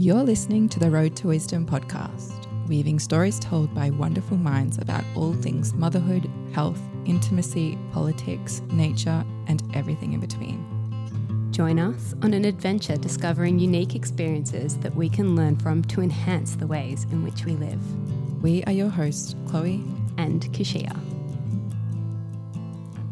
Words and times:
You're 0.00 0.22
listening 0.22 0.70
to 0.70 0.78
the 0.78 0.90
Road 0.90 1.14
to 1.16 1.28
Wisdom 1.28 1.66
podcast, 1.66 2.46
weaving 2.66 2.98
stories 2.98 3.38
told 3.38 3.74
by 3.74 3.90
wonderful 3.90 4.38
minds 4.38 4.78
about 4.78 5.04
all 5.14 5.34
things 5.34 5.74
motherhood, 5.74 6.26
health, 6.54 6.80
intimacy, 7.04 7.78
politics, 7.92 8.62
nature, 8.72 9.22
and 9.46 9.62
everything 9.74 10.14
in 10.14 10.20
between. 10.20 11.50
Join 11.52 11.78
us 11.78 12.14
on 12.22 12.32
an 12.32 12.46
adventure 12.46 12.96
discovering 12.96 13.58
unique 13.58 13.94
experiences 13.94 14.78
that 14.78 14.96
we 14.96 15.10
can 15.10 15.36
learn 15.36 15.56
from 15.56 15.82
to 15.82 16.00
enhance 16.00 16.56
the 16.56 16.66
ways 16.66 17.04
in 17.12 17.22
which 17.22 17.44
we 17.44 17.52
live. 17.56 18.42
We 18.42 18.64
are 18.64 18.72
your 18.72 18.88
hosts, 18.88 19.34
Chloe 19.48 19.84
and 20.16 20.40
Keshia. 20.54 20.96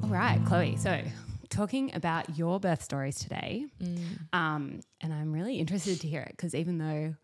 All 0.02 0.09
right, 0.09 0.41
Chloe. 0.46 0.79
So, 0.79 1.02
talking 1.48 1.94
about 1.94 2.36
your 2.36 2.60
birth 2.60 2.82
stories 2.82 3.18
today, 3.18 3.66
mm. 3.82 3.98
um, 4.32 4.80
and 5.00 5.12
I'm 5.12 5.32
really 5.32 5.58
interested 5.58 6.00
to 6.00 6.08
hear 6.08 6.20
it 6.22 6.32
because 6.32 6.54
even 6.54 6.78
though 6.78 7.14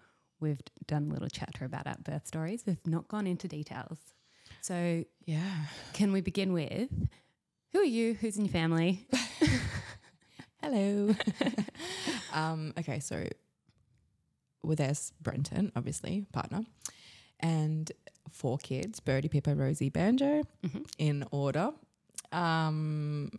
we've 0.41 0.61
done 0.87 1.09
a 1.09 1.12
little 1.12 1.28
chatter 1.28 1.65
about 1.65 1.87
our 1.87 1.96
birth 2.02 2.27
stories, 2.27 2.65
we've 2.66 2.87
not 2.87 3.09
gone 3.09 3.27
into 3.27 3.48
details. 3.48 3.98
So, 4.60 5.05
yeah, 5.24 5.66
can 5.92 6.12
we 6.12 6.20
begin 6.20 6.52
with 6.52 6.91
who 7.73 7.80
are 7.80 7.84
you? 7.84 8.15
Who's 8.15 8.37
in 8.37 8.45
your 8.45 8.52
family? 8.52 9.06
Hello. 10.62 11.15
um, 12.32 12.73
okay, 12.79 13.01
so 13.01 13.27
with 14.62 14.80
us, 14.80 15.12
Brenton, 15.20 15.73
obviously, 15.74 16.24
partner, 16.32 16.62
and 17.41 17.91
four 18.30 18.59
kids 18.59 19.01
Birdie, 19.01 19.29
Pippa, 19.29 19.54
Rosie, 19.54 19.91
Banjo 19.91 20.43
mm-hmm. 20.65 20.82
in 20.98 21.24
order. 21.30 21.73
Um, 22.32 23.30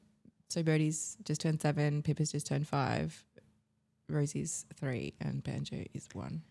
so 0.49 0.63
Birdie's 0.63 1.17
just 1.23 1.41
turned 1.41 1.61
seven, 1.61 2.01
Pippa's 2.01 2.31
just 2.31 2.47
turned 2.47 2.67
five, 2.67 3.23
Rosie's 4.09 4.65
three, 4.75 5.13
and 5.19 5.43
Banjo 5.43 5.83
is 5.93 6.07
one. 6.13 6.41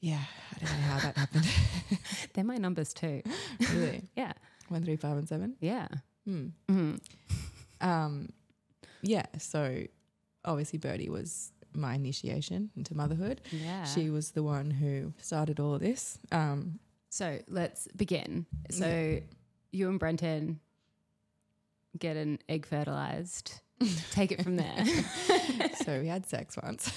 Yeah, 0.00 0.22
I 0.54 0.64
don't 0.64 0.80
know 0.80 0.86
how 0.86 0.98
that 1.00 1.16
happened. 1.16 1.48
They're 2.32 2.44
my 2.44 2.56
numbers 2.56 2.94
too. 2.94 3.22
Really? 3.74 4.02
yeah. 4.16 4.32
One, 4.68 4.84
three, 4.84 4.96
five, 4.96 5.16
and 5.16 5.28
seven? 5.28 5.56
Yeah. 5.60 5.88
Hmm. 6.24 6.48
Mm-hmm. 6.68 6.94
Um, 7.80 8.28
yeah, 9.02 9.26
so 9.38 9.82
obviously 10.44 10.78
Birdie 10.78 11.08
was 11.08 11.52
my 11.74 11.94
initiation 11.94 12.70
into 12.76 12.96
motherhood. 12.96 13.40
Yeah. 13.50 13.84
She 13.84 14.10
was 14.10 14.32
the 14.32 14.42
one 14.42 14.70
who 14.70 15.12
started 15.20 15.58
all 15.58 15.74
of 15.74 15.80
this. 15.80 16.18
Um, 16.32 16.78
so 17.08 17.38
let's 17.48 17.88
begin. 17.96 18.46
So 18.70 18.86
yeah. 18.86 19.20
you 19.72 19.88
and 19.88 19.98
Brenton 19.98 20.60
get 21.98 22.16
an 22.16 22.38
egg 22.48 22.66
fertilized. 22.66 23.60
Take 24.10 24.32
it 24.32 24.42
from 24.42 24.56
there. 24.56 24.84
so 25.84 26.00
we 26.00 26.08
had 26.08 26.26
sex 26.26 26.56
once. 26.62 26.90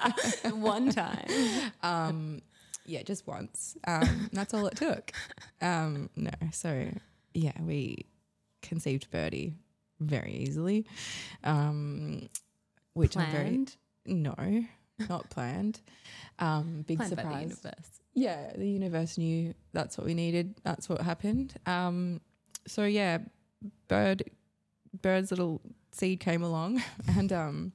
one 0.50 0.90
time. 0.90 1.26
Um, 1.82 2.42
yeah, 2.86 3.02
just 3.02 3.26
once. 3.26 3.76
Um, 3.86 4.30
that's 4.32 4.54
all 4.54 4.66
it 4.66 4.76
took. 4.76 5.12
Um, 5.60 6.10
no, 6.16 6.30
so 6.52 6.88
yeah, 7.34 7.52
we 7.60 8.06
conceived 8.62 9.10
Birdie 9.10 9.54
very 10.00 10.32
easily, 10.32 10.86
um, 11.44 12.28
which 12.94 13.12
planned? 13.12 13.76
I'm 14.06 14.12
very 14.12 14.16
no, 14.20 14.64
not 15.08 15.30
planned. 15.30 15.80
Um, 16.38 16.84
big 16.86 16.98
planned 16.98 17.10
surprise. 17.10 17.32
the 17.34 17.40
universe. 17.40 18.00
Yeah, 18.14 18.52
the 18.56 18.68
universe 18.68 19.16
knew 19.16 19.54
that's 19.72 19.96
what 19.96 20.06
we 20.06 20.14
needed. 20.14 20.56
That's 20.64 20.88
what 20.88 21.00
happened. 21.00 21.54
Um, 21.66 22.20
so 22.66 22.84
yeah, 22.84 23.18
bird, 23.88 24.24
bird's 25.00 25.30
little 25.30 25.60
seed 25.92 26.20
came 26.20 26.42
along, 26.42 26.82
and 27.16 27.32
um, 27.32 27.72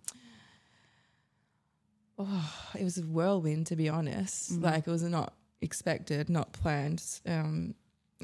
oh, 2.20 2.54
it 2.78 2.84
was 2.84 2.98
a 2.98 3.02
whirlwind 3.02 3.68
to 3.68 3.76
be 3.76 3.90
honest. 3.90 4.54
Mm-hmm. 4.54 4.64
Like 4.64 4.88
it 4.88 4.92
was 4.92 5.04
not 5.04 5.34
expected, 5.62 6.30
not 6.30 6.54
planned, 6.54 7.04
um, 7.26 7.76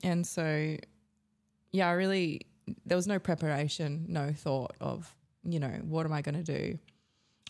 and 0.03 0.25
so 0.25 0.77
yeah, 1.71 1.89
I 1.89 1.93
really 1.93 2.47
there 2.85 2.95
was 2.95 3.07
no 3.07 3.19
preparation, 3.19 4.05
no 4.07 4.31
thought 4.31 4.75
of, 4.79 5.13
you 5.43 5.59
know, 5.59 5.79
what 5.83 6.05
am 6.05 6.13
I 6.13 6.21
going 6.21 6.41
to 6.41 6.43
do 6.43 6.79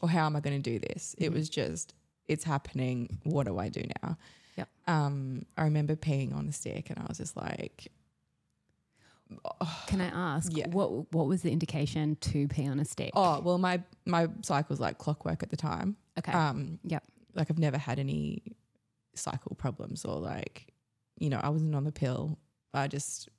or 0.02 0.10
how 0.10 0.26
am 0.26 0.36
I 0.36 0.40
going 0.40 0.62
to 0.62 0.72
do 0.72 0.80
this? 0.80 1.16
Mm-hmm. 1.16 1.24
It 1.26 1.34
was 1.34 1.50
just, 1.50 1.94
it's 2.28 2.44
happening. 2.44 3.20
What 3.24 3.48
do 3.48 3.60
I 3.60 3.70
do 3.70 3.84
now? 4.04 4.18
Yeah. 4.58 4.66
Um, 4.88 5.46
I 5.58 5.64
remember 5.64 5.96
peeing 5.96 6.36
on 6.36 6.48
the 6.48 6.54
stick 6.54 6.90
and 6.90 7.00
I 7.00 7.06
was 7.08 7.18
just 7.18 7.38
like, 7.38 7.92
Can 9.88 10.02
I 10.02 10.08
ask 10.08 10.52
yeah. 10.56 10.68
what 10.70 11.12
what 11.14 11.28
was 11.28 11.42
the 11.42 11.52
indication 11.52 12.16
to 12.22 12.48
pee 12.48 12.68
on 12.68 12.80
a 12.80 12.86
stick? 12.86 13.12
Oh 13.16 13.40
well, 13.42 13.58
my 13.58 13.82
my 14.06 14.28
cycle 14.42 14.68
was 14.70 14.80
like 14.80 14.98
clockwork 14.98 15.44
at 15.44 15.50
the 15.50 15.58
time. 15.58 15.98
Okay. 16.18 16.32
Um. 16.32 16.80
Yep. 16.84 17.04
Like 17.36 17.50
I've 17.50 17.60
never 17.60 17.78
had 17.78 18.00
any 18.00 18.44
cycle 19.16 19.56
problems 19.56 20.06
or 20.06 20.20
like, 20.20 20.74
you 21.20 21.30
know, 21.30 21.40
I 21.42 21.50
wasn't 21.50 21.76
on 21.76 21.84
the 21.84 21.92
pill. 21.92 22.38
I 22.74 22.88
just 22.88 23.30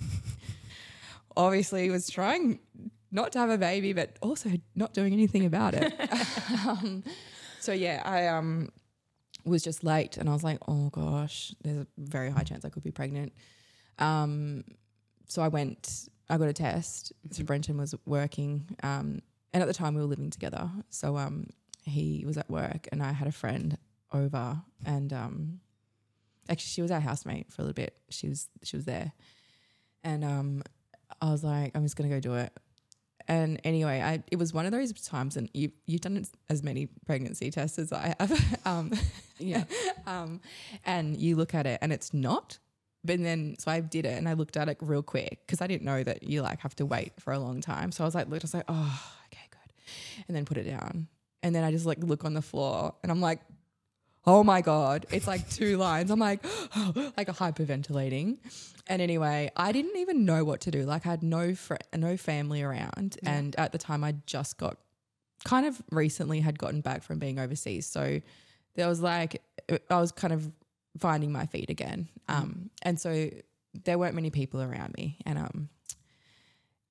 obviously 1.36 1.90
was 1.90 2.08
trying 2.08 2.58
not 3.10 3.32
to 3.32 3.38
have 3.38 3.50
a 3.50 3.58
baby, 3.58 3.92
but 3.92 4.16
also 4.22 4.50
not 4.74 4.94
doing 4.94 5.12
anything 5.12 5.44
about 5.44 5.74
it. 5.74 5.92
um, 6.66 7.04
so 7.60 7.72
yeah, 7.72 8.02
I 8.04 8.26
um 8.28 8.70
was 9.44 9.62
just 9.62 9.84
late, 9.84 10.16
and 10.16 10.28
I 10.28 10.32
was 10.32 10.44
like, 10.44 10.58
oh 10.68 10.88
gosh, 10.90 11.54
there's 11.62 11.78
a 11.78 11.86
very 11.98 12.30
high 12.30 12.42
chance 12.42 12.64
I 12.64 12.70
could 12.70 12.82
be 12.82 12.90
pregnant. 12.90 13.32
Um, 13.98 14.64
so 15.32 15.40
I 15.40 15.48
went, 15.48 16.10
I 16.28 16.36
got 16.36 16.48
a 16.48 16.52
test. 16.52 17.12
So 17.30 17.42
Brenton 17.42 17.78
was 17.78 17.94
working, 18.04 18.76
um, 18.82 19.20
and 19.54 19.62
at 19.62 19.66
the 19.66 19.72
time 19.72 19.94
we 19.94 20.02
were 20.02 20.06
living 20.06 20.28
together. 20.28 20.70
So 20.90 21.16
um, 21.16 21.46
he 21.84 22.24
was 22.26 22.36
at 22.36 22.50
work, 22.50 22.86
and 22.92 23.02
I 23.02 23.12
had 23.12 23.28
a 23.28 23.32
friend 23.32 23.78
over, 24.12 24.60
and 24.84 25.10
um, 25.10 25.60
actually 26.50 26.68
she 26.68 26.82
was 26.82 26.90
our 26.90 27.00
housemate 27.00 27.50
for 27.50 27.62
a 27.62 27.64
little 27.64 27.74
bit. 27.74 27.96
She 28.10 28.28
was 28.28 28.50
she 28.62 28.76
was 28.76 28.84
there, 28.84 29.12
and 30.04 30.22
um, 30.22 30.62
I 31.22 31.30
was 31.30 31.42
like, 31.42 31.72
I'm 31.74 31.82
just 31.82 31.96
gonna 31.96 32.10
go 32.10 32.20
do 32.20 32.34
it. 32.34 32.52
And 33.26 33.58
anyway, 33.64 34.02
I 34.02 34.22
it 34.30 34.36
was 34.36 34.52
one 34.52 34.66
of 34.66 34.72
those 34.72 34.92
times, 34.92 35.38
and 35.38 35.48
you 35.54 35.72
you've 35.86 36.02
done 36.02 36.26
as 36.50 36.62
many 36.62 36.88
pregnancy 37.06 37.50
tests 37.50 37.78
as 37.78 37.90
I 37.90 38.14
have, 38.20 38.60
um, 38.66 38.92
yeah. 39.38 39.64
um, 40.06 40.42
and 40.84 41.16
you 41.16 41.36
look 41.36 41.54
at 41.54 41.66
it, 41.66 41.78
and 41.80 41.90
it's 41.90 42.12
not. 42.12 42.58
But 43.04 43.22
then, 43.22 43.56
so 43.58 43.70
I 43.70 43.80
did 43.80 44.06
it, 44.06 44.16
and 44.16 44.28
I 44.28 44.34
looked 44.34 44.56
at 44.56 44.68
it 44.68 44.78
real 44.80 45.02
quick 45.02 45.40
because 45.44 45.60
I 45.60 45.66
didn't 45.66 45.82
know 45.82 46.02
that 46.04 46.22
you 46.22 46.42
like 46.42 46.60
have 46.60 46.76
to 46.76 46.86
wait 46.86 47.12
for 47.18 47.32
a 47.32 47.38
long 47.38 47.60
time. 47.60 47.90
So 47.90 48.04
I 48.04 48.06
was 48.06 48.14
like, 48.14 48.28
look, 48.28 48.42
I 48.42 48.44
was 48.44 48.54
like, 48.54 48.64
oh, 48.68 49.02
okay, 49.26 49.48
good, 49.50 50.24
and 50.28 50.36
then 50.36 50.44
put 50.44 50.56
it 50.56 50.64
down, 50.64 51.08
and 51.42 51.54
then 51.54 51.64
I 51.64 51.72
just 51.72 51.86
like 51.86 51.98
look 51.98 52.24
on 52.24 52.34
the 52.34 52.42
floor, 52.42 52.94
and 53.02 53.10
I'm 53.10 53.20
like, 53.20 53.40
oh 54.24 54.44
my 54.44 54.60
god, 54.60 55.06
it's 55.10 55.26
like 55.26 55.48
two 55.50 55.76
lines. 55.78 56.10
I'm 56.10 56.20
like, 56.20 56.44
like 57.16 57.28
a 57.28 57.32
hyperventilating. 57.32 58.38
And 58.86 59.02
anyway, 59.02 59.50
I 59.56 59.72
didn't 59.72 59.96
even 59.96 60.24
know 60.24 60.44
what 60.44 60.60
to 60.62 60.70
do. 60.70 60.84
Like 60.84 61.06
I 61.06 61.10
had 61.10 61.22
no 61.22 61.54
fr- 61.54 61.76
no 61.96 62.16
family 62.16 62.62
around, 62.62 63.18
yeah. 63.22 63.32
and 63.32 63.56
at 63.56 63.72
the 63.72 63.78
time 63.78 64.04
I 64.04 64.14
just 64.26 64.58
got 64.58 64.78
kind 65.44 65.66
of 65.66 65.82
recently 65.90 66.38
had 66.38 66.56
gotten 66.56 66.80
back 66.80 67.02
from 67.02 67.18
being 67.18 67.40
overseas, 67.40 67.86
so 67.86 68.20
there 68.74 68.88
was 68.88 69.00
like 69.02 69.42
I 69.90 70.00
was 70.00 70.12
kind 70.12 70.32
of 70.32 70.50
finding 70.98 71.32
my 71.32 71.46
feet 71.46 71.70
again. 71.70 72.08
Mm. 72.28 72.34
Um, 72.34 72.70
and 72.82 73.00
so 73.00 73.30
there 73.84 73.98
weren't 73.98 74.14
many 74.14 74.30
people 74.30 74.60
around 74.60 74.94
me, 74.96 75.18
and 75.26 75.38
um, 75.38 75.68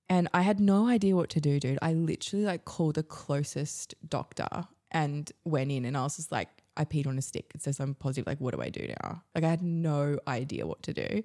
and 0.10 0.28
I 0.34 0.42
had 0.42 0.60
no 0.60 0.88
idea 0.88 1.16
what 1.16 1.30
to 1.30 1.40
do, 1.40 1.60
dude. 1.60 1.80
I 1.82 1.94
literally 1.94 2.46
like 2.46 2.66
called 2.66 2.96
the 2.96 3.04
closest 3.04 3.96
doctor 4.08 4.68
and 4.92 5.32
went 5.46 5.72
in, 5.72 5.86
and 5.86 5.96
I 5.96 6.04
was 6.04 6.18
just 6.18 6.32
like, 6.32 6.50
I 6.76 6.86
peed 6.86 7.08
on 7.08 7.18
a 7.18 7.22
stick. 7.22 7.52
It 7.56 7.62
says 7.62 7.80
I'm 7.80 7.96
positive. 7.96 8.28
Like, 8.28 8.42
what 8.42 8.54
do 8.54 8.62
I 8.62 8.70
do 8.70 8.88
now? 9.02 9.24
Like, 9.34 9.44
I 9.44 9.50
had 9.50 9.62
no 9.62 10.18
idea 10.28 10.66
what 10.68 10.84
to 10.84 10.94
do. 10.94 11.24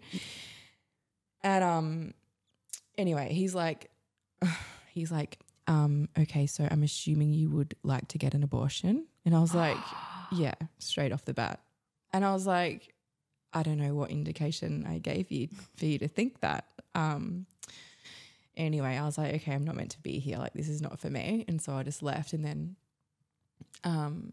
And 1.42 1.64
um, 1.64 2.14
anyway, 2.96 3.32
he's 3.32 3.54
like, 3.54 3.90
he's 4.92 5.10
like, 5.10 5.38
um, 5.66 6.08
okay, 6.18 6.46
so 6.46 6.68
I'm 6.70 6.82
assuming 6.82 7.32
you 7.32 7.50
would 7.50 7.74
like 7.82 8.08
to 8.08 8.18
get 8.18 8.34
an 8.34 8.42
abortion. 8.42 9.06
And 9.24 9.34
I 9.34 9.40
was 9.40 9.54
like, 9.54 9.76
yeah, 10.32 10.54
straight 10.78 11.12
off 11.12 11.24
the 11.24 11.34
bat. 11.34 11.60
And 12.12 12.24
I 12.24 12.32
was 12.32 12.46
like, 12.46 12.94
I 13.52 13.62
don't 13.62 13.78
know 13.78 13.94
what 13.94 14.10
indication 14.10 14.86
I 14.88 14.98
gave 14.98 15.30
you 15.30 15.48
for 15.76 15.86
you 15.86 15.98
to 15.98 16.08
think 16.08 16.40
that. 16.40 16.66
Um, 16.94 17.46
anyway, 18.56 18.96
I 18.96 19.04
was 19.04 19.18
like, 19.18 19.34
okay, 19.36 19.52
I'm 19.52 19.64
not 19.64 19.76
meant 19.76 19.92
to 19.92 20.00
be 20.00 20.18
here. 20.18 20.38
Like, 20.38 20.54
this 20.54 20.68
is 20.68 20.82
not 20.82 20.98
for 20.98 21.10
me. 21.10 21.44
And 21.48 21.60
so 21.60 21.74
I 21.74 21.82
just 21.82 22.02
left. 22.02 22.32
And 22.32 22.44
then, 22.44 22.76
um, 23.84 24.32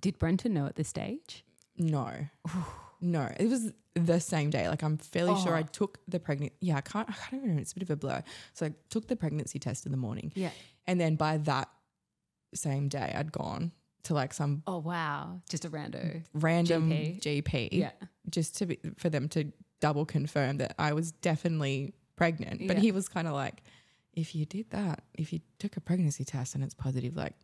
did 0.00 0.18
Brenton 0.18 0.54
know 0.54 0.66
at 0.66 0.76
this 0.76 0.88
stage? 0.88 1.44
No. 1.76 2.10
No, 3.00 3.30
it 3.38 3.48
was 3.48 3.72
the 3.94 4.20
same 4.20 4.50
day. 4.50 4.68
Like 4.68 4.82
I'm 4.82 4.98
fairly 4.98 5.34
oh. 5.36 5.44
sure 5.44 5.54
I 5.54 5.60
oh. 5.60 5.68
took 5.70 5.98
the 6.08 6.18
pregnant. 6.18 6.52
Yeah, 6.60 6.78
I 6.78 6.80
can't. 6.80 7.08
I 7.08 7.12
can't 7.12 7.42
remember. 7.42 7.62
It's 7.62 7.72
a 7.72 7.74
bit 7.76 7.84
of 7.84 7.90
a 7.90 7.96
blur. 7.96 8.22
So 8.54 8.66
I 8.66 8.74
took 8.90 9.06
the 9.06 9.16
pregnancy 9.16 9.58
test 9.58 9.86
in 9.86 9.92
the 9.92 9.98
morning. 9.98 10.32
Yeah, 10.34 10.50
and 10.86 11.00
then 11.00 11.16
by 11.16 11.36
that 11.38 11.68
same 12.54 12.88
day, 12.88 13.14
I'd 13.16 13.30
gone 13.30 13.72
to 14.08 14.14
like 14.14 14.34
some. 14.34 14.62
Oh 14.66 14.78
wow! 14.78 15.40
Just 15.48 15.64
a 15.64 15.70
rando 15.70 16.22
random 16.34 16.90
GP. 16.90 17.42
GP 17.42 17.68
yeah, 17.72 17.90
just 18.28 18.56
to 18.58 18.66
be, 18.66 18.78
for 18.96 19.08
them 19.08 19.28
to 19.30 19.52
double 19.80 20.04
confirm 20.04 20.58
that 20.58 20.74
I 20.78 20.92
was 20.94 21.12
definitely 21.12 21.94
pregnant. 22.16 22.66
But 22.66 22.78
yeah. 22.78 22.82
he 22.82 22.92
was 22.92 23.08
kind 23.08 23.28
of 23.28 23.34
like, 23.34 23.62
if 24.14 24.34
you 24.34 24.44
did 24.46 24.70
that, 24.70 25.02
if 25.14 25.32
you 25.32 25.40
took 25.58 25.76
a 25.76 25.80
pregnancy 25.80 26.24
test 26.24 26.54
and 26.54 26.64
it's 26.64 26.74
positive, 26.74 27.16
like 27.16 27.34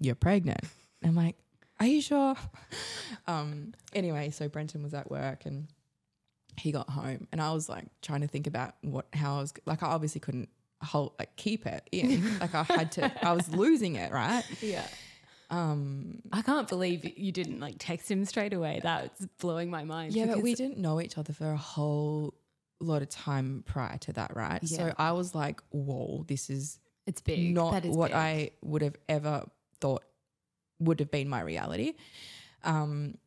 you're 0.00 0.16
pregnant. 0.16 0.60
I'm 1.02 1.14
like, 1.14 1.36
Are 1.80 1.86
you 1.86 2.00
sure? 2.00 2.34
um, 3.26 3.72
anyway, 3.92 4.30
so 4.30 4.48
Brenton 4.48 4.82
was 4.82 4.94
at 4.94 5.10
work 5.10 5.46
and 5.46 5.68
he 6.56 6.72
got 6.72 6.90
home, 6.90 7.28
and 7.32 7.40
I 7.40 7.52
was 7.52 7.68
like 7.68 7.86
trying 8.02 8.20
to 8.20 8.28
think 8.28 8.46
about 8.46 8.74
what 8.82 9.06
how 9.12 9.38
I 9.38 9.40
was 9.40 9.54
like. 9.64 9.82
I 9.82 9.86
obviously 9.86 10.20
couldn't 10.20 10.48
hold 10.82 11.14
like 11.20 11.36
keep 11.36 11.66
it 11.66 11.88
in. 11.92 12.38
like 12.40 12.54
I 12.54 12.64
had 12.64 12.92
to. 12.92 13.26
I 13.26 13.32
was 13.32 13.48
losing 13.48 13.94
it, 13.94 14.12
right? 14.12 14.44
Yeah. 14.60 14.86
Um, 15.54 16.22
I 16.32 16.42
can't 16.42 16.68
believe 16.68 17.18
you 17.18 17.32
didn't 17.32 17.60
like 17.60 17.76
text 17.78 18.10
him 18.10 18.24
straight 18.24 18.52
away. 18.52 18.80
That's 18.82 19.26
blowing 19.38 19.70
my 19.70 19.84
mind. 19.84 20.12
yeah, 20.14 20.26
but 20.26 20.42
we 20.42 20.54
didn't 20.54 20.78
know 20.78 21.00
each 21.00 21.16
other 21.18 21.32
for 21.32 21.50
a 21.50 21.56
whole 21.56 22.34
lot 22.80 23.02
of 23.02 23.08
time 23.08 23.62
prior 23.66 23.96
to 23.98 24.12
that, 24.14 24.34
right? 24.34 24.60
Yeah. 24.62 24.76
So 24.76 24.94
I 24.98 25.12
was 25.12 25.34
like, 25.34 25.62
"Whoa, 25.70 26.24
this 26.26 26.50
is 26.50 26.78
it's 27.06 27.20
big. 27.20 27.54
not 27.54 27.72
That 27.72 27.84
is 27.84 27.96
what 27.96 28.10
big. 28.10 28.16
I 28.16 28.50
would 28.62 28.82
have 28.82 28.96
ever 29.08 29.44
thought 29.80 30.02
would 30.80 31.00
have 31.00 31.10
been 31.10 31.28
my 31.28 31.40
reality. 31.40 31.94
Um, 32.62 33.18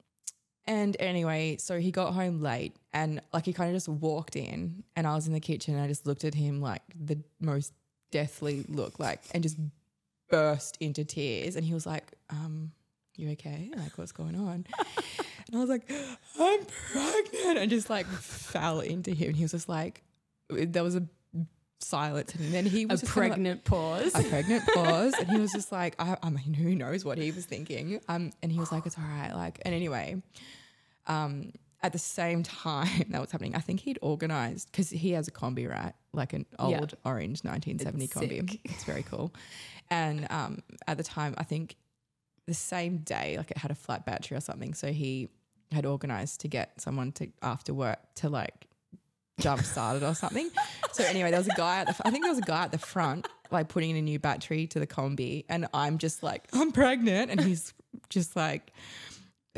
and 0.66 0.98
anyway, 1.00 1.58
so 1.58 1.80
he 1.80 1.92
got 1.92 2.14
home 2.14 2.42
late 2.42 2.76
and 2.92 3.22
like 3.32 3.46
he 3.46 3.54
kind 3.54 3.70
of 3.70 3.76
just 3.76 3.88
walked 3.88 4.36
in 4.36 4.84
and 4.96 5.08
I 5.08 5.16
was 5.16 5.28
in 5.28 5.34
the 5.34 5.40
kitchen 5.40 5.76
and 5.76 5.84
I 5.84 5.88
just 5.88 6.06
looked 6.06 6.26
at 6.26 6.34
him 6.34 6.60
like 6.60 6.82
the 6.94 7.20
most 7.40 7.72
deathly 8.12 8.66
look 8.68 9.00
like 9.00 9.22
and 9.32 9.44
just 9.44 9.58
burst 10.30 10.78
into 10.80 11.04
tears 11.06 11.56
and 11.56 11.66
he 11.66 11.74
was 11.74 11.86
like, 11.86 12.14
um, 12.30 12.72
you 13.16 13.30
okay? 13.32 13.72
Like 13.76 13.98
what's 13.98 14.12
going 14.12 14.36
on? 14.36 14.66
and 15.48 15.56
I 15.56 15.58
was 15.60 15.70
like, 15.70 15.92
I'm 16.40 16.60
pregnant 16.92 17.58
and 17.58 17.70
just 17.70 17.90
like 17.90 18.06
fell 18.08 18.80
into 18.82 19.12
him. 19.12 19.34
He 19.34 19.44
was 19.44 19.52
just 19.52 19.70
like 19.70 20.04
there 20.50 20.84
was 20.84 20.96
a 20.96 21.04
silence 21.80 22.34
and 22.34 22.52
then 22.54 22.66
he 22.66 22.86
was 22.86 23.02
just 23.02 23.14
kinda 23.14 23.28
like- 23.30 23.32
pregnant 23.34 23.64
pause. 23.64 24.16
a 24.16 24.24
pregnant 24.24 24.64
pause 24.74 25.14
and 25.20 25.30
he 25.30 25.38
was 25.40 25.52
just 25.54 25.72
like 25.72 25.96
I, 26.00 26.18
I 26.24 26.30
mean 26.32 26.54
who 26.56 26.74
knows 26.76 27.06
what 27.06 27.20
he 27.20 27.30
was 27.32 27.46
thinking 27.46 28.02
um 28.10 28.32
and 28.42 28.52
he 28.52 28.60
was 28.60 28.72
like 28.72 28.88
it's 28.88 28.98
all 28.98 29.04
right 29.04 29.32
like 29.34 29.60
and 29.64 29.76
anyway 29.76 30.22
um 31.06 31.52
at 31.84 31.94
the 31.94 32.00
same 32.00 32.42
time 32.42 33.04
that 33.10 33.22
was 33.22 33.32
happening 33.32 33.56
I 33.56 33.60
think 33.60 33.80
he'd 33.82 34.00
organized 34.02 34.72
because 34.72 34.90
he 34.90 35.12
has 35.12 35.28
a 35.28 35.32
Kombi 35.32 35.70
right 35.70 35.94
like 36.14 36.34
an 36.34 36.48
Yeah. 36.60 36.80
old 36.80 36.96
orange 37.06 37.44
1970 37.44 38.06
It's 38.06 38.14
Kombi 38.14 38.50
sick. 38.52 38.60
it's 38.66 38.84
very 38.84 39.04
cool 39.04 39.32
and 39.90 40.28
um 40.30 40.62
at 40.88 40.98
the 40.98 41.04
time 41.04 41.34
I 41.38 41.44
think 41.44 41.76
the 42.46 42.54
same 42.54 43.00
day 43.00 43.36
like 43.38 43.52
it 43.52 43.58
had 43.58 43.72
a 43.72 43.76
flat 43.76 44.06
battery 44.06 44.38
or 44.38 44.42
something 44.42 44.74
so 44.74 44.92
he 44.92 45.30
had 45.72 45.86
organized 45.86 46.42
to 46.42 46.48
get 46.48 46.80
someone 46.80 47.12
to 47.14 47.28
after 47.42 47.74
work 47.74 48.00
to 48.16 48.30
like 48.30 48.68
jump 49.40 49.62
started 49.62 50.04
or 50.04 50.16
something. 50.16 50.50
So 50.92 51.04
anyway, 51.04 51.30
there 51.30 51.40
was 51.40 51.48
a 51.48 51.56
guy 51.56 51.80
at 51.80 51.88
the 51.88 51.96
I 52.08 52.12
think 52.12 52.24
there 52.24 52.32
was 52.32 52.40
a 52.40 52.44
guy 52.44 52.64
at 52.64 52.72
the 52.72 52.78
front 52.78 53.28
like 53.52 53.68
putting 53.68 53.92
in 53.92 53.96
a 53.96 54.02
new 54.02 54.20
battery 54.20 54.68
to 54.68 54.80
the 54.80 54.88
Kombi 54.88 55.46
and 55.48 55.68
I'm 55.74 55.98
just 55.98 56.24
like 56.24 56.48
I'm 56.54 56.72
pregnant 56.72 57.32
and 57.32 57.42
he's 57.42 57.74
just 58.10 58.36
like 58.36 58.72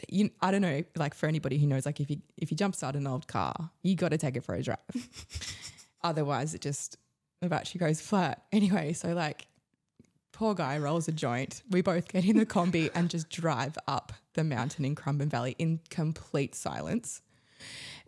you 0.07 0.29
I 0.41 0.51
don't 0.51 0.61
know 0.61 0.83
like 0.95 1.13
for 1.13 1.27
anybody 1.27 1.57
who 1.57 1.67
knows 1.67 1.85
like 1.85 1.99
if 1.99 2.09
you 2.09 2.17
if 2.37 2.51
you 2.51 2.57
jump 2.57 2.75
start 2.75 2.95
an 2.95 3.07
old 3.07 3.27
car, 3.27 3.71
you 3.83 3.95
got 3.95 4.09
to 4.09 4.17
take 4.17 4.35
it 4.35 4.43
for 4.43 4.55
a 4.55 4.61
drive. 4.61 4.79
Otherwise 6.03 6.53
it 6.53 6.61
just 6.61 6.97
the 7.41 7.47
battery 7.47 7.79
goes 7.79 8.01
flat. 8.01 8.43
Anyway, 8.51 8.93
so 8.93 9.13
like 9.13 9.47
poor 10.39 10.55
guy 10.55 10.77
rolls 10.77 11.05
a 11.09 11.11
joint. 11.11 11.63
We 11.69 11.81
both 11.81 12.07
get 12.07 12.23
in 12.23 12.37
the 12.37 12.45
Kombi 12.45 12.89
and 12.95 13.09
just 13.09 13.29
drive 13.29 13.77
up 13.89 14.13
the 14.35 14.43
mountain 14.45 14.85
in 14.85 14.95
Currumbin 14.95 15.27
Valley 15.27 15.53
in 15.59 15.81
complete 15.89 16.55
silence. 16.55 17.21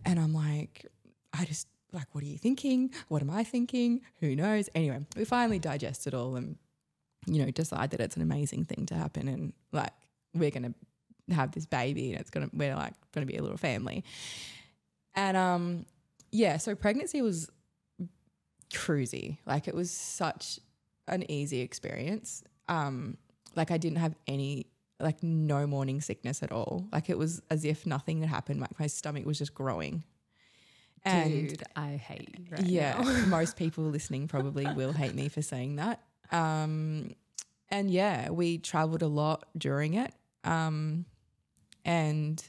And 0.06 0.18
I'm 0.18 0.34
like, 0.34 0.86
I 1.34 1.44
just 1.44 1.68
like, 1.92 2.08
what 2.14 2.24
are 2.24 2.28
you 2.28 2.38
thinking? 2.38 2.92
What 3.10 3.22
am 3.22 3.30
I 3.30 3.44
thinking? 3.44 4.00
Who 4.22 4.34
knows? 4.34 4.70
Anyway, 4.74 5.06
we 5.18 5.26
finally 5.26 5.60
digest 5.60 6.08
it 6.08 6.14
all 6.14 6.38
and, 6.38 6.56
you 7.26 7.44
know, 7.44 7.52
decide 7.52 7.90
that 7.92 8.00
it's 8.00 8.16
an 8.16 8.22
amazing 8.22 8.64
thing 8.64 8.86
to 8.86 8.96
happen 8.96 9.28
and 9.28 9.52
like 9.74 9.92
we're 10.34 10.52
gonna 10.52 10.74
have 11.32 11.52
this 11.52 11.66
baby 11.66 12.14
and 12.14 12.22
it's 12.22 12.30
gonna 12.30 12.50
we're 12.54 12.76
like 12.76 12.94
gonna 13.14 13.26
be 13.26 13.36
a 13.36 13.42
little 13.42 13.58
family. 13.58 14.06
And 15.16 15.36
um 15.36 15.86
yeah, 16.32 16.56
so 16.56 16.76
pregnancy 16.76 17.22
was 17.22 17.52
cruisy. 18.74 19.40
Like 19.46 19.68
it 19.68 19.76
was 19.76 19.92
such 19.92 20.62
an 21.12 21.30
easy 21.30 21.62
experience. 21.62 22.44
Um, 22.68 23.18
like 23.56 23.70
I 23.70 23.78
didn't 23.78 24.00
have 24.00 24.16
any 24.28 24.68
like 25.00 25.22
no 25.24 25.68
morning 25.68 26.02
sickness 26.02 26.42
at 26.44 26.52
all. 26.52 26.88
Like 26.92 27.10
it 27.10 27.18
was 27.18 27.42
as 27.50 27.66
if 27.66 27.86
nothing 27.86 28.22
had 28.22 28.30
happened. 28.30 28.62
Like 28.62 28.80
my 28.80 28.88
stomach 28.88 29.26
was 29.26 29.38
just 29.38 29.54
growing. 29.54 30.04
And 31.04 31.50
Dude, 31.50 31.64
I 31.76 31.94
hate 31.96 32.30
you 32.38 32.46
right 32.52 32.64
yeah, 32.64 33.02
most 33.28 33.58
people 33.58 33.86
listening 33.86 34.28
probably 34.28 34.66
will 34.76 34.94
hate 34.94 35.16
me 35.16 35.30
for 35.30 35.42
saying 35.42 35.78
that. 35.78 36.02
Um, 36.32 37.16
and 37.70 37.90
yeah, 37.90 38.30
we 38.30 38.60
traveled 38.60 39.02
a 39.02 39.08
lot 39.08 39.46
during 39.58 39.96
it. 39.96 40.14
Um, 40.44 41.06
and 41.84 42.44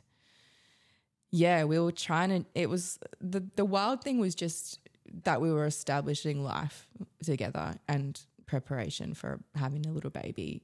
yeah, 1.30 1.64
we 1.64 1.78
were 1.78 1.92
trying 1.92 2.28
to, 2.28 2.44
it 2.54 2.68
was 2.68 2.98
the, 3.20 3.42
the 3.56 3.64
wild 3.64 4.04
thing 4.04 4.18
was 4.18 4.34
just 4.34 4.80
that 5.24 5.40
we 5.40 5.50
were 5.50 5.66
establishing 5.66 6.44
life 6.44 6.88
together 7.24 7.76
and 7.88 8.20
preparation 8.56 9.14
for 9.14 9.40
having 9.54 9.86
a 9.86 9.92
little 9.92 10.10
baby 10.10 10.62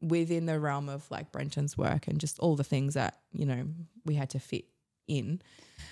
within 0.00 0.46
the 0.46 0.58
realm 0.58 0.88
of 0.88 1.08
like 1.10 1.32
Brenton's 1.32 1.76
work 1.76 2.08
and 2.08 2.18
just 2.18 2.38
all 2.38 2.56
the 2.56 2.64
things 2.64 2.94
that, 2.94 3.18
you 3.32 3.46
know, 3.46 3.62
we 4.04 4.14
had 4.14 4.30
to 4.30 4.38
fit 4.38 4.64
in. 5.08 5.40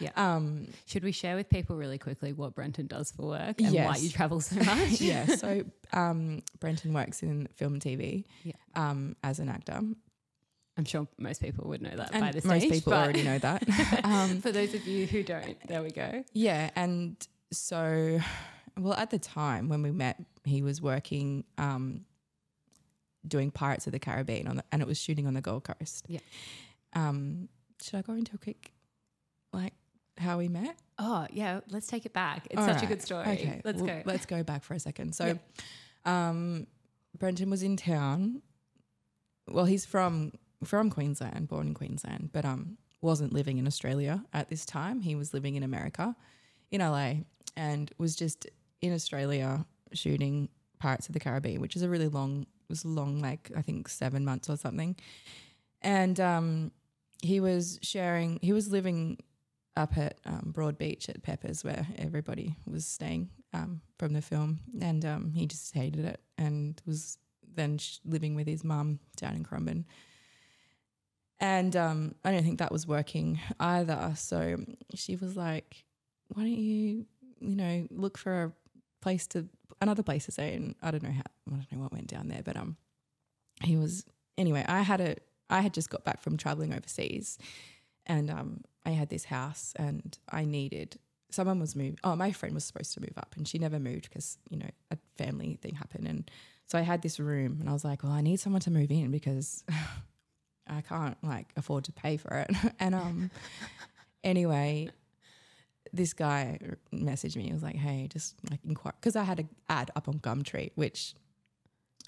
Yeah. 0.00 0.10
Um, 0.16 0.68
Should 0.86 1.04
we 1.04 1.12
share 1.12 1.36
with 1.36 1.48
people 1.48 1.76
really 1.76 1.98
quickly 1.98 2.32
what 2.32 2.54
Brenton 2.54 2.86
does 2.86 3.10
for 3.12 3.26
work 3.26 3.60
and 3.60 3.74
why 3.74 3.96
you 3.96 4.08
travel 4.10 4.40
so 4.40 4.56
much? 4.72 5.00
yeah. 5.00 5.26
So 5.36 5.64
um, 5.92 6.42
Brenton 6.60 6.92
works 6.92 7.22
in 7.22 7.46
film 7.54 7.74
and 7.74 7.82
TV 7.82 8.24
Yeah. 8.42 8.52
um, 8.74 9.16
as 9.22 9.38
an 9.38 9.48
actor. 9.48 9.80
I'm 10.76 10.84
sure 10.84 11.06
most 11.18 11.40
people 11.40 11.68
would 11.68 11.82
know 11.82 11.94
that 11.94 12.10
And 12.12 12.20
by 12.24 12.32
the 12.32 12.46
most 12.48 12.62
stage. 12.62 12.72
people 12.72 12.92
but 12.92 13.02
already 13.04 13.22
know 13.22 13.38
that. 13.38 13.62
um, 14.04 14.40
for 14.40 14.50
those 14.50 14.74
of 14.74 14.86
you 14.86 15.06
who 15.06 15.22
don't, 15.22 15.56
there 15.68 15.82
we 15.82 15.90
go. 15.92 16.24
yeah. 16.32 16.70
And 16.74 17.16
so, 17.52 18.18
well, 18.76 18.94
at 18.94 19.10
the 19.10 19.18
time 19.20 19.68
when 19.68 19.82
we 19.82 19.92
met, 19.92 20.16
he 20.44 20.62
was 20.62 20.80
working 20.80 21.44
um, 21.58 22.04
doing 23.26 23.50
Pirates 23.50 23.86
of 23.86 23.92
the 23.92 23.98
Caribbean 23.98 24.46
on 24.46 24.56
the, 24.56 24.64
and 24.72 24.82
it 24.82 24.88
was 24.88 24.98
shooting 24.98 25.26
on 25.26 25.34
the 25.34 25.40
Gold 25.40 25.64
Coast. 25.64 26.06
Yeah. 26.08 26.20
Um, 26.94 27.48
should 27.82 27.96
I 27.96 28.02
go 28.02 28.12
into 28.14 28.32
a 28.34 28.38
quick, 28.38 28.72
like, 29.52 29.74
how 30.18 30.38
we 30.38 30.48
met? 30.48 30.76
Oh, 30.98 31.26
yeah, 31.30 31.60
let's 31.70 31.86
take 31.86 32.06
it 32.06 32.12
back. 32.12 32.46
It's 32.50 32.60
All 32.60 32.66
such 32.66 32.82
a 32.82 32.86
good 32.86 33.02
story. 33.02 33.22
Okay, 33.22 33.60
let's 33.64 33.82
well, 33.82 33.86
go. 33.86 34.02
Let's 34.04 34.26
go 34.26 34.42
back 34.42 34.62
for 34.62 34.74
a 34.74 34.78
second. 34.78 35.14
So, 35.14 35.38
um, 36.04 36.66
Brenton 37.18 37.50
was 37.50 37.62
in 37.62 37.76
town. 37.76 38.42
Well, 39.48 39.64
he's 39.64 39.84
from 39.84 40.32
from 40.62 40.88
Queensland, 40.88 41.48
born 41.48 41.68
in 41.68 41.74
Queensland, 41.74 42.30
but 42.32 42.44
um, 42.44 42.78
wasn't 43.00 43.32
living 43.32 43.58
in 43.58 43.66
Australia 43.66 44.24
at 44.32 44.48
this 44.48 44.64
time. 44.64 45.00
He 45.00 45.14
was 45.14 45.34
living 45.34 45.56
in 45.56 45.62
America, 45.62 46.16
in 46.70 46.80
LA, 46.80 47.14
and 47.56 47.90
was 47.98 48.16
just 48.16 48.46
in 48.80 48.92
Australia 48.94 49.66
shooting 49.92 50.48
Pirates 50.78 51.06
of 51.08 51.14
the 51.14 51.20
Caribbean, 51.20 51.60
which 51.60 51.76
is 51.76 51.82
a 51.82 51.88
really 51.88 52.08
long, 52.08 52.46
was 52.68 52.84
long, 52.84 53.20
like 53.20 53.50
I 53.56 53.62
think 53.62 53.88
seven 53.88 54.24
months 54.24 54.48
or 54.48 54.56
something. 54.56 54.96
And 55.82 56.18
um, 56.20 56.72
he 57.22 57.40
was 57.40 57.78
sharing. 57.82 58.38
He 58.42 58.52
was 58.52 58.70
living 58.70 59.18
up 59.76 59.96
at 59.96 60.18
um, 60.24 60.52
Broadbeach 60.54 61.08
at 61.08 61.22
Peppers, 61.22 61.64
where 61.64 61.86
everybody 61.98 62.56
was 62.66 62.86
staying 62.86 63.30
um, 63.52 63.80
from 63.98 64.12
the 64.12 64.22
film, 64.22 64.60
and 64.80 65.04
um, 65.04 65.32
he 65.32 65.46
just 65.46 65.74
hated 65.74 66.04
it 66.04 66.20
and 66.36 66.80
was 66.86 67.18
then 67.54 67.78
sh- 67.78 67.98
living 68.04 68.34
with 68.34 68.46
his 68.46 68.64
mum 68.64 68.98
down 69.16 69.34
in 69.34 69.44
Currumbin. 69.44 69.84
And 71.40 71.74
um, 71.76 72.14
I 72.24 72.30
don't 72.30 72.42
think 72.42 72.58
that 72.58 72.72
was 72.72 72.86
working 72.86 73.40
either. 73.58 74.12
So 74.16 74.56
she 74.94 75.16
was 75.16 75.36
like, 75.36 75.84
"Why 76.28 76.42
don't 76.42 76.52
you, 76.52 77.06
you 77.40 77.56
know, 77.56 77.86
look 77.90 78.18
for 78.18 78.44
a 78.44 78.52
place 79.04 79.26
to 79.28 79.48
another 79.80 80.02
place 80.02 80.24
to 80.26 80.32
stay?" 80.32 80.54
And 80.54 80.74
I 80.82 80.90
don't 80.90 81.02
know 81.02 81.12
how, 81.12 81.22
I 81.48 81.50
don't 81.50 81.72
know 81.72 81.82
what 81.82 81.92
went 81.92 82.08
down 82.08 82.28
there, 82.28 82.42
but 82.42 82.56
um, 82.56 82.76
he 83.62 83.76
was 83.76 84.04
anyway. 84.36 84.64
I 84.66 84.82
had 84.82 85.00
a, 85.00 85.16
I 85.48 85.60
had 85.60 85.72
just 85.72 85.90
got 85.90 86.04
back 86.04 86.20
from 86.20 86.36
traveling 86.36 86.72
overseas, 86.72 87.38
and 88.06 88.30
um, 88.30 88.64
I 88.84 88.90
had 88.90 89.08
this 89.10 89.24
house, 89.24 89.72
and 89.76 90.18
I 90.28 90.44
needed 90.44 90.98
someone 91.30 91.58
was 91.58 91.76
moved. 91.76 91.98
Oh, 92.04 92.16
my 92.16 92.32
friend 92.32 92.54
was 92.54 92.64
supposed 92.64 92.94
to 92.94 93.00
move 93.00 93.16
up, 93.16 93.34
and 93.36 93.46
she 93.46 93.58
never 93.58 93.78
moved 93.78 94.08
because 94.08 94.38
you 94.50 94.58
know 94.58 94.70
a 94.90 94.98
family 95.16 95.58
thing 95.62 95.74
happened, 95.74 96.08
and 96.08 96.30
so 96.66 96.78
I 96.78 96.82
had 96.82 97.02
this 97.02 97.20
room, 97.20 97.58
and 97.60 97.68
I 97.68 97.72
was 97.72 97.84
like, 97.84 98.02
well, 98.02 98.12
I 98.12 98.20
need 98.20 98.40
someone 98.40 98.60
to 98.62 98.70
move 98.70 98.90
in 98.90 99.10
because 99.10 99.64
I 100.66 100.80
can't 100.80 101.16
like 101.22 101.52
afford 101.56 101.84
to 101.84 101.92
pay 101.92 102.16
for 102.16 102.34
it. 102.38 102.50
and 102.80 102.94
um, 102.94 103.30
anyway, 104.22 104.88
this 105.94 106.12
guy 106.12 106.58
messaged 106.92 107.36
me. 107.36 107.44
He 107.44 107.52
was 107.52 107.62
like, 107.62 107.76
hey, 107.76 108.08
just 108.12 108.34
like 108.50 108.60
inquire 108.64 108.94
because 109.00 109.16
I 109.16 109.22
had 109.22 109.40
an 109.40 109.48
ad 109.68 109.90
up 109.94 110.08
on 110.08 110.18
Gumtree, 110.18 110.72
which 110.74 111.14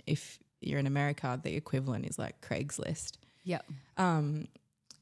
if 0.07 0.39
you're 0.61 0.81
in 0.81 0.87
America, 0.87 1.39
the 1.43 1.55
equivalent 1.55 2.07
is 2.07 2.19
like 2.19 2.41
Craigslist. 2.41 3.13
Yep. 3.45 3.65
Um, 3.97 4.49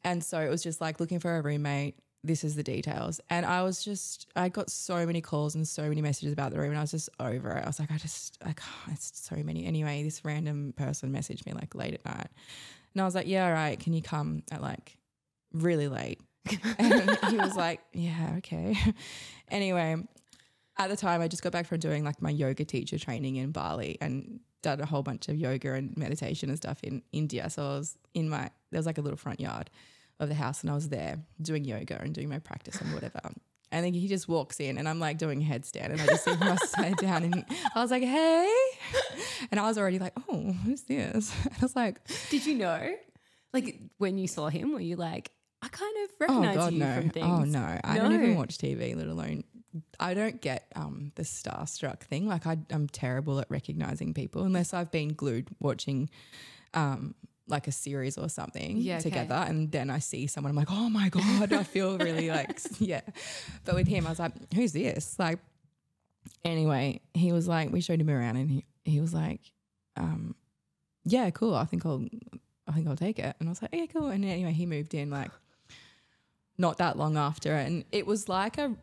and 0.04 0.22
so 0.22 0.38
it 0.40 0.50
was 0.50 0.62
just 0.62 0.80
like 0.80 1.00
looking 1.00 1.18
for 1.18 1.36
a 1.36 1.40
roommate. 1.40 1.96
This 2.22 2.44
is 2.44 2.54
the 2.56 2.62
details. 2.62 3.20
And 3.30 3.44
I 3.44 3.62
was 3.62 3.84
just, 3.84 4.26
I 4.36 4.48
got 4.48 4.70
so 4.70 5.04
many 5.04 5.20
calls 5.20 5.54
and 5.54 5.66
so 5.68 5.88
many 5.88 6.00
messages 6.00 6.32
about 6.32 6.52
the 6.52 6.58
room, 6.58 6.70
and 6.70 6.78
I 6.78 6.82
was 6.82 6.90
just 6.90 7.10
over 7.20 7.52
it. 7.52 7.64
I 7.64 7.66
was 7.66 7.78
like, 7.78 7.90
I 7.90 7.98
just, 7.98 8.38
I 8.42 8.52
can't, 8.52 8.92
it's 8.92 9.28
so 9.28 9.36
many. 9.36 9.66
Anyway, 9.66 10.02
this 10.02 10.24
random 10.24 10.74
person 10.76 11.12
messaged 11.12 11.44
me 11.46 11.52
like 11.52 11.74
late 11.74 11.94
at 11.94 12.04
night 12.04 12.28
And 12.94 13.02
I 13.02 13.04
was 13.04 13.14
like, 13.14 13.26
yeah, 13.26 13.46
all 13.46 13.52
right. 13.52 13.78
Can 13.78 13.92
you 13.92 14.02
come 14.02 14.42
at 14.50 14.62
like 14.62 14.96
really 15.52 15.88
late? 15.88 16.20
and 16.78 17.18
he 17.30 17.36
was 17.36 17.56
like, 17.56 17.80
yeah, 17.92 18.34
okay. 18.38 18.76
anyway, 19.48 19.96
at 20.78 20.88
the 20.90 20.96
time, 20.96 21.20
I 21.20 21.28
just 21.28 21.42
got 21.42 21.52
back 21.52 21.66
from 21.66 21.78
doing 21.78 22.04
like 22.04 22.20
my 22.20 22.30
yoga 22.30 22.64
teacher 22.64 22.98
training 22.98 23.36
in 23.36 23.52
Bali 23.52 23.96
and 24.00 24.40
done 24.62 24.80
a 24.80 24.86
whole 24.86 25.02
bunch 25.02 25.28
of 25.28 25.36
yoga 25.36 25.74
and 25.74 25.96
meditation 25.96 26.48
and 26.48 26.58
stuff 26.58 26.78
in 26.82 27.02
India. 27.12 27.48
So 27.50 27.62
I 27.62 27.78
was 27.78 27.96
in 28.14 28.28
my, 28.28 28.50
there 28.70 28.78
was 28.78 28.86
like 28.86 28.98
a 28.98 29.02
little 29.02 29.16
front 29.16 29.40
yard 29.40 29.70
of 30.20 30.28
the 30.28 30.34
house 30.34 30.62
and 30.62 30.70
I 30.70 30.74
was 30.74 30.88
there 30.88 31.18
doing 31.40 31.64
yoga 31.64 32.00
and 32.00 32.14
doing 32.14 32.28
my 32.28 32.38
practice 32.38 32.80
and 32.80 32.92
whatever. 32.92 33.20
And 33.72 33.84
then 33.84 33.92
he 33.92 34.06
just 34.06 34.28
walks 34.28 34.60
in 34.60 34.78
and 34.78 34.88
I'm 34.88 35.00
like 35.00 35.18
doing 35.18 35.42
a 35.42 35.44
headstand 35.44 35.90
and 35.90 36.00
I 36.00 36.06
just 36.06 36.24
see 36.24 36.30
him 36.30 36.42
upside 36.48 36.96
down 36.96 37.24
and 37.24 37.44
I 37.74 37.80
was 37.80 37.90
like, 37.90 38.02
hey. 38.02 38.52
And 39.50 39.58
I 39.58 39.64
was 39.64 39.78
already 39.78 39.98
like, 39.98 40.12
oh, 40.28 40.52
who's 40.64 40.82
this? 40.82 41.34
And 41.44 41.54
I 41.54 41.60
was 41.60 41.76
like, 41.76 42.00
Did 42.30 42.46
you 42.46 42.54
know? 42.54 42.94
Like 43.52 43.80
when 43.98 44.16
you 44.18 44.28
saw 44.28 44.48
him, 44.48 44.72
were 44.72 44.80
you 44.80 44.96
like, 44.96 45.30
I 45.64 45.68
kind 45.68 45.96
of 46.04 46.10
recognize 46.20 46.56
oh 46.56 46.60
God, 46.60 46.72
you 46.74 46.78
no. 46.80 46.94
from 46.94 47.10
things? 47.10 47.26
Oh 47.26 47.44
no. 47.44 47.80
I 47.82 47.96
don't 47.96 48.12
even 48.12 48.36
watch 48.36 48.58
TV, 48.58 48.94
let 48.94 49.06
alone 49.06 49.44
I 49.98 50.14
don't 50.14 50.40
get 50.40 50.70
um, 50.76 51.12
the 51.16 51.22
starstruck 51.22 52.00
thing. 52.00 52.28
Like 52.28 52.46
I, 52.46 52.58
I'm 52.70 52.88
terrible 52.88 53.40
at 53.40 53.50
recognizing 53.50 54.14
people 54.14 54.44
unless 54.44 54.74
I've 54.74 54.90
been 54.90 55.08
glued 55.08 55.48
watching 55.58 56.10
um, 56.74 57.14
like 57.48 57.66
a 57.66 57.72
series 57.72 58.16
or 58.16 58.28
something 58.28 58.76
Yeah, 58.76 58.96
okay. 58.96 59.04
together, 59.04 59.34
and 59.34 59.72
then 59.72 59.90
I 59.90 59.98
see 59.98 60.26
someone. 60.26 60.50
I'm 60.50 60.56
like, 60.56 60.70
oh 60.70 60.88
my 60.90 61.08
god, 61.08 61.52
I 61.52 61.62
feel 61.62 61.98
really 61.98 62.28
like 62.38 62.60
yeah. 62.78 63.00
But 63.64 63.74
with 63.74 63.88
him, 63.88 64.06
I 64.06 64.10
was 64.10 64.18
like, 64.18 64.32
who's 64.54 64.72
this? 64.72 65.18
Like, 65.18 65.40
anyway, 66.44 67.00
he 67.14 67.32
was 67.32 67.48
like, 67.48 67.72
we 67.72 67.80
showed 67.80 68.00
him 68.00 68.10
around, 68.10 68.36
and 68.36 68.50
he 68.50 68.64
he 68.84 69.00
was 69.00 69.12
like, 69.12 69.40
um, 69.96 70.36
yeah, 71.04 71.30
cool. 71.30 71.54
I 71.54 71.64
think 71.64 71.84
I'll 71.84 72.04
I 72.68 72.72
think 72.72 72.88
I'll 72.88 72.96
take 72.96 73.18
it. 73.18 73.34
And 73.40 73.48
I 73.48 73.50
was 73.50 73.60
like, 73.62 73.74
yeah, 73.74 73.86
cool. 73.86 74.08
And 74.08 74.24
anyway, 74.24 74.52
he 74.52 74.66
moved 74.66 74.94
in 74.94 75.10
like 75.10 75.30
not 76.58 76.78
that 76.78 76.96
long 76.96 77.16
after, 77.16 77.52
and 77.54 77.84
it 77.92 78.06
was 78.06 78.28
like 78.28 78.58
a 78.58 78.74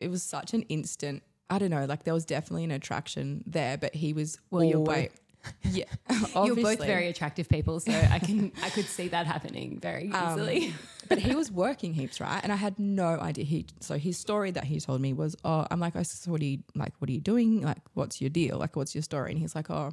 it 0.00 0.08
was 0.08 0.22
such 0.22 0.54
an 0.54 0.62
instant. 0.62 1.22
I 1.50 1.58
don't 1.58 1.70
know, 1.70 1.84
like 1.86 2.04
there 2.04 2.14
was 2.14 2.24
definitely 2.24 2.64
an 2.64 2.70
attraction 2.70 3.42
there, 3.46 3.78
but 3.78 3.94
he 3.94 4.12
was 4.12 4.38
Well, 4.50 4.62
you're 4.64 4.78
always, 4.78 5.08
yeah, 5.70 5.84
You're 6.44 6.56
both 6.56 6.78
very 6.78 7.08
attractive 7.08 7.48
people, 7.48 7.80
so 7.80 7.92
I 7.92 8.18
can 8.18 8.52
I 8.62 8.70
could 8.70 8.84
see 8.84 9.08
that 9.08 9.26
happening 9.26 9.78
very 9.80 10.10
Um, 10.12 10.38
easily. 10.38 10.74
but 11.08 11.18
he 11.18 11.34
was 11.34 11.50
working 11.50 11.94
heaps, 11.94 12.20
right? 12.20 12.40
And 12.42 12.52
I 12.52 12.56
had 12.56 12.78
no 12.78 13.18
idea. 13.18 13.44
He 13.44 13.66
so 13.80 13.96
his 13.98 14.18
story 14.18 14.50
that 14.50 14.64
he 14.64 14.78
told 14.78 15.00
me 15.00 15.12
was, 15.14 15.36
oh, 15.44 15.66
I'm 15.70 15.80
like, 15.80 15.96
I 15.96 16.02
so 16.02 16.30
what 16.30 16.42
are 16.42 16.44
you 16.44 16.58
like? 16.74 16.92
What 16.98 17.08
are 17.08 17.12
you 17.12 17.20
doing? 17.20 17.62
Like, 17.62 17.78
what's 17.94 18.20
your 18.20 18.30
deal? 18.30 18.58
Like, 18.58 18.76
what's 18.76 18.94
your 18.94 19.02
story? 19.02 19.30
And 19.30 19.40
he's 19.40 19.54
like, 19.54 19.70
oh, 19.70 19.92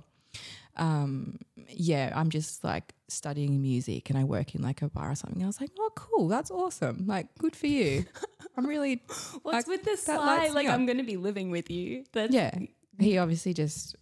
um, 0.77 1.39
yeah, 1.69 2.11
I'm 2.15 2.29
just 2.29 2.63
like 2.63 2.93
studying 3.07 3.61
music 3.61 4.09
and 4.09 4.19
I 4.19 4.23
work 4.23 4.55
in 4.55 4.61
like 4.61 4.81
a 4.81 4.89
bar 4.89 5.11
or 5.11 5.15
something. 5.15 5.41
I 5.43 5.47
was 5.47 5.61
like, 5.61 5.71
oh, 5.79 5.91
cool, 5.95 6.27
that's 6.27 6.51
awesome. 6.51 7.05
Like, 7.07 7.27
good 7.37 7.55
for 7.55 7.67
you. 7.67 8.05
I'm 8.57 8.65
really 8.65 9.03
What's 9.41 9.43
like, 9.43 9.67
with 9.67 9.83
this 9.83 10.03
slide? 10.03 10.51
Like. 10.51 10.67
I'm 10.67 10.85
going 10.85 10.97
to 10.97 11.03
be 11.03 11.17
living 11.17 11.51
with 11.51 11.69
you. 11.69 12.05
That's 12.13 12.33
yeah. 12.33 12.57
He 12.97 13.17
obviously 13.17 13.53
just 13.53 13.95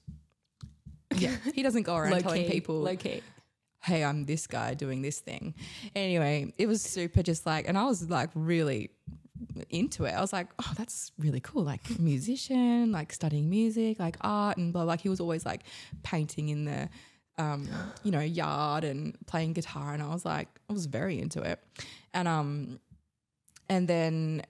yeah, 1.15 1.35
he 1.53 1.63
doesn't 1.63 1.83
go 1.83 1.95
around 1.95 2.21
telling 2.21 2.49
people 2.49 2.79
low 2.81 2.95
key. 2.95 3.21
hey, 3.81 4.03
I'm 4.03 4.25
this 4.25 4.47
guy 4.47 4.73
doing 4.73 5.01
this 5.01 5.19
thing. 5.19 5.55
Anyway, 5.95 6.53
it 6.57 6.67
was 6.67 6.81
super 6.81 7.23
just 7.23 7.45
like, 7.45 7.67
and 7.67 7.77
I 7.77 7.85
was 7.85 8.09
like 8.09 8.29
really 8.35 8.91
into 9.69 10.05
it. 10.05 10.11
I 10.11 10.21
was 10.21 10.33
like, 10.33 10.47
oh, 10.59 10.71
that's 10.77 11.11
really 11.17 11.39
cool. 11.39 11.63
Like 11.63 11.81
musician, 11.99 12.91
like 12.91 13.13
studying 13.13 13.49
music, 13.49 13.99
like 13.99 14.17
art 14.21 14.57
and 14.57 14.71
blah. 14.73 14.83
Like 14.83 15.01
he 15.01 15.09
was 15.09 15.19
always 15.19 15.45
like 15.45 15.61
painting 16.03 16.49
in 16.49 16.65
the, 16.65 16.89
um, 17.37 17.67
you 18.03 18.11
know, 18.11 18.19
yard 18.19 18.83
and 18.83 19.17
playing 19.27 19.53
guitar. 19.53 19.93
And 19.93 20.01
I 20.03 20.07
was 20.07 20.25
like, 20.25 20.47
I 20.69 20.73
was 20.73 20.85
very 20.85 21.19
into 21.19 21.41
it. 21.41 21.59
And, 22.13 22.27
um, 22.27 22.79
and 23.69 23.87
then 23.87 24.43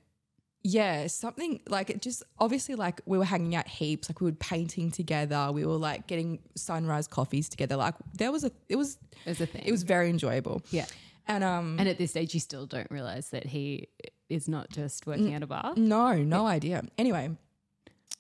yeah, 0.66 1.08
something 1.08 1.60
like 1.68 1.90
it 1.90 2.02
just 2.02 2.24
obviously 2.40 2.76
like 2.76 3.02
we 3.06 3.18
were 3.18 3.26
hanging 3.26 3.54
out 3.54 3.68
heaps, 3.68 4.10
like 4.10 4.22
we 4.22 4.26
were 4.32 4.38
painting 4.38 4.92
together, 4.92 5.52
we 5.52 5.66
were 5.66 5.74
like 5.76 6.08
getting 6.08 6.40
sunrise 6.56 7.06
coffees 7.08 7.50
together. 7.50 7.76
Like 7.76 7.96
there 8.18 8.32
was 8.32 8.46
a 8.46 8.52
it 8.70 8.78
was 8.78 8.98
As 9.26 9.42
a 9.42 9.46
thing. 9.46 9.64
it 9.66 9.72
was 9.72 9.84
very 9.84 10.10
enjoyable. 10.10 10.62
yeah. 10.72 10.86
And 11.28 11.44
um 11.44 11.78
And 11.80 11.88
at 11.90 11.98
this 11.98 12.12
stage, 12.12 12.34
you 12.34 12.40
still 12.40 12.66
don't 12.66 12.90
realize 12.92 13.30
that 13.30 13.46
he 13.46 13.88
is 14.30 14.48
not 14.48 14.70
just 14.70 15.06
working 15.06 15.34
at 15.34 15.44
a 15.44 15.48
bar. 15.48 15.74
no, 15.76 16.16
no 16.24 16.46
idea. 16.48 16.84
Anyway, 16.98 17.32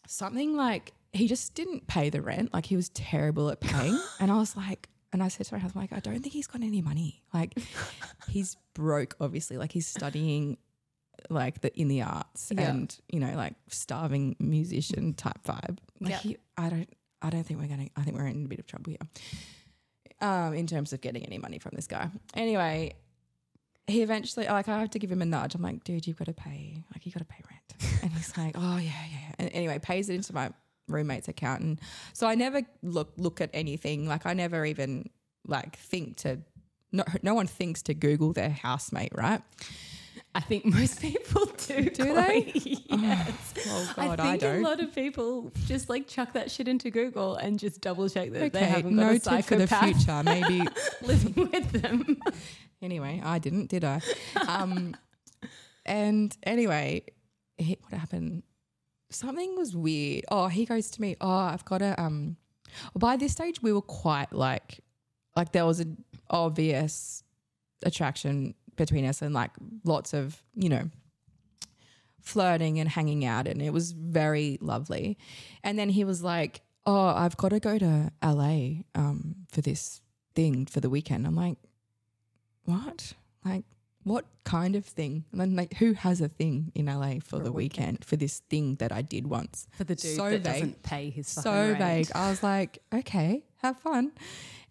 something 0.08 0.56
like 0.56 0.94
he 1.12 1.28
just 1.28 1.54
didn't 1.56 1.88
pay 1.88 2.10
the 2.10 2.22
rent. 2.22 2.54
Like 2.54 2.66
he 2.66 2.76
was 2.76 2.90
terrible 2.90 3.50
at 3.50 3.60
paying. 3.62 4.00
and 4.20 4.32
I 4.32 4.36
was 4.38 4.56
like 4.56 4.90
and 5.12 5.22
I 5.22 5.28
said 5.28 5.46
to 5.46 5.54
my 5.54 5.60
husband, 5.60 5.84
like, 5.84 5.94
I 5.94 6.00
don't 6.00 6.22
think 6.22 6.34
he's 6.34 6.48
got 6.48 6.64
any 6.64 6.82
money. 6.82 7.22
Like 7.34 7.54
he's 8.30 8.58
broke, 8.74 9.16
obviously. 9.22 9.58
Like 9.58 9.72
he's 9.72 9.86
studying 9.88 10.58
like 11.30 11.62
the 11.62 11.72
in 11.80 11.88
the 11.88 12.02
arts 12.02 12.52
Yeah. 12.54 12.70
and 12.70 13.00
you 13.12 13.20
know 13.20 13.34
like 13.36 13.54
starving 13.70 14.36
musician 14.40 15.14
type 15.14 15.42
vibe 15.46 15.78
like 16.02 16.10
Yeah. 16.12 16.18
he, 16.18 16.38
i 16.58 16.70
don't 16.70 16.90
i 17.22 17.30
don't 17.30 17.46
think 17.46 17.62
we're 17.62 17.68
gonna 17.68 17.88
i 17.96 18.02
think 18.02 18.18
we're 18.18 18.26
in 18.26 18.44
a 18.44 18.48
bit 18.48 18.60
of 18.60 18.66
trouble 18.68 18.90
here 18.90 18.98
um 20.24 20.54
in 20.54 20.66
terms 20.66 20.94
of 20.94 21.02
getting 21.02 21.26
any 21.26 21.38
money 21.38 21.60
from 21.60 21.72
this 21.76 21.88
guy. 21.88 22.10
Anyway 22.34 22.96
he 23.86 24.02
eventually 24.02 24.48
like 24.48 24.70
i 24.70 24.80
have 24.80 24.90
to 24.92 25.00
give 25.00 25.12
him 25.12 25.22
a 25.22 25.26
nudge. 25.26 25.56
I'm 25.56 25.62
like 25.62 25.84
dude 25.84 26.08
you've 26.08 26.18
got 26.18 26.26
to 26.26 26.34
pay 26.34 26.84
like 26.94 27.06
you 27.06 27.12
got 27.12 27.20
to 27.20 27.26
pay 27.26 27.44
rent. 27.50 28.02
And 28.02 28.12
he's 28.12 28.36
like 28.38 28.56
oh 28.58 28.78
yeah 28.78 28.92
yeah. 29.12 29.36
And 29.38 29.50
anyway 29.54 29.80
pays 29.80 30.10
it 30.10 30.16
into 30.16 30.34
my 30.34 30.52
roommate's 30.88 31.28
account. 31.28 31.62
And 31.62 31.82
so 32.14 32.28
i 32.28 32.36
never 32.36 32.62
look 32.82 33.14
look 33.18 33.42
at 33.42 33.50
anything. 33.54 34.08
Like 34.08 34.26
i 34.26 34.34
never 34.34 34.66
even 34.66 35.10
like 35.46 35.76
think 35.76 36.18
to 36.18 36.40
no, 36.92 37.04
no 37.22 37.34
one 37.34 37.48
thinks 37.48 37.82
to 37.84 37.94
google 37.94 38.34
their 38.34 38.52
housemate 38.52 39.12
right 39.16 39.42
I 40.36 40.40
think 40.40 40.66
most 40.80 41.00
people 41.02 41.46
do. 41.68 41.90
Do 41.90 42.06
Chloe. 42.14 42.52
they? 42.54 42.78
yes. 42.90 43.54
oh 43.68 43.94
god 43.96 44.20
I 44.20 44.34
i, 44.34 44.38
think 44.38 44.44
a 44.44 44.68
lot 44.68 44.80
of 44.80 44.94
people 44.94 45.52
just 45.66 45.90
like 45.90 46.08
chuck 46.08 46.34
that 46.34 46.50
shit 46.52 46.68
into 46.68 46.90
Google 46.90 47.36
and 47.36 47.60
just 47.60 47.82
double 47.82 48.10
check 48.10 48.32
that 48.32 48.52
they 48.54 48.60
Okay, 48.60 48.66
haven't 48.66 48.96
got 48.96 49.02
a 49.04 49.06
noted 49.14 49.46
for 49.46 49.56
the 49.56 49.68
psychopath 49.68 49.96
future. 50.06 50.24
Maybe 50.26 50.68
living 51.02 51.50
with 51.52 51.72
them. 51.82 52.20
anyway, 52.82 53.22
I 53.24 53.40
didn't, 53.40 53.70
did 53.70 53.84
I? 53.84 54.02
Um, 54.48 54.96
and 55.86 56.36
anyway, 56.44 57.04
he, 57.58 57.78
what 57.90 58.00
happened? 58.00 58.44
Something 59.10 59.56
was 59.56 59.76
weird. 59.76 60.26
Oh, 60.32 60.48
he 60.48 60.66
goes 60.66 60.90
to 60.92 61.02
me. 61.02 61.16
Oh, 61.22 61.30
I've 61.30 61.66
got 61.66 61.82
a. 61.84 62.00
Um, 62.02 62.38
well, 62.94 63.00
by 63.00 63.18
this 63.18 63.34
stage, 63.34 63.62
we 63.62 63.72
were 63.72 63.82
quite 63.82 64.34
like, 64.34 64.80
like 65.36 65.52
there 65.52 65.66
was 65.66 65.80
an 65.80 66.04
obvious 66.30 67.24
attraction 67.86 68.56
between 68.76 69.06
us, 69.06 69.22
and 69.22 69.34
like 69.34 69.52
lots 69.84 70.14
of 70.14 70.42
you 70.56 70.70
know 70.70 70.90
flirting 72.22 72.80
and 72.80 72.88
hanging 72.90 73.26
out 73.26 73.48
and 73.48 73.62
it 73.62 73.74
was 73.74 73.92
very 73.92 74.58
lovely. 74.62 75.18
And 75.64 75.78
then 75.78 75.90
he 75.90 76.04
was 76.06 76.24
like 76.24 76.62
oh 76.86 77.08
i've 77.08 77.36
got 77.38 77.50
to 77.50 77.60
go 77.60 77.78
to 77.78 78.12
la 78.24 78.60
um, 78.96 79.36
for 79.52 79.62
this 79.62 80.02
thing 80.36 80.66
for 80.66 80.80
the 80.80 80.90
weekend. 80.90 81.28
I'm 81.28 81.36
like 81.36 81.58
what? 82.66 83.14
Like 83.44 83.66
what 84.04 84.26
kind 84.46 84.76
of 84.76 84.86
thing? 84.86 85.26
And 85.32 85.40
then 85.40 85.56
like 85.56 85.74
who 85.76 85.94
has 85.94 86.22
a 86.22 86.28
thing 86.30 86.72
in 86.76 86.86
la 86.86 87.16
for, 87.24 87.38
a 87.38 87.44
the 87.44 87.52
weekend. 87.52 88.04
for 88.06 88.16
this 88.16 88.40
thing 88.50 88.76
that 88.76 88.92
i 88.94 89.02
did 89.02 89.28
once? 89.28 89.68
For 89.72 89.84
the 89.84 89.96
dude 89.96 90.16
So 90.16 90.30
that 90.30 90.42
vague. 90.42 90.44
doesn't 90.44 90.84
pay 90.84 91.10
his 91.10 91.28
so 91.28 91.76
vague. 91.78 92.10
I 92.16 92.30
was 92.30 92.42
like 92.42 92.80
okay 92.94 93.44
have 93.58 93.78
fun. 93.80 94.12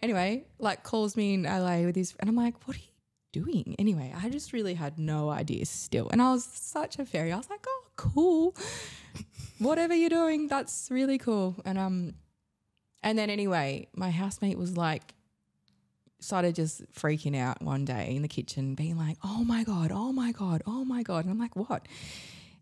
Anyway 0.00 0.44
like 0.59 0.82
calls 0.85 1.16
me 1.16 1.35
in 1.35 1.42
la 1.42 1.80
with 1.80 1.97
his 1.97 2.14
and 2.18 2.28
i'm 2.30 2.37
like 2.37 2.54
what 2.66 2.76
are 2.76 2.80
you 2.80 2.91
doing? 3.33 3.75
Anyway 3.79 4.12
i 4.17 4.29
just 4.29 4.53
really 4.53 4.75
had 4.75 4.99
no 4.99 5.31
idea 5.31 5.65
still. 5.67 6.09
And 6.11 6.21
i 6.23 6.31
was 6.33 6.45
such 6.45 6.99
a 6.99 7.05
fairy. 7.05 7.33
I 7.33 7.37
was 7.37 7.51
like 7.51 7.65
oh 7.67 7.85
cool. 7.97 8.57
Whatever 9.59 9.95
you're 9.95 10.11
doing 10.11 10.49
that's 10.49 10.89
really 10.91 11.19
cool. 11.19 11.57
And 11.65 11.79
um 11.79 12.15
and 13.03 13.19
then 13.19 13.31
anyway 13.31 13.89
my 13.95 14.11
housemate 14.11 14.59
was 14.59 14.77
like 14.77 15.15
started 16.21 16.55
just 16.55 16.85
freaking 16.93 17.37
out 17.37 17.61
one 17.61 17.85
day 17.85 18.15
in 18.15 18.23
the 18.23 18.29
kitchen 18.29 18.75
being 18.77 18.97
like 18.97 19.17
oh 19.25 19.43
my 19.43 19.65
god 19.65 19.91
oh 19.93 20.12
my 20.12 20.33
god 20.33 20.62
oh 20.67 20.85
my 20.85 21.03
god. 21.03 21.25
And 21.25 21.33
i'm 21.33 21.39
like 21.39 21.57
what? 21.57 21.87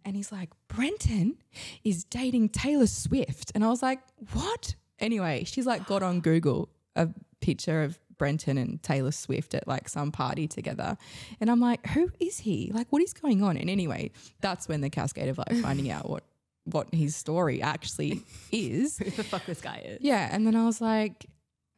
And 0.05 0.17
he's 0.17 0.33
like 0.33 0.51
brenton 0.69 1.37
is 1.85 2.05
dating 2.05 2.49
taylor 2.51 2.87
swift. 2.87 3.53
And 3.55 3.65
i 3.65 3.69
was 3.69 3.83
like 3.83 4.01
what? 4.33 4.75
Anyway 4.99 5.45
she's 5.45 5.67
like 5.67 5.87
got 5.87 6.03
on 6.03 6.21
google 6.21 6.69
a 6.97 7.09
picture 7.41 7.83
of 7.83 7.99
brenton 8.21 8.59
and 8.59 8.83
taylor 8.83 9.11
swift 9.11 9.55
at 9.55 9.67
like 9.67 9.89
some 9.89 10.13
party 10.13 10.47
together 10.47 10.97
and 11.41 11.51
i'm 11.51 11.59
like 11.59 11.85
who 11.89 12.11
is 12.21 12.39
he 12.41 12.71
like 12.75 12.87
what 12.91 13.01
is 13.03 13.15
going 13.15 13.43
on 13.43 13.57
and 13.57 13.71
anyway 13.71 14.11
that's 14.43 14.69
when 14.69 14.83
the 14.83 14.91
cascade 14.91 15.29
of 15.29 15.39
like 15.39 15.55
finding 15.63 15.91
out 15.91 16.09
what 16.09 16.23
what 16.65 16.93
his 16.93 17.17
story 17.17 17.63
actually 17.63 18.23
is 18.53 18.99
Who 19.05 19.11
the 19.11 19.25
fuck 19.25 19.47
this 19.47 19.61
guy 19.63 19.83
is? 19.85 19.99
yeah, 20.03 20.29
and 20.31 20.47
then 20.47 20.55
I 20.55 20.67
was 20.67 20.81
like, 20.81 21.27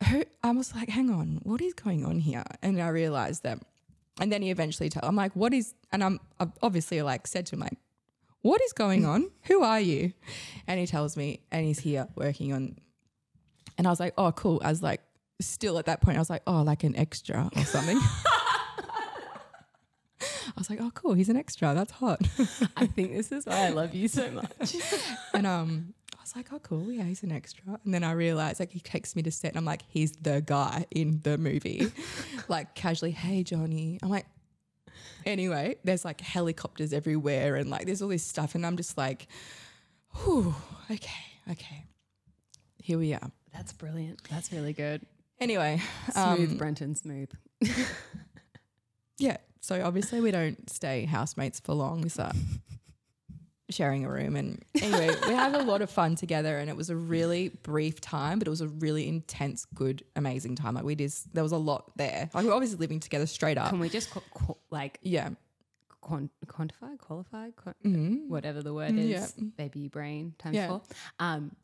who? 0.09 0.25
I 0.43 0.51
was 0.51 0.75
like, 0.75 0.89
hang 0.89 1.09
on, 1.11 1.39
what 1.45 1.61
is 1.63 1.73
going 1.75 2.05
on 2.05 2.19
here? 2.19 2.45
And 2.63 2.83
I 2.83 2.89
realized 2.89 3.45
that, 3.45 3.61
and 4.21 4.33
then 4.33 4.43
he 4.43 4.51
eventually 4.51 4.89
told. 4.89 5.05
I'm 5.05 5.17
like, 5.17 5.35
what 5.37 5.55
is? 5.55 5.75
And 5.93 6.03
I'm 6.03 6.19
I've 6.41 6.53
obviously 6.63 7.01
like 7.03 7.27
said 7.29 7.47
to 7.47 7.55
him 7.55 7.61
like, 7.61 7.79
what 8.43 8.61
is 8.63 8.73
going 8.73 9.05
on? 9.07 9.31
who 9.45 9.63
are 9.63 9.81
you? 9.81 10.13
And 10.67 10.81
he 10.81 10.87
tells 10.87 11.17
me, 11.17 11.41
and 11.53 11.65
he's 11.65 11.79
here 11.79 12.09
working 12.17 12.53
on. 12.53 12.77
And 13.79 13.87
I 13.87 13.91
was 13.91 14.01
like, 14.01 14.15
oh, 14.19 14.33
cool. 14.33 14.61
As 14.65 14.83
like 14.83 15.01
still 15.47 15.79
at 15.79 15.87
that 15.87 16.01
point, 16.01 16.17
I 16.17 16.21
was 16.21 16.31
like, 16.31 16.43
oh, 16.47 16.63
like 16.63 16.85
an 16.85 16.97
extra 16.97 17.51
or 17.57 17.65
something. 17.65 17.99
I 20.53 20.61
was 20.61 20.69
like, 20.69 20.81
oh, 20.81 20.91
cool, 20.95 21.15
he's 21.15 21.29
an 21.29 21.37
extra. 21.37 21.75
That's 21.75 21.93
hot. 21.93 22.21
I 22.77 22.87
think 22.87 23.13
this 23.13 23.33
is 23.33 23.47
why 23.47 23.67
I 23.67 23.69
love 23.71 23.95
you 23.95 24.09
so 24.09 24.31
much. 24.31 24.77
and 25.35 25.47
um, 25.47 25.95
I 26.15 26.21
was 26.21 26.37
like, 26.37 26.53
oh, 26.53 26.59
cool, 26.59 26.91
yeah, 26.93 27.05
he's 27.05 27.23
an 27.23 27.33
extra. 27.33 27.79
And 27.85 27.95
then 27.95 28.05
I 28.05 28.13
realized, 28.13 28.61
like, 28.61 28.71
he 28.71 28.81
takes 28.81 29.17
me 29.17 29.23
to 29.23 29.31
set, 29.31 29.53
and 29.53 29.59
I'm 29.59 29.65
like, 29.65 29.83
he's 29.89 30.13
the 30.13 30.43
guy 30.45 30.87
in 30.91 31.21
the 31.23 31.39
movie, 31.39 31.91
like 32.49 32.75
casually, 32.75 33.13
hey, 33.13 33.43
Johnny. 33.43 33.99
I'm 34.03 34.11
like, 34.11 34.27
anyway, 35.25 35.77
there's 35.85 36.05
like 36.05 36.21
helicopters 36.21 36.93
everywhere, 36.93 37.57
and 37.57 37.71
like 37.71 37.87
there's 37.87 38.03
all 38.03 38.09
this 38.09 38.25
stuff, 38.25 38.55
and 38.55 38.67
I'm 38.67 38.77
just 38.77 38.99
like, 38.99 39.29
whew, 40.17 40.55
okay, 40.91 41.25
okay, 41.51 41.85
here 42.79 42.99
we 42.99 43.15
are. 43.15 43.31
That's 43.53 43.73
brilliant. 43.73 44.23
That's 44.31 44.53
really 44.53 44.73
good. 44.73 45.03
Anyway, 45.41 45.81
Smooth, 46.13 46.53
um, 46.53 46.57
Brenton, 46.57 46.95
smooth. 46.95 47.29
yeah. 49.19 49.37
So 49.61 49.83
obviously 49.85 50.21
we 50.21 50.31
don't 50.31 50.69
stay 50.71 51.05
housemates 51.05 51.61
for 51.61 51.75
long. 51.75 52.01
We 52.03 52.09
start 52.09 52.35
sharing 53.71 54.05
a 54.05 54.11
room, 54.11 54.37
and 54.37 54.63
anyway, 54.81 55.11
we 55.27 55.35
had 55.35 55.55
a 55.55 55.63
lot 55.63 55.83
of 55.83 55.91
fun 55.91 56.15
together, 56.17 56.59
and 56.59 56.69
it 56.69 56.77
was 56.77 56.91
a 56.91 56.97
really 56.97 57.49
brief 57.63 58.01
time, 58.01 58.39
but 58.39 58.47
it 58.47 58.51
was 58.51 58.61
a 58.61 58.69
really 58.69 59.09
intense, 59.09 59.67
good, 59.75 60.05
amazing 60.17 60.57
time. 60.57 60.75
Like 60.75 60.85
we 60.85 60.95
just 60.95 61.33
there 61.35 61.43
was 61.43 61.53
a 61.53 61.57
lot 61.59 61.91
there. 61.97 62.29
Like 62.35 62.43
we 62.45 62.49
we're 62.51 62.55
obviously 62.55 62.79
living 62.79 63.01
together 63.01 63.27
straight 63.27 63.59
up. 63.59 63.71
Can 63.71 63.79
we 63.81 63.89
just 63.89 64.11
like 64.71 64.99
yeah. 65.03 65.31
quantify, 66.03 66.99
qualify, 66.99 67.51
qua- 67.51 67.73
Mhm. 67.85 68.27
whatever 68.29 68.63
the 68.63 68.75
word 68.75 68.93
Mm, 68.93 68.99
is, 68.99 69.35
yeah. 69.39 69.45
baby 69.57 69.87
brain 69.89 70.35
times 70.39 70.57
Yeah. 70.57 70.67
four? 70.69 70.83
Um, 71.21 71.55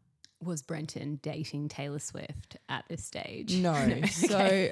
was 0.43 0.63
Brenton 0.63 1.19
dating 1.23 1.69
Taylor 1.69 1.99
Swift 1.99 2.57
at 2.69 2.85
this 2.89 3.05
stage? 3.05 3.55
No. 3.57 3.73
Okay. 3.75 4.07
So 4.09 4.71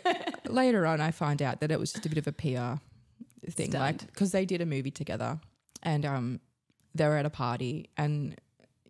later 0.52 0.87
on, 0.87 1.00
I 1.00 1.11
find 1.11 1.42
out 1.42 1.61
that 1.61 1.70
it 1.70 1.78
was 1.80 1.92
just 1.92 2.06
a 2.06 2.08
bit 2.08 2.18
of 2.18 2.26
a 2.26 2.32
PR 2.32 2.80
thing, 3.50 3.73
like 3.73 4.06
because 4.06 4.32
they 4.32 4.44
did 4.44 4.61
a 4.61 4.66
movie 4.66 4.90
together, 4.90 5.38
and 5.82 6.04
um, 6.06 6.40
they 6.94 7.06
were 7.06 7.16
at 7.16 7.26
a 7.26 7.30
party, 7.30 7.90
and 7.96 8.37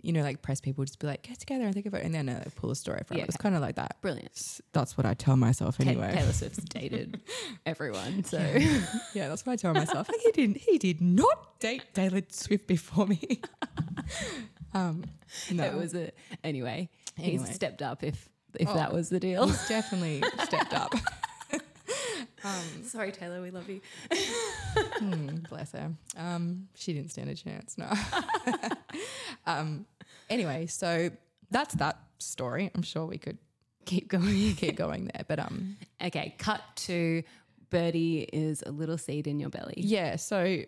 you 0.03 0.13
know, 0.13 0.23
like 0.23 0.41
press 0.43 0.61
people 0.61 0.83
would 0.83 0.89
just 0.89 0.99
be 0.99 1.07
like, 1.07 1.23
"Get 1.23 1.41
together 1.41 1.65
and 1.65 1.75
think 1.75 1.87
about," 1.87 2.03
it, 2.03 2.05
and 2.05 2.15
then 2.15 2.29
uh, 2.29 2.45
pull 2.55 2.71
a 2.71 2.77
story 2.77 3.01
from 3.07 3.17
Yeah, 3.17 3.25
it. 3.25 3.29
It's 3.29 3.37
okay. 3.37 3.43
kind 3.45 3.55
of 3.57 3.61
like 3.63 3.75
that. 3.77 4.01
Brilliant. 4.03 4.61
That's 4.73 4.97
what 4.97 5.05
I 5.07 5.15
tell 5.15 5.37
myself 5.37 5.81
anyway. 5.81 6.13
Taylor 6.15 6.33
Swift's 6.33 6.59
dated 6.65 7.21
everyone, 7.65 8.23
so 8.25 8.39
yeah, 9.15 9.29
that's 9.29 9.45
what 9.47 9.55
I 9.55 9.57
tell 9.57 9.75
myself. 9.75 10.09
Like 10.09 10.21
he 10.21 10.33
didn't. 10.33 10.59
He 10.59 10.79
did 10.79 11.01
not 11.01 11.59
date 11.59 11.83
Taylor 11.95 12.23
Swift 12.31 12.67
before 12.67 13.07
me. 13.07 13.41
um, 14.75 15.05
no, 15.51 15.65
it 15.65 15.75
was 15.75 15.95
a 15.95 16.11
anyway. 16.45 16.89
Anyway. 17.19 17.39
He's 17.47 17.55
stepped 17.55 17.83
up 17.83 18.03
if 18.03 18.29
if 18.59 18.69
Oh. 18.69 18.75
that 18.75 18.93
was 18.93 19.09
the 19.09 19.21
deal. 19.21 19.47
He's 19.47 19.69
definitely 19.69 20.23
stepped 20.45 20.73
up. 20.75 20.95
um, 22.45 22.83
Sorry, 22.85 23.13
Taylor, 23.13 23.41
we 23.43 23.51
love 23.51 23.69
you. 23.69 23.81
Hmm, 24.99 25.37
bless 25.49 25.73
her. 25.73 25.93
Um, 26.17 26.69
she 26.75 26.93
didn't 26.93 27.11
stand 27.11 27.31
a 27.31 27.35
chance. 27.35 27.77
No. 27.79 27.91
um, 29.47 29.87
anyway, 30.31 30.67
so 30.67 31.11
that's 31.51 31.75
that 31.77 31.99
story. 32.19 32.71
I'm 32.75 32.83
sure 32.83 33.07
we 33.07 33.19
could 33.19 33.39
Keep 33.85 34.09
going. 34.09 34.55
keep 34.57 34.77
going 34.77 35.05
there, 35.15 35.25
but 35.29 35.39
um, 35.39 35.77
Okay, 36.03 36.35
cut 36.39 36.61
to 36.77 37.23
Birdie 37.71 38.29
is 38.33 38.63
a 38.67 38.71
little 38.73 38.99
seed 38.99 39.27
in 39.27 39.39
your 39.41 39.51
belly. 39.51 39.75
yeah. 39.77 40.17
So, 40.17 40.63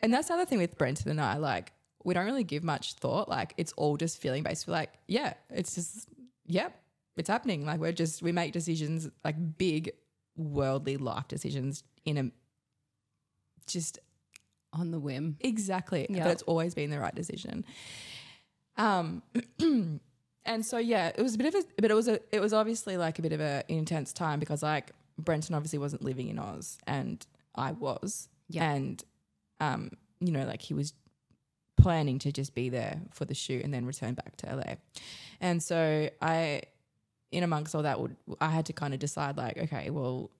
and 0.00 0.12
that's 0.12 0.28
the 0.28 0.34
other 0.34 0.44
thing 0.46 0.58
with 0.58 0.76
Brenton 0.76 1.10
and 1.10 1.20
I. 1.20 1.36
Like, 1.36 1.72
we 2.04 2.14
don't 2.14 2.26
really 2.26 2.44
give 2.44 2.62
much 2.62 2.94
thought. 2.94 3.28
Like, 3.28 3.54
it's 3.56 3.72
all 3.72 3.96
just 3.96 4.20
feeling 4.20 4.42
based. 4.42 4.66
We're 4.68 4.74
like, 4.74 4.92
yeah, 5.08 5.34
it's 5.50 5.74
just, 5.74 6.08
yep, 6.46 6.78
it's 7.16 7.28
happening. 7.28 7.64
Like, 7.64 7.80
we're 7.80 7.92
just 7.92 8.22
we 8.22 8.32
make 8.32 8.52
decisions 8.52 9.08
like 9.24 9.36
big, 9.58 9.90
worldly 10.36 10.96
life 10.96 11.28
decisions 11.28 11.84
in 12.04 12.18
a 12.18 12.30
just 13.66 13.98
On 14.72 14.90
the 14.90 14.98
whim. 14.98 15.36
Exactly. 15.40 16.06
Yeah. 16.10 16.24
But 16.24 16.32
it's 16.32 16.42
always 16.42 16.74
been 16.74 16.90
the 16.90 16.98
right 16.98 17.14
decision. 17.14 17.64
Um 18.76 19.22
and 20.44 20.66
so 20.66 20.78
yeah, 20.78 21.12
it 21.16 21.22
was 21.22 21.36
a 21.36 21.38
bit 21.38 21.54
of 21.54 21.60
a 21.60 21.64
but 21.80 21.90
it 21.90 21.94
was 21.94 22.08
a 22.08 22.18
it 22.32 22.40
was 22.40 22.52
obviously 22.52 22.96
like 22.96 23.18
a 23.18 23.22
bit 23.22 23.32
of 23.32 23.40
a 23.40 23.62
intense 23.68 24.12
time 24.12 24.40
because 24.40 24.62
like 24.62 24.90
Brenton 25.16 25.54
obviously 25.54 25.78
wasn't 25.78 26.02
living 26.02 26.28
in 26.28 26.38
Oz 26.38 26.78
and 26.86 27.24
I 27.54 27.72
was. 27.72 28.28
Yeah. 28.48 28.70
And 28.72 29.02
um, 29.60 29.92
you 30.20 30.32
know, 30.32 30.44
like 30.44 30.60
he 30.60 30.74
was 30.74 30.92
planning 31.84 32.18
to 32.20 32.30
just 32.32 32.54
be 32.54 32.68
there 32.78 33.00
for 33.12 33.24
the 33.24 33.34
shoot 33.34 33.62
and 33.64 33.72
then 33.74 33.84
return 33.86 34.14
back 34.14 34.36
to 34.38 34.46
LA. 34.56 34.74
And 35.40 35.62
so 35.62 36.08
I 36.20 36.62
in 37.30 37.42
amongst 37.42 37.74
all 37.74 37.82
that 37.82 38.00
would 38.00 38.16
I 38.40 38.50
had 38.50 38.66
to 38.66 38.72
kind 38.72 38.92
of 38.94 39.00
decide 39.00 39.36
like, 39.36 39.56
okay, 39.64 39.90
well, 39.90 40.30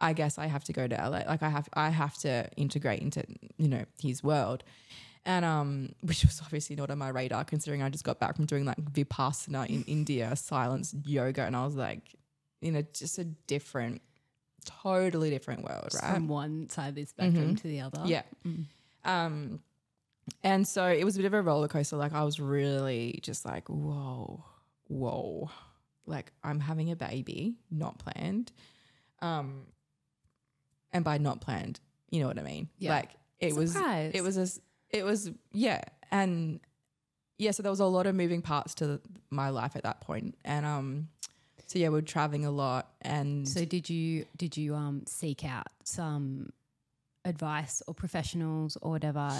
I 0.00 0.12
guess 0.12 0.38
I 0.38 0.46
have 0.46 0.64
to 0.64 0.72
go 0.72 0.86
to 0.86 0.94
LA. 0.96 1.22
Like 1.32 1.42
I 1.42 1.50
have 1.56 1.68
I 1.74 1.88
have 1.90 2.16
to 2.18 2.48
integrate 2.56 3.00
into, 3.00 3.24
you 3.56 3.68
know, 3.68 3.84
his 4.00 4.22
world. 4.22 4.64
And 5.24 5.44
um, 5.44 5.70
which 6.08 6.22
was 6.24 6.40
obviously 6.42 6.76
not 6.76 6.90
on 6.90 6.98
my 6.98 7.08
radar 7.10 7.44
considering 7.44 7.82
I 7.82 7.90
just 7.90 8.04
got 8.04 8.18
back 8.20 8.36
from 8.36 8.46
doing 8.46 8.64
like 8.64 8.80
Vipassana 8.96 9.66
in 9.68 9.82
India, 9.86 10.34
silence 10.36 10.94
yoga, 11.04 11.42
and 11.42 11.54
I 11.56 11.64
was 11.66 11.74
like, 11.74 12.14
you 12.62 12.70
know, 12.72 12.82
just 12.94 13.18
a 13.18 13.24
different, 13.24 14.00
totally 14.64 15.30
different 15.30 15.64
world, 15.64 15.88
right? 16.00 16.14
From 16.14 16.28
one 16.28 16.70
side 16.70 16.88
of 16.90 16.94
the 16.94 17.04
spectrum 17.04 17.54
Mhm. 17.54 17.60
to 17.60 17.68
the 17.68 17.80
other. 17.80 18.02
Yeah. 18.06 18.22
Mm. 18.46 18.64
Um, 19.04 19.60
and 20.42 20.66
so 20.66 20.86
it 20.86 21.04
was 21.04 21.16
a 21.16 21.18
bit 21.18 21.26
of 21.26 21.34
a 21.34 21.42
roller 21.42 21.68
coaster. 21.68 21.96
Like 21.96 22.12
I 22.12 22.24
was 22.24 22.40
really 22.40 23.20
just 23.22 23.44
like, 23.44 23.68
whoa, 23.68 24.44
whoa. 24.88 25.50
Like 26.06 26.32
I'm 26.42 26.60
having 26.60 26.90
a 26.90 26.96
baby, 26.96 27.56
not 27.70 27.98
planned. 27.98 28.52
Um, 29.20 29.66
and 30.92 31.04
by 31.04 31.18
not 31.18 31.40
planned, 31.40 31.80
you 32.10 32.20
know 32.20 32.28
what 32.28 32.38
I 32.38 32.42
mean? 32.42 32.68
Yeah. 32.78 32.90
Like 32.90 33.10
it 33.40 33.54
was, 33.54 33.76
it 33.76 34.22
was 34.22 34.36
a, 34.36 34.96
it 34.96 35.04
was, 35.04 35.30
yeah. 35.52 35.82
And 36.10 36.60
yeah, 37.36 37.50
so 37.50 37.62
there 37.62 37.70
was 37.70 37.80
a 37.80 37.86
lot 37.86 38.06
of 38.06 38.14
moving 38.14 38.42
parts 38.42 38.74
to 38.76 39.00
my 39.30 39.50
life 39.50 39.76
at 39.76 39.82
that 39.82 40.00
point. 40.00 40.36
And, 40.44 40.64
um, 40.64 41.08
so 41.66 41.78
yeah, 41.78 41.88
we 41.88 41.98
we're 41.98 42.00
traveling 42.00 42.46
a 42.46 42.50
lot 42.50 42.88
and 43.02 43.46
So 43.46 43.66
did 43.66 43.90
you 43.90 44.24
did 44.38 44.56
you 44.56 44.74
um 44.74 45.02
seek 45.06 45.44
out 45.44 45.66
some 45.84 46.50
advice 47.26 47.82
or 47.86 47.92
professionals 47.92 48.78
or 48.80 48.92
whatever 48.92 49.30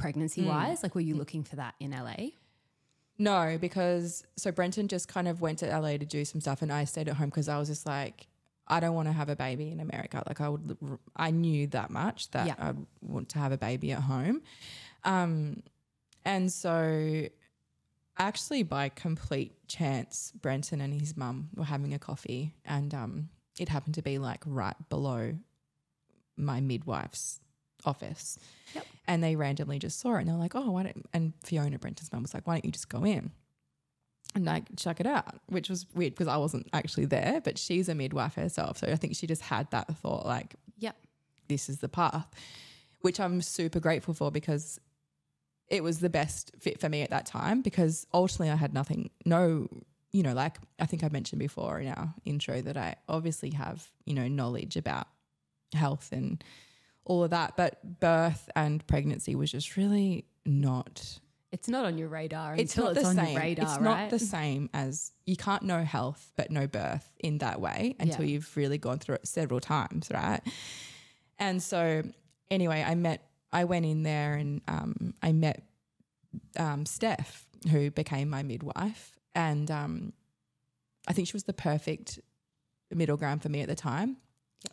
pregnancy 0.00 0.42
wise? 0.44 0.82
Like 0.82 0.94
were 0.94 1.00
you 1.00 1.14
looking 1.14 1.44
for 1.44 1.56
that 1.56 1.74
in 1.80 1.90
LA? 1.92 2.30
No, 3.18 3.58
because 3.60 4.24
so 4.36 4.50
Brenton 4.50 4.88
just 4.88 5.06
kind 5.08 5.28
of 5.28 5.40
went 5.42 5.58
to 5.58 5.66
LA 5.66 5.92
to 5.98 6.06
do 6.06 6.24
some 6.24 6.40
stuff, 6.40 6.62
and 6.62 6.72
I 6.72 6.84
stayed 6.84 7.08
at 7.08 7.16
home 7.16 7.28
because 7.28 7.48
I 7.48 7.58
was 7.58 7.68
just 7.68 7.84
like, 7.86 8.26
I 8.66 8.80
don't 8.80 8.94
want 8.94 9.08
to 9.08 9.12
have 9.12 9.28
a 9.28 9.36
baby 9.36 9.70
in 9.70 9.78
America. 9.80 10.22
Like 10.26 10.40
I 10.40 10.48
would, 10.48 10.78
I 11.16 11.30
knew 11.30 11.66
that 11.68 11.90
much 11.90 12.30
that 12.30 12.46
Yeah. 12.46 12.54
I 12.58 12.72
want 13.02 13.28
to 13.30 13.38
have 13.38 13.52
a 13.52 13.58
baby 13.58 13.92
at 13.92 14.00
home, 14.00 14.40
um, 15.04 15.62
and 16.24 16.50
so 16.50 17.26
actually 18.18 18.62
by 18.62 18.88
complete 18.88 19.52
chance, 19.68 20.32
Brenton 20.40 20.80
and 20.80 20.92
his 20.98 21.16
mum 21.16 21.50
were 21.54 21.64
having 21.64 21.92
a 21.92 21.98
coffee, 21.98 22.54
and 22.64 22.94
um, 22.94 23.28
it 23.58 23.68
happened 23.68 23.94
to 23.96 24.02
be 24.02 24.18
like 24.18 24.42
right 24.46 24.76
below 24.88 25.34
my 26.36 26.58
midwife's 26.60 27.38
office. 27.84 28.38
Yep. 28.74 28.86
And 29.06 29.22
they 29.24 29.36
randomly 29.36 29.78
just 29.78 29.98
saw 30.00 30.16
it 30.16 30.20
and 30.20 30.28
they're 30.28 30.36
like, 30.36 30.54
oh, 30.54 30.70
why 30.70 30.84
don't, 30.84 31.06
and 31.12 31.32
Fiona 31.44 31.78
Brenton's 31.78 32.12
mum 32.12 32.22
was 32.22 32.34
like, 32.34 32.46
why 32.46 32.54
don't 32.54 32.64
you 32.64 32.70
just 32.70 32.88
go 32.88 33.04
in 33.04 33.30
and 34.34 34.44
like 34.44 34.64
check 34.76 35.00
it 35.00 35.06
out? 35.06 35.40
Which 35.48 35.68
was 35.68 35.86
weird 35.94 36.14
because 36.14 36.28
I 36.28 36.36
wasn't 36.36 36.68
actually 36.72 37.06
there, 37.06 37.40
but 37.42 37.58
she's 37.58 37.88
a 37.88 37.94
midwife 37.94 38.34
herself. 38.34 38.78
So 38.78 38.86
I 38.86 38.96
think 38.96 39.16
she 39.16 39.26
just 39.26 39.42
had 39.42 39.70
that 39.72 39.88
thought 39.98 40.26
like, 40.26 40.54
Yep. 40.78 40.96
this 41.48 41.68
is 41.68 41.78
the 41.78 41.88
path, 41.88 42.28
which 43.00 43.18
I'm 43.18 43.42
super 43.42 43.80
grateful 43.80 44.14
for 44.14 44.30
because 44.30 44.78
it 45.68 45.82
was 45.82 46.00
the 46.00 46.10
best 46.10 46.52
fit 46.58 46.80
for 46.80 46.88
me 46.88 47.02
at 47.02 47.10
that 47.10 47.26
time 47.26 47.62
because 47.62 48.06
ultimately 48.12 48.50
I 48.50 48.56
had 48.56 48.74
nothing, 48.74 49.10
no, 49.24 49.68
you 50.12 50.22
know, 50.24 50.32
like 50.34 50.56
I 50.80 50.86
think 50.86 51.04
I 51.04 51.08
mentioned 51.08 51.38
before 51.38 51.78
in 51.78 51.88
our 51.88 52.12
intro 52.24 52.60
that 52.62 52.76
I 52.76 52.96
obviously 53.08 53.50
have, 53.50 53.88
you 54.04 54.14
know, 54.14 54.26
knowledge 54.26 54.76
about 54.76 55.06
health 55.72 56.08
and 56.10 56.42
all 57.04 57.24
of 57.24 57.30
that, 57.30 57.56
but 57.56 58.00
birth 58.00 58.48
and 58.54 58.86
pregnancy 58.86 59.34
was 59.34 59.50
just 59.50 59.76
really 59.76 60.26
not 60.46 61.18
It's 61.52 61.68
not 61.68 61.84
on 61.84 61.98
your 61.98 62.08
radar 62.08 62.54
it's 62.54 62.76
until 62.76 62.84
not 62.84 62.92
it's 62.92 63.02
the 63.02 63.08
on 63.08 63.14
same. 63.16 63.32
your 63.32 63.40
radar, 63.40 63.64
it's 63.64 63.78
right? 63.80 64.00
not 64.02 64.10
the 64.10 64.18
same 64.18 64.70
as 64.72 65.12
you 65.26 65.36
can't 65.36 65.62
know 65.64 65.82
health 65.82 66.32
but 66.36 66.50
know 66.50 66.66
birth 66.66 67.10
in 67.18 67.38
that 67.38 67.60
way 67.60 67.96
until 67.98 68.24
Yeah. 68.24 68.32
you've 68.32 68.56
really 68.56 68.78
gone 68.78 68.98
through 68.98 69.16
it 69.16 69.26
several 69.26 69.60
times, 69.60 70.08
right? 70.12 70.40
And 71.38 71.62
so, 71.62 72.02
anyway, 72.50 72.84
I 72.86 72.94
met, 72.94 73.28
I 73.52 73.64
went 73.64 73.86
in 73.86 74.02
there 74.02 74.34
and 74.34 74.60
um, 74.68 75.14
I 75.22 75.32
met 75.32 75.62
um, 76.58 76.84
Steph, 76.86 77.46
who 77.70 77.90
became 77.90 78.28
my 78.30 78.42
midwife, 78.42 79.18
and 79.34 79.70
um, 79.70 80.12
I 81.08 81.12
think 81.14 81.26
she 81.28 81.32
was 81.32 81.44
the 81.44 81.52
perfect 81.54 82.20
middle 82.92 83.16
ground 83.16 83.42
for 83.42 83.48
me 83.48 83.60
at 83.62 83.68
the 83.68 83.74
time 83.74 84.16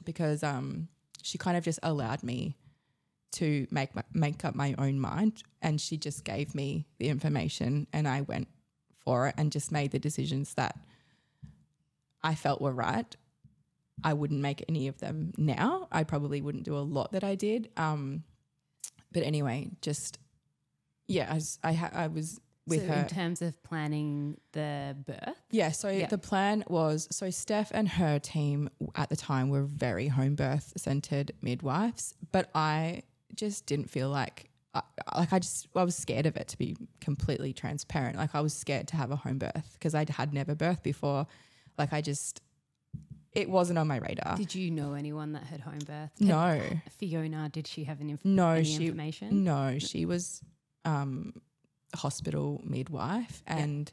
because 0.04 0.44
um, 0.44 0.88
she 1.22 1.38
kind 1.38 1.58
of 1.58 1.64
just 1.64 1.80
allowed 1.84 2.24
me 2.24 2.56
to 3.34 3.68
make 3.72 3.90
make 4.14 4.46
up 4.46 4.56
my 4.56 4.74
own 4.78 5.00
mind, 5.00 5.44
and 5.62 5.80
she 5.80 5.98
just 5.98 6.24
gave 6.24 6.56
me 6.56 6.88
the 7.00 7.10
information, 7.10 7.88
and 7.94 8.08
I 8.08 8.22
went 8.22 8.48
for 9.00 9.28
it 9.28 9.36
and 9.38 9.52
just 9.52 9.72
made 9.72 9.92
the 9.92 10.00
decisions 10.00 10.54
that 10.56 10.78
I 12.24 12.36
felt 12.36 12.62
were 12.62 12.74
right. 12.74 13.16
I 14.04 14.14
wouldn't 14.14 14.42
make 14.42 14.64
any 14.70 14.88
of 14.88 15.00
them 15.00 15.34
now. 15.38 15.88
I 15.92 16.04
probably 16.04 16.42
wouldn't 16.42 16.66
do 16.66 16.78
a 16.78 16.80
lot 16.80 17.14
that 17.14 17.24
I 17.24 17.36
did. 17.36 17.70
Um, 17.78 18.24
but 19.12 19.24
anyway, 19.24 19.70
just 19.82 20.20
yeah, 21.08 21.40
I 21.64 21.70
I, 21.70 21.90
I 21.94 22.08
was 22.08 22.40
with 22.68 22.82
so 22.82 22.88
her. 22.88 22.94
in 23.02 23.08
terms 23.08 23.42
of 23.42 23.62
planning 23.64 24.38
the 24.52 24.96
birth. 25.06 25.38
Yeah, 25.52 25.72
so 25.72 25.90
Yeah. 25.90 26.08
the 26.08 26.18
plan 26.18 26.64
was 26.68 27.08
so 27.12 27.30
Steph 27.30 27.72
and 27.74 27.88
her 27.88 28.20
team 28.20 28.70
at 28.96 29.10
the 29.10 29.16
time 29.16 29.50
were 29.50 29.64
very 29.64 30.08
home 30.10 30.36
birth 30.36 30.74
centered 30.78 31.32
midwives, 31.42 32.14
but 32.32 32.50
I 32.54 33.04
just 33.36 33.66
didn't 33.66 33.90
feel 33.90 34.10
like 34.10 34.50
I- 34.74 34.84
like 35.16 35.34
I 35.34 35.40
just 35.40 35.68
I 35.76 35.84
was 35.84 35.96
scared 35.96 36.26
of 36.28 36.36
it 36.38 36.50
to 36.50 36.58
be 36.58 36.76
completely 37.02 37.52
transparent. 37.54 38.16
Like 38.18 38.36
I 38.36 38.42
was 38.42 38.54
scared 38.54 38.88
to 38.90 38.96
have 38.98 39.10
a 39.12 39.16
home 39.16 39.40
birth 39.40 39.72
because 39.74 39.96
I 39.96 40.06
had 40.10 40.34
never 40.34 40.54
birthed 40.56 40.84
before. 40.84 41.26
Like 41.78 41.94
I 41.94 42.02
just 42.02 42.42
it 43.34 43.50
wasn't 43.50 43.78
on 43.80 43.88
my 43.88 43.98
radar. 43.98 44.36
Did 44.36 44.54
you 44.56 44.72
know 44.72 44.94
anyone 44.94 45.34
that 45.34 45.44
had 45.44 45.62
home 45.62 45.80
birth? 45.86 46.12
no. 46.20 46.62
Fiona, 46.98 47.50
did 47.50 47.66
she 47.68 47.84
have 47.86 48.02
an 48.02 48.10
inf- 48.10 48.26
No, 48.26 48.50
any 48.52 48.64
she 48.66 48.86
information? 48.88 49.44
No, 49.44 49.78
she 49.80 50.06
was 50.06 50.42
um, 50.86 51.34
hospital 51.96 52.62
midwife, 52.66 53.44
and 53.48 53.92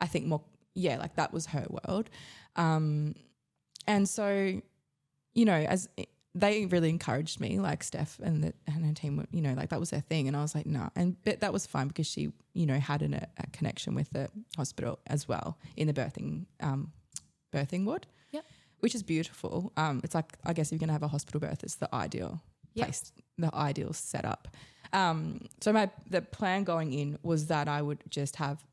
I 0.00 0.06
think 0.06 0.26
more, 0.26 0.42
yeah, 0.74 0.98
like 0.98 1.16
that 1.16 1.32
was 1.32 1.46
her 1.46 1.66
world. 1.68 2.10
Um, 2.56 3.14
and 3.86 4.08
so, 4.08 4.60
you 5.34 5.44
know, 5.44 5.54
as 5.54 5.88
they 6.34 6.66
really 6.66 6.90
encouraged 6.90 7.40
me, 7.40 7.58
like 7.58 7.82
Steph 7.82 8.18
and 8.22 8.44
the, 8.44 8.54
and 8.66 8.86
her 8.86 8.92
team, 8.92 9.16
were, 9.16 9.26
you 9.32 9.42
know, 9.42 9.54
like 9.54 9.70
that 9.70 9.80
was 9.80 9.90
their 9.90 10.00
thing, 10.00 10.28
and 10.28 10.36
I 10.36 10.42
was 10.42 10.54
like, 10.54 10.66
no, 10.66 10.90
and 10.94 11.16
but 11.24 11.40
that 11.40 11.52
was 11.52 11.66
fine 11.66 11.88
because 11.88 12.06
she, 12.06 12.32
you 12.54 12.66
know, 12.66 12.78
had 12.78 13.02
an, 13.02 13.14
a, 13.14 13.46
connection 13.52 13.94
with 13.94 14.10
the 14.10 14.28
hospital 14.56 14.98
as 15.06 15.26
well 15.26 15.58
in 15.76 15.86
the 15.86 15.92
birthing 15.92 16.46
um, 16.60 16.92
birthing 17.52 17.84
ward. 17.84 18.06
Yep. 18.30 18.44
Which 18.80 18.94
is 18.94 19.02
beautiful. 19.02 19.72
Um, 19.76 20.00
it's 20.04 20.14
like 20.14 20.38
I 20.44 20.52
guess 20.52 20.68
if 20.68 20.72
you're 20.72 20.78
gonna 20.80 20.92
have 20.92 21.02
a 21.02 21.08
hospital 21.08 21.40
birth, 21.40 21.62
it's 21.64 21.76
the 21.76 21.92
ideal 21.94 22.40
Yep. 22.74 22.86
place, 22.86 23.12
the 23.36 23.52
ideal 23.54 23.92
setup. 23.92 24.46
Um, 24.92 25.46
so 25.60 25.72
my 25.72 25.90
the 26.08 26.20
plan 26.22 26.64
going 26.64 26.92
in 26.92 27.18
was 27.22 27.46
that 27.46 27.68
I 27.68 27.80
would 27.82 28.02
just 28.10 28.36
have, 28.36 28.64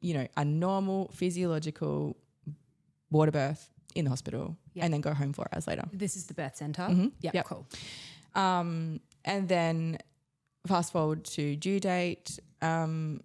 you 0.00 0.14
know, 0.14 0.26
a 0.36 0.44
normal 0.44 1.08
physiological 1.12 2.16
water 3.10 3.32
birth 3.32 3.70
in 3.94 4.04
the 4.04 4.10
hospital 4.10 4.56
Yep. 4.74 4.84
and 4.84 4.94
then 4.94 5.00
go 5.00 5.14
home 5.14 5.32
four 5.32 5.46
hours 5.52 5.66
later. 5.66 5.84
This 5.92 6.16
is 6.16 6.26
the 6.26 6.34
birth 6.34 6.56
center. 6.56 6.82
Mhm. 6.82 7.12
Yeah, 7.20 7.30
Yep. 7.34 7.44
cool. 7.46 7.66
Um, 8.34 9.00
and 9.24 9.48
then 9.48 9.98
fast 10.66 10.92
forward 10.92 11.24
to 11.24 11.56
due 11.56 11.80
date, 11.80 12.38
um, 12.60 13.22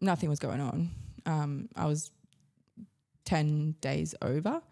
nothing 0.00 0.28
was 0.28 0.38
going 0.38 0.60
on. 0.60 0.90
Um, 1.26 1.68
I 1.76 1.86
was 1.86 2.10
10 3.24 3.76
days 3.80 4.14
over. 4.22 4.62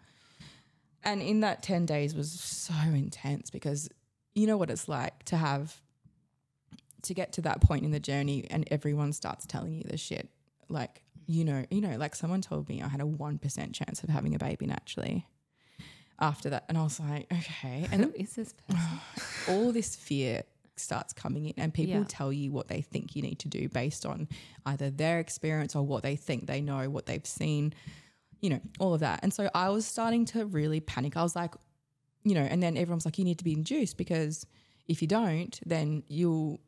And 1.03 1.21
in 1.21 1.41
that 1.41 1.63
10 1.63 1.85
days 1.85 2.13
was 2.15 2.31
so 2.31 2.73
intense 2.73 3.49
because 3.49 3.89
you 4.35 4.47
know 4.47 4.57
what 4.57 4.69
it's 4.69 4.87
like 4.89 5.23
to 5.25 5.37
have 5.37 5.81
to 7.03 7.13
get 7.13 7.33
to 7.33 7.41
that 7.41 7.61
point 7.61 7.83
in 7.85 7.91
the 7.91 7.99
journey 7.99 8.45
and 8.49 8.67
everyone 8.71 9.13
starts 9.13 9.45
telling 9.45 9.73
you 9.73 9.83
this 9.83 10.01
shit. 10.01 10.29
Like, 10.69 11.01
you 11.27 11.43
know, 11.45 11.65
you 11.69 11.81
know, 11.81 11.95
like 11.97 12.15
someone 12.15 12.41
told 12.41 12.67
me 12.69 12.81
I 12.81 12.87
had 12.87 13.01
a 13.01 13.05
1% 13.05 13.73
chance 13.73 14.03
of 14.03 14.09
having 14.09 14.35
a 14.35 14.39
baby 14.39 14.65
naturally 14.65 15.27
after 16.19 16.49
that. 16.49 16.65
And 16.67 16.77
I 16.77 16.83
was 16.83 16.99
like, 16.99 17.27
okay. 17.31 17.87
And 17.91 18.03
Who 18.05 18.13
is 18.15 18.35
this 18.35 18.53
person? 18.67 18.99
all 19.49 19.71
this 19.71 19.95
fear 19.95 20.43
starts 20.75 21.13
coming 21.13 21.45
in 21.47 21.53
and 21.57 21.73
people 21.73 21.95
Yeah. 21.95 22.05
tell 22.07 22.31
you 22.31 22.51
what 22.51 22.67
they 22.67 22.81
think 22.81 23.15
you 23.15 23.21
need 23.21 23.39
to 23.39 23.47
do 23.47 23.67
based 23.69 24.05
on 24.05 24.27
either 24.65 24.89
their 24.89 25.19
experience 25.19 25.75
or 25.75 25.83
what 25.83 26.03
they 26.03 26.15
think 26.15 26.47
they 26.47 26.61
know, 26.61 26.89
what 26.89 27.05
they've 27.05 27.25
seen, 27.25 27.73
you 28.41 28.49
know, 28.49 28.61
all 28.79 28.93
of 28.93 29.01
that. 29.01 29.19
And 29.23 29.33
so 29.33 29.49
I 29.53 29.69
was 29.69 29.85
starting 29.85 30.25
to 30.27 30.45
really 30.45 30.79
panic. 30.79 31.17
I 31.17 31.23
was 31.23 31.35
like, 31.35 31.53
you 32.23 32.33
know, 32.33 32.41
and 32.41 32.61
then 32.63 32.77
everyone's 32.77 33.05
like, 33.05 33.17
you 33.17 33.25
need 33.25 33.37
to 33.39 33.43
be 33.43 33.53
induced 33.53 33.97
because 33.97 34.45
if 34.87 35.01
you 35.01 35.07
don't, 35.07 35.59
then 35.65 36.03
you'll, 36.07 36.59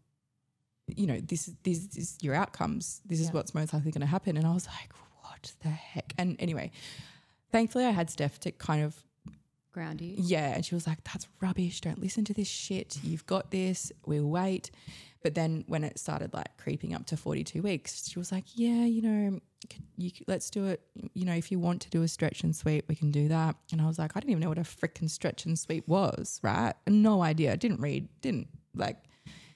you 0.97 1.07
know, 1.07 1.19
this 1.19 1.47
is 1.47 1.55
this 1.63 1.97
is 1.97 2.17
your 2.21 2.35
outcomes. 2.35 3.01
This 3.05 3.19
is 3.19 3.31
what's 3.31 3.53
most 3.53 3.73
likely 3.73 3.91
going 3.91 4.01
to 4.01 4.07
happen. 4.07 4.37
And 4.37 4.45
I 4.45 4.53
was 4.53 4.67
like, 4.67 4.91
what 5.21 5.53
the 5.61 5.69
heck? 5.69 6.13
And 6.17 6.35
anyway, 6.39 6.71
thankfully 7.51 7.85
I 7.85 7.91
had 7.91 8.09
Steph 8.09 8.39
to 8.41 8.51
kind 8.51 8.83
of 8.83 9.03
Ground 9.73 10.01
you. 10.01 10.15
yeah, 10.17 10.53
and 10.53 10.65
she 10.65 10.75
was 10.75 10.85
like, 10.85 11.01
"That's 11.05 11.29
rubbish. 11.39 11.79
Don't 11.79 12.01
listen 12.01 12.25
to 12.25 12.33
this 12.33 12.49
shit. 12.49 12.99
You've 13.03 13.25
got 13.25 13.51
this. 13.51 13.89
We'll 14.05 14.27
wait." 14.27 14.69
But 15.23 15.33
then 15.33 15.63
when 15.67 15.85
it 15.85 15.97
started 15.97 16.33
like 16.33 16.57
creeping 16.57 16.93
up 16.93 17.05
to 17.05 17.15
forty-two 17.15 17.61
weeks, 17.61 18.09
she 18.09 18.19
was 18.19 18.33
like, 18.33 18.43
"Yeah, 18.53 18.83
you 18.83 19.01
know, 19.01 19.39
you, 19.95 20.11
let's 20.27 20.49
do 20.49 20.65
it. 20.65 20.81
You 21.13 21.23
know, 21.23 21.35
if 21.35 21.53
you 21.53 21.59
want 21.59 21.81
to 21.83 21.89
do 21.89 22.03
a 22.03 22.09
stretch 22.09 22.43
and 22.43 22.53
sweep, 22.53 22.89
we 22.89 22.95
can 22.95 23.11
do 23.11 23.29
that." 23.29 23.55
And 23.71 23.81
I 23.81 23.85
was 23.85 23.97
like, 23.97 24.11
"I 24.13 24.19
didn't 24.19 24.31
even 24.31 24.41
know 24.41 24.49
what 24.49 24.57
a 24.57 24.63
freaking 24.63 25.09
stretch 25.09 25.45
and 25.45 25.57
sweep 25.57 25.87
was. 25.87 26.41
Right? 26.43 26.73
No 26.85 27.21
idea. 27.21 27.55
Didn't 27.55 27.79
read. 27.79 28.09
Didn't 28.19 28.49
like." 28.75 28.97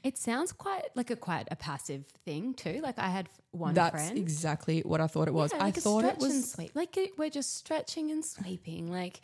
It 0.05 0.19
sounds 0.19 0.51
quite 0.51 0.83
like 0.93 1.09
a 1.09 1.15
quite 1.15 1.47
a 1.49 1.55
passive 1.55 2.05
thing 2.25 2.53
too. 2.53 2.79
Like 2.83 2.99
I 2.99 3.07
had 3.09 3.27
one 3.49 3.73
That's 3.73 3.89
friend. 3.89 4.15
exactly 4.19 4.81
what 4.81 5.01
I 5.01 5.07
thought 5.07 5.27
it 5.27 5.33
was. 5.33 5.51
Yeah, 5.51 5.61
I 5.61 5.65
like 5.65 5.77
a 5.77 5.81
thought 5.81 6.05
it 6.05 6.19
was. 6.19 6.51
sweep. 6.51 6.69
Like 6.75 6.95
it, 6.95 7.17
we're 7.17 7.31
just 7.31 7.57
stretching 7.57 8.11
and 8.11 8.23
sweeping. 8.23 8.91
Like, 8.91 9.19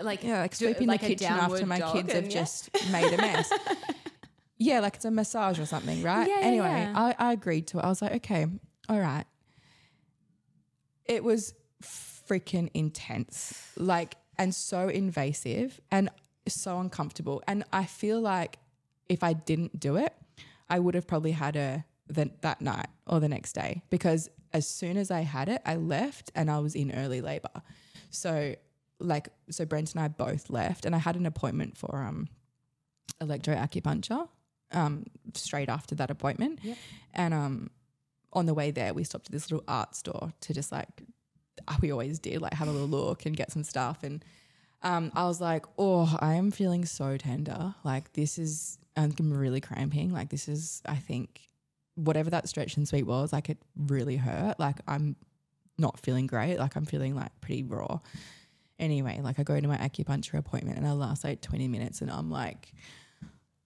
like 0.00 0.24
Yeah, 0.24 0.40
like 0.40 0.54
sweeping 0.54 0.88
like 0.88 1.00
the 1.02 1.08
a 1.08 1.08
kitchen 1.10 1.26
after 1.26 1.66
my 1.66 1.78
kids 1.92 2.10
have 2.14 2.24
yeah. 2.24 2.30
just 2.30 2.70
made 2.90 3.12
a 3.12 3.18
mess. 3.18 3.52
yeah, 4.58 4.80
like 4.80 4.94
it's 4.96 5.04
a 5.04 5.10
massage 5.10 5.58
or 5.58 5.66
something, 5.66 6.02
right? 6.02 6.26
Yeah, 6.26 6.40
yeah, 6.40 6.46
anyway. 6.46 6.92
I, 6.94 7.14
I 7.18 7.32
agreed 7.34 7.66
to 7.68 7.78
it. 7.80 7.84
I 7.84 7.88
was 7.90 8.00
like, 8.00 8.12
okay, 8.14 8.46
all 8.88 8.98
right. 8.98 9.26
It 11.04 11.22
was 11.22 11.52
freaking 11.82 12.70
intense, 12.72 13.62
like, 13.76 14.14
and 14.38 14.54
so 14.54 14.88
invasive 14.88 15.82
and 15.90 16.08
so 16.48 16.80
uncomfortable. 16.80 17.42
And 17.46 17.64
I 17.74 17.84
feel 17.84 18.22
like 18.22 18.58
if 19.08 19.22
I 19.22 19.32
didn't 19.32 19.78
do 19.78 19.96
it, 19.96 20.14
I 20.68 20.78
would 20.78 20.94
have 20.94 21.06
probably 21.06 21.32
had 21.32 21.56
a 21.56 21.84
the, 22.06 22.30
that 22.42 22.60
night 22.60 22.88
or 23.06 23.20
the 23.20 23.28
next 23.28 23.54
day 23.54 23.82
because 23.90 24.28
as 24.52 24.66
soon 24.66 24.96
as 24.96 25.10
I 25.10 25.20
had 25.20 25.48
it, 25.48 25.62
I 25.64 25.76
left 25.76 26.30
and 26.34 26.50
I 26.50 26.58
was 26.58 26.74
in 26.74 26.92
early 26.92 27.20
labor. 27.20 27.62
So 28.10 28.54
like 29.00 29.28
so 29.50 29.64
Brent 29.64 29.92
and 29.94 30.02
I 30.02 30.08
both 30.08 30.50
left 30.50 30.84
and 30.86 30.94
I 30.94 30.98
had 30.98 31.16
an 31.16 31.26
appointment 31.26 31.76
for 31.76 32.02
um 32.02 32.28
electroacupuncture 33.20 34.28
um 34.72 35.04
straight 35.34 35.68
after 35.68 35.94
that 35.96 36.10
appointment. 36.10 36.60
Yep. 36.62 36.76
And 37.14 37.34
um 37.34 37.70
on 38.32 38.46
the 38.46 38.54
way 38.54 38.70
there 38.70 38.92
we 38.94 39.04
stopped 39.04 39.26
at 39.26 39.32
this 39.32 39.50
little 39.50 39.64
art 39.68 39.94
store 39.94 40.32
to 40.40 40.54
just 40.54 40.72
like 40.72 41.02
we 41.80 41.90
always 41.90 42.18
did 42.18 42.40
like 42.40 42.54
have 42.54 42.68
a 42.68 42.72
little 42.72 42.88
look 42.88 43.26
and 43.26 43.36
get 43.36 43.50
some 43.50 43.64
stuff 43.64 44.02
and 44.02 44.24
um, 44.84 45.10
I 45.14 45.24
was 45.24 45.40
like, 45.40 45.64
oh, 45.78 46.14
I 46.20 46.34
am 46.34 46.50
feeling 46.50 46.84
so 46.84 47.16
tender. 47.16 47.74
Like 47.84 48.12
this 48.12 48.38
is, 48.38 48.78
I'm 48.96 49.32
really 49.32 49.60
cramping. 49.60 50.12
Like 50.12 50.30
this 50.30 50.48
is, 50.48 50.82
I 50.86 50.96
think, 50.96 51.48
whatever 51.96 52.30
that 52.30 52.48
stretch 52.48 52.76
and 52.76 52.86
sweep 52.86 53.06
was, 53.06 53.32
like 53.32 53.48
it 53.48 53.58
really 53.76 54.16
hurt. 54.16 54.58
Like 54.58 54.78
I'm 54.86 55.16
not 55.78 55.98
feeling 56.00 56.26
great. 56.26 56.58
Like 56.58 56.76
I'm 56.76 56.84
feeling 56.84 57.14
like 57.14 57.32
pretty 57.40 57.62
raw. 57.62 58.00
Anyway, 58.78 59.20
like 59.22 59.38
I 59.38 59.42
go 59.42 59.58
to 59.58 59.68
my 59.68 59.76
acupuncture 59.76 60.38
appointment 60.38 60.78
and 60.78 60.86
I 60.86 60.92
last 60.92 61.24
like 61.24 61.40
20 61.40 61.68
minutes 61.68 62.00
and 62.00 62.10
I'm 62.10 62.30
like, 62.30 62.72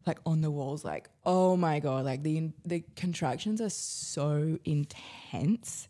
like 0.06 0.18
on 0.24 0.40
the 0.40 0.50
walls, 0.50 0.84
like, 0.84 1.08
oh 1.24 1.56
my 1.56 1.80
God, 1.80 2.04
like 2.04 2.22
the 2.22 2.50
the 2.64 2.82
contractions 2.96 3.60
are 3.60 3.70
so 3.70 4.58
intense. 4.64 5.86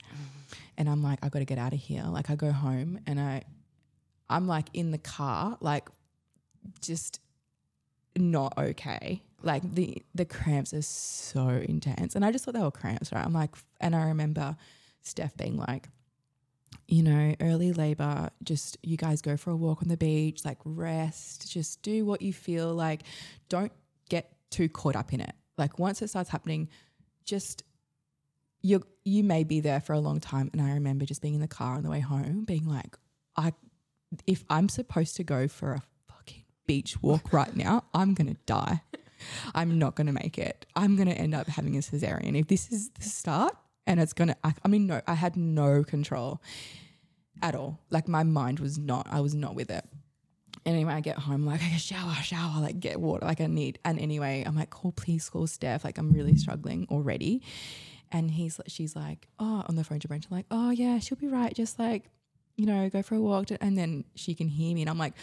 And 0.77 0.88
I'm 0.88 1.03
like, 1.03 1.18
I 1.22 1.29
gotta 1.29 1.44
get 1.44 1.59
out 1.59 1.72
of 1.72 1.79
here. 1.79 2.05
Like 2.05 2.31
I 2.31 2.37
go 2.37 2.53
home 2.53 3.01
and 3.07 3.20
I 3.20 3.42
I'm 4.29 4.46
like 4.46 4.66
in 4.72 4.90
the 4.90 4.98
car, 4.98 5.57
like 5.61 5.88
just 6.81 7.20
not 8.16 8.57
okay. 8.59 9.22
Like 9.42 9.62
the 9.74 10.03
the 10.14 10.24
cramps 10.24 10.74
are 10.74 10.83
so 10.83 11.48
intense. 11.48 12.16
And 12.16 12.24
I 12.24 12.33
just 12.33 12.44
thought 12.44 12.55
they 12.55 12.61
were 12.61 12.70
cramps, 12.70 13.12
right? 13.12 13.24
I'm 13.24 13.33
like 13.33 13.55
and 13.81 13.94
I 13.94 14.07
remember 14.09 14.57
Steph 15.03 15.37
being 15.37 15.57
like, 15.57 15.88
you 16.88 17.03
know, 17.03 17.35
early 17.40 17.72
labor, 17.72 18.31
just 18.42 18.79
you 18.83 18.96
guys 18.96 19.22
go 19.22 19.37
for 19.37 19.51
a 19.51 19.57
walk 19.57 19.83
on 19.83 19.88
the 19.88 19.96
beach, 19.96 20.44
like 20.44 20.59
rest, 20.64 21.51
just 21.51 21.83
do 21.83 22.05
what 22.05 22.22
you 22.22 22.33
feel 22.33 22.74
like. 22.74 23.03
Don't 23.48 23.72
get 24.09 24.33
too 24.51 24.68
caught 24.68 24.96
up 24.96 25.12
in 25.12 25.20
it. 25.20 25.35
Like 25.57 25.79
once 25.79 26.03
it 26.03 26.09
starts 26.09 26.31
happening, 26.31 26.68
just 27.24 27.62
you 28.62 28.83
you 29.05 29.22
may 29.22 29.44
be 29.44 29.61
there 29.61 29.81
for 29.81 29.92
a 29.92 30.01
long 30.01 30.20
time. 30.20 30.51
And 30.53 30.61
I 30.62 30.72
remember 30.72 31.05
just 31.05 31.22
being 31.22 31.35
in 31.35 31.40
the 31.40 31.48
car 31.48 31.77
on 31.77 31.83
the 31.83 31.90
way 31.90 32.01
home, 32.01 32.44
being 32.44 32.66
like, 32.66 32.96
I 33.37 33.53
if 34.27 34.44
I'm 34.48 34.68
supposed 34.68 35.16
to 35.16 35.24
go 35.24 35.48
for 35.48 35.74
a 35.74 35.83
fucking 36.09 36.44
beach 36.66 37.01
walk 37.03 37.33
right 37.33 37.55
now, 37.55 37.85
I'm 37.94 38.14
gonna 38.14 38.37
die. 38.46 38.83
I'm 39.55 39.79
not 39.79 39.95
gonna 39.95 40.12
make 40.12 40.38
it. 40.38 40.67
I'm 40.77 40.97
gonna 40.97 41.12
end 41.12 41.35
up 41.35 41.47
having 41.49 41.77
a 41.77 41.81
cesarean. 41.81 42.38
If 42.38 42.49
this 42.49 42.71
is 42.71 42.91
the 42.91 43.05
start 43.05 43.57
and 43.87 44.01
it's 44.01 44.12
gonna 44.12 44.37
I, 44.45 44.55
I 44.64 44.69
mean 44.69 44.87
no, 44.87 45.01
I 45.07 45.14
had 45.14 45.37
no 45.37 45.85
control 45.85 46.41
at 47.43 47.55
all. 47.55 47.81
Like 47.91 48.09
my 48.09 48.23
mind 48.23 48.61
was 48.61 48.79
not, 48.79 49.07
I 49.11 49.21
was 49.21 49.35
not 49.35 49.55
with 49.55 49.71
it. 49.71 49.85
And 50.67 50.75
anyway, 50.75 50.93
I 50.93 51.01
get 51.01 51.19
home, 51.19 51.47
like, 51.47 51.62
I 51.62 51.77
shower, 51.77 52.12
shower, 52.14 52.61
like 52.61 52.81
get 52.81 53.01
water, 53.01 53.25
like 53.25 53.41
I 53.41 53.47
need. 53.47 53.79
And 53.85 53.99
anyway, 53.99 54.45
I'm 54.47 54.57
like, 54.57 54.71
call, 54.71 54.93
please 54.93 55.29
call 55.29 55.47
Steph. 55.47 55.85
Like 55.85 55.99
I'm 55.99 56.12
really 56.12 56.37
struggling 56.37 56.87
already. 56.91 57.43
And 58.11 58.31
he's, 58.31 58.61
she's 58.67 58.97
like, 58.97 59.29
oh, 59.38 59.64
on 59.69 59.77
the 59.77 59.85
phone 59.85 60.01
to 60.01 60.09
Brent, 60.09 60.31
like, 60.31 60.47
oh 60.51 60.71
yeah, 60.71 60.99
she'll 60.99 61.19
be 61.19 61.29
right. 61.29 61.55
Just 61.55 61.79
like, 61.79 62.11
you 62.57 62.67
know, 62.67 62.88
go 62.91 63.03
for 63.03 63.14
a 63.14 63.21
walk. 63.21 63.49
And 63.61 63.79
then 63.79 64.05
she 64.14 64.35
can 64.35 64.49
hear 64.49 64.75
me. 64.75 64.83
And 64.83 64.91
I'm 64.91 64.99
like, 64.99 65.14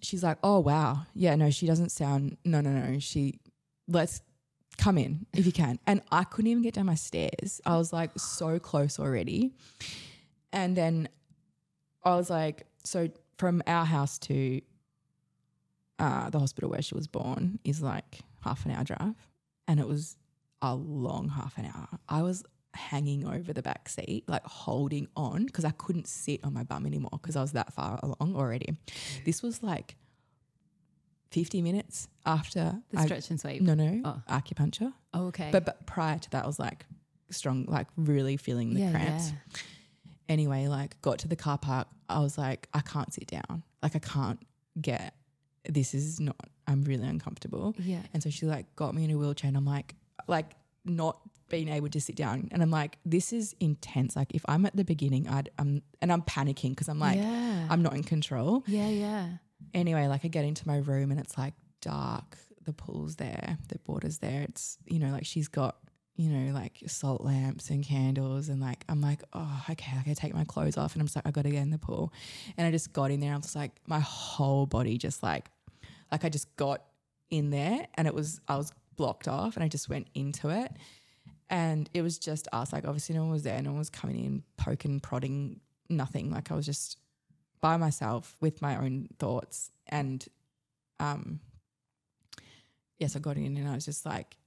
she's 0.00 0.22
like, 0.22 0.38
oh, 0.42 0.60
wow. 0.60 1.06
Yeah, 1.14 1.34
no, 1.34 1.50
she 1.50 1.66
doesn't 1.66 1.90
sound, 1.90 2.36
no, 2.44 2.60
no, 2.60 2.70
no. 2.70 2.98
She, 2.98 3.40
let's 3.88 4.22
come 4.78 4.98
in 4.98 5.26
if 5.32 5.46
you 5.46 5.52
can. 5.52 5.78
And 5.86 6.02
I 6.10 6.24
couldn't 6.24 6.50
even 6.50 6.62
get 6.62 6.74
down 6.74 6.86
my 6.86 6.94
stairs. 6.94 7.60
I 7.66 7.76
was 7.76 7.92
like 7.92 8.10
so 8.16 8.58
close 8.58 8.98
already. 8.98 9.52
And 10.52 10.76
then 10.76 11.08
I 12.04 12.16
was 12.16 12.30
like, 12.30 12.66
so 12.84 13.08
from 13.38 13.62
our 13.66 13.84
house 13.84 14.18
to 14.20 14.60
uh, 15.98 16.30
the 16.30 16.38
hospital 16.38 16.70
where 16.70 16.82
she 16.82 16.94
was 16.94 17.06
born 17.06 17.58
is 17.64 17.82
like 17.82 18.20
half 18.40 18.64
an 18.64 18.72
hour 18.72 18.84
drive. 18.84 19.14
And 19.68 19.78
it 19.78 19.86
was 19.86 20.16
a 20.60 20.74
long 20.74 21.28
half 21.28 21.56
an 21.58 21.66
hour. 21.66 21.88
I 22.08 22.22
was 22.22 22.44
hanging 22.74 23.26
over 23.26 23.52
the 23.52 23.62
back 23.62 23.88
seat, 23.88 24.24
like 24.28 24.44
holding 24.44 25.08
on 25.16 25.46
because 25.46 25.64
I 25.64 25.70
couldn't 25.72 26.06
sit 26.08 26.40
on 26.44 26.52
my 26.54 26.62
bum 26.62 26.86
anymore 26.86 27.10
because 27.20 27.36
I 27.36 27.42
was 27.42 27.52
that 27.52 27.72
far 27.72 27.98
along 28.02 28.34
already. 28.36 28.76
This 29.24 29.42
was 29.42 29.62
like 29.62 29.96
50 31.30 31.62
minutes 31.62 32.08
after 32.26 32.78
The 32.90 32.98
I- 33.00 33.04
stretch 33.04 33.30
and 33.30 33.40
sweep. 33.40 33.62
no, 33.62 33.74
no, 33.74 34.00
Oh. 34.04 34.22
acupuncture. 34.28 34.92
Oh, 35.14 35.26
okay. 35.28 35.48
But, 35.50 35.64
but 35.64 35.86
prior 35.86 36.18
to 36.18 36.30
that, 36.30 36.44
I 36.44 36.46
was 36.46 36.58
like 36.58 36.84
strong, 37.30 37.64
like 37.66 37.86
really 37.96 38.36
feeling 38.36 38.74
the 38.74 38.80
yeah, 38.80 38.90
cramps. 38.90 39.30
yeah. 39.30 39.60
Anyway, 40.28 40.66
like 40.68 41.00
got 41.02 41.18
to 41.20 41.28
the 41.28 41.36
car 41.36 41.58
park. 41.58 41.88
I 42.08 42.20
was 42.20 42.36
like, 42.38 42.68
I 42.74 42.80
can't 42.80 43.12
sit 43.12 43.26
down. 43.26 43.62
Like 43.82 43.96
I 43.96 43.98
can't 43.98 44.40
get. 44.80 45.14
This 45.68 45.94
is 45.94 46.20
not. 46.20 46.36
I'm 46.66 46.82
really 46.84 47.06
uncomfortable. 47.08 47.74
Yeah. 47.78 48.00
And 48.14 48.22
so 48.22 48.30
she 48.30 48.46
like 48.46 48.74
got 48.76 48.94
me 48.94 49.04
in 49.04 49.10
a 49.10 49.18
wheelchair, 49.18 49.48
and 49.48 49.56
I'm 49.56 49.64
like, 49.66 49.94
like 50.28 50.52
not 50.84 51.20
being 51.52 51.68
able 51.68 51.90
to 51.90 52.00
sit 52.00 52.16
down. 52.16 52.48
And 52.50 52.62
I'm 52.62 52.70
like, 52.70 52.98
this 53.04 53.32
is 53.32 53.54
intense. 53.60 54.16
Like 54.16 54.34
if 54.34 54.42
I'm 54.48 54.66
at 54.66 54.74
the 54.74 54.84
beginning, 54.84 55.28
I'd 55.28 55.50
um, 55.58 55.82
and 56.00 56.10
I'm 56.10 56.22
panicking 56.22 56.70
because 56.70 56.88
I'm 56.88 56.98
like, 56.98 57.18
yeah. 57.18 57.68
I'm 57.70 57.82
not 57.82 57.94
in 57.94 58.02
control. 58.02 58.64
yeah, 58.66 58.88
yeah. 58.88 59.28
Anyway, 59.74 60.08
like 60.08 60.24
I 60.24 60.28
get 60.28 60.44
into 60.44 60.66
my 60.66 60.78
room 60.78 61.12
and 61.12 61.20
it's 61.20 61.38
like 61.38 61.54
dark. 61.80 62.36
The 62.64 62.72
pool's 62.72 63.16
there, 63.16 63.58
the 63.68 63.78
water's 63.86 64.18
there. 64.18 64.42
It's 64.42 64.78
you 64.86 64.98
know 64.98 65.10
like 65.10 65.26
she's 65.26 65.48
got 65.48 65.76
you 66.16 66.30
know 66.30 66.52
like 66.52 66.78
salt 66.86 67.22
lamps 67.22 67.70
and 67.70 67.84
candles 67.84 68.48
and 68.48 68.60
like 68.60 68.84
I'm 68.88 69.00
like 69.00 69.22
oh 69.32 69.64
okay 69.70 69.96
like 69.96 70.08
I 70.08 70.14
take 70.14 70.34
my 70.34 70.44
clothes 70.44 70.76
off 70.76 70.92
and 70.94 71.00
I'm 71.00 71.06
just 71.06 71.16
like 71.16 71.26
I 71.26 71.30
got 71.30 71.42
to 71.42 71.50
get 71.50 71.62
in 71.62 71.70
the 71.70 71.78
pool, 71.78 72.12
and 72.56 72.66
I 72.66 72.70
just 72.70 72.92
got 72.92 73.10
in 73.10 73.20
there. 73.20 73.34
I 73.34 73.36
was 73.36 73.54
like 73.54 73.72
my 73.86 74.00
whole 74.00 74.66
body 74.66 74.96
just 74.96 75.22
like 75.22 75.50
like 76.10 76.24
I 76.24 76.28
just 76.30 76.54
got 76.56 76.82
in 77.30 77.50
there 77.50 77.86
and 77.94 78.06
it 78.06 78.14
was 78.14 78.40
I 78.48 78.56
was 78.56 78.72
blocked 78.96 79.28
off 79.28 79.56
and 79.56 79.64
I 79.64 79.68
just 79.68 79.88
went 79.88 80.08
into 80.14 80.48
it. 80.48 80.72
And 81.52 81.90
it 81.92 82.00
was 82.00 82.18
just 82.18 82.48
us. 82.50 82.72
Like 82.72 82.86
obviously 82.86 83.14
no 83.14 83.24
one 83.24 83.30
was 83.30 83.42
there. 83.42 83.60
No 83.60 83.70
one 83.70 83.78
was 83.78 83.90
coming 83.90 84.24
in, 84.24 84.42
poking, 84.56 85.00
prodding, 85.00 85.60
nothing. 85.90 86.30
Like 86.30 86.50
I 86.50 86.54
was 86.54 86.64
just 86.64 86.96
by 87.60 87.76
myself 87.76 88.34
with 88.40 88.62
my 88.62 88.78
own 88.78 89.08
thoughts. 89.18 89.70
And 89.86 90.26
um 90.98 91.40
yes, 92.98 93.14
I 93.14 93.18
got 93.18 93.36
in 93.36 93.58
and 93.58 93.68
I 93.68 93.74
was 93.74 93.84
just 93.84 94.06
like 94.06 94.38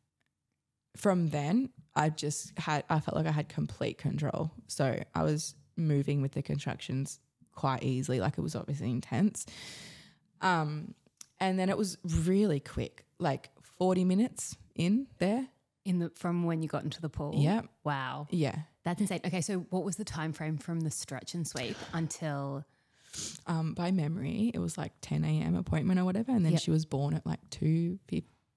from 0.97 1.29
then 1.29 1.69
I 1.95 2.09
just 2.09 2.57
had 2.57 2.83
I 2.89 2.99
felt 2.99 3.15
like 3.15 3.27
I 3.27 3.31
had 3.31 3.49
complete 3.49 3.99
control. 3.99 4.51
So 4.65 4.99
I 5.13 5.21
was 5.21 5.53
moving 5.77 6.23
with 6.23 6.31
the 6.31 6.41
contractions 6.41 7.19
quite 7.53 7.83
easily. 7.83 8.19
Like 8.19 8.39
it 8.39 8.41
was 8.41 8.55
obviously 8.55 8.89
intense. 8.89 9.45
Um 10.41 10.95
and 11.39 11.59
then 11.59 11.69
it 11.69 11.77
was 11.77 11.99
really 12.03 12.59
quick, 12.59 13.05
like 13.19 13.51
40 13.77 14.05
minutes 14.05 14.57
in 14.73 15.05
there. 15.19 15.49
In 15.85 15.99
the 15.99 16.09
from 16.15 16.43
when 16.43 16.61
you 16.63 16.67
got 16.67 16.83
into 16.83 16.99
the 16.99 17.09
pool. 17.09 17.33
Yeah. 17.37 17.61
Wow. 17.83 18.27
Yeah. 18.31 18.55
That's 18.83 18.99
insane. 19.01 19.21
Okay, 19.25 19.41
so 19.41 19.59
what 19.69 19.83
was 19.83 19.95
the 19.95 20.03
time 20.03 20.33
frame 20.33 20.57
from 20.57 20.81
the 20.81 20.91
stretch 20.91 21.33
and 21.35 21.47
sweep 21.47 21.77
until 21.93 22.65
Um, 23.47 23.73
by 23.75 23.91
memory, 23.91 24.51
it 24.53 24.59
was 24.59 24.77
like 24.77 24.91
10 25.01 25.23
a.m. 25.23 25.55
appointment 25.55 25.99
or 25.99 26.05
whatever. 26.05 26.31
And 26.31 26.43
then 26.43 26.53
Yep. 26.53 26.61
she 26.61 26.71
was 26.71 26.85
born 26.85 27.13
at 27.13 27.25
like 27.25 27.39
2, 27.51 27.97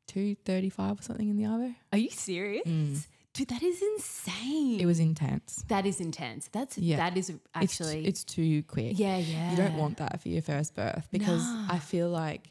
2.35 0.09 0.99
or 0.99 1.03
something 1.03 1.29
in 1.29 1.37
the 1.37 1.45
Arvo. 1.45 1.75
Are 1.93 1.99
you 1.99 2.11
serious? 2.11 2.65
Dude, 3.35 3.49
that 3.49 3.63
is 3.63 3.81
insane. 3.83 4.79
Mm. 4.79 4.81
It 4.81 4.87
was 4.87 4.99
intense. 4.99 5.65
that 5.69 5.87
is 5.87 6.01
intense. 6.01 6.49
That's 6.51 6.77
Yeah. 6.79 6.97
that 6.97 7.17
is 7.17 7.29
It's- 7.31 7.47
actually 7.55 8.05
it's, 8.07 8.25
too 8.25 8.63
quick. 8.65 8.99
Yeah, 8.99 9.19
yeah. 9.19 9.51
You 9.53 9.57
don't 9.57 9.77
want 9.77 9.99
that 9.99 10.21
for 10.21 10.29
your 10.29 10.43
first 10.43 10.75
birth 10.75 11.07
because 11.13 11.45
I 11.69 11.79
feel 11.79 12.09
like 12.11 12.51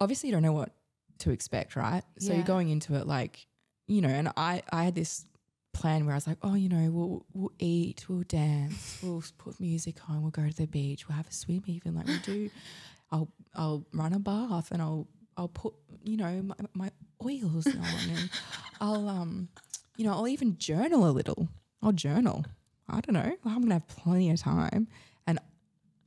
obviously 0.00 0.28
you 0.28 0.32
don't 0.34 0.42
know 0.42 0.52
what 0.52 0.72
to 1.20 1.30
expect, 1.30 1.76
right? 1.76 2.02
So 2.18 2.28
Yeah. 2.32 2.36
you're 2.36 2.44
going 2.44 2.68
into 2.70 2.94
it 2.94 3.06
like, 3.06 3.46
you 3.86 4.00
know, 4.00 4.08
and 4.08 4.28
I 4.36 4.62
I 4.72 4.84
had 4.84 4.94
this 4.94 5.24
plan 5.72 6.04
where 6.06 6.14
I 6.14 6.16
was 6.16 6.26
like, 6.26 6.38
oh, 6.42 6.54
you 6.54 6.68
know, 6.68 6.90
we'll 6.90 7.26
we'll 7.32 7.52
eat, 7.58 8.08
we'll 8.08 8.22
dance, 8.22 8.98
we'll 9.02 9.22
put 9.38 9.60
music 9.60 9.96
on, 10.08 10.22
we'll 10.22 10.30
go 10.30 10.46
to 10.48 10.56
the 10.56 10.66
beach, 10.66 11.08
we'll 11.08 11.16
have 11.16 11.28
a 11.28 11.32
swim 11.32 11.62
even 11.66 11.94
like 11.94 12.06
we 12.06 12.18
do. 12.18 12.50
I'll 13.10 13.28
I'll 13.54 13.86
run 13.92 14.12
a 14.12 14.18
bath 14.18 14.70
and 14.72 14.82
I'll 14.82 15.06
I'll 15.36 15.48
put, 15.48 15.74
you 16.04 16.16
know, 16.16 16.42
my, 16.42 16.54
my 16.74 16.90
oils 17.24 17.66
on 17.66 17.74
and 18.10 18.30
I'll 18.80 19.08
um 19.08 19.48
you 19.96 20.04
know, 20.04 20.12
I'll 20.12 20.28
even 20.28 20.56
journal 20.58 21.08
a 21.08 21.10
little. 21.10 21.48
I'll 21.82 21.92
journal. 21.92 22.44
I 22.88 23.00
don't 23.00 23.14
know. 23.14 23.36
I'm 23.44 23.60
gonna 23.62 23.74
have 23.74 23.88
plenty 23.88 24.30
of 24.30 24.40
time. 24.40 24.88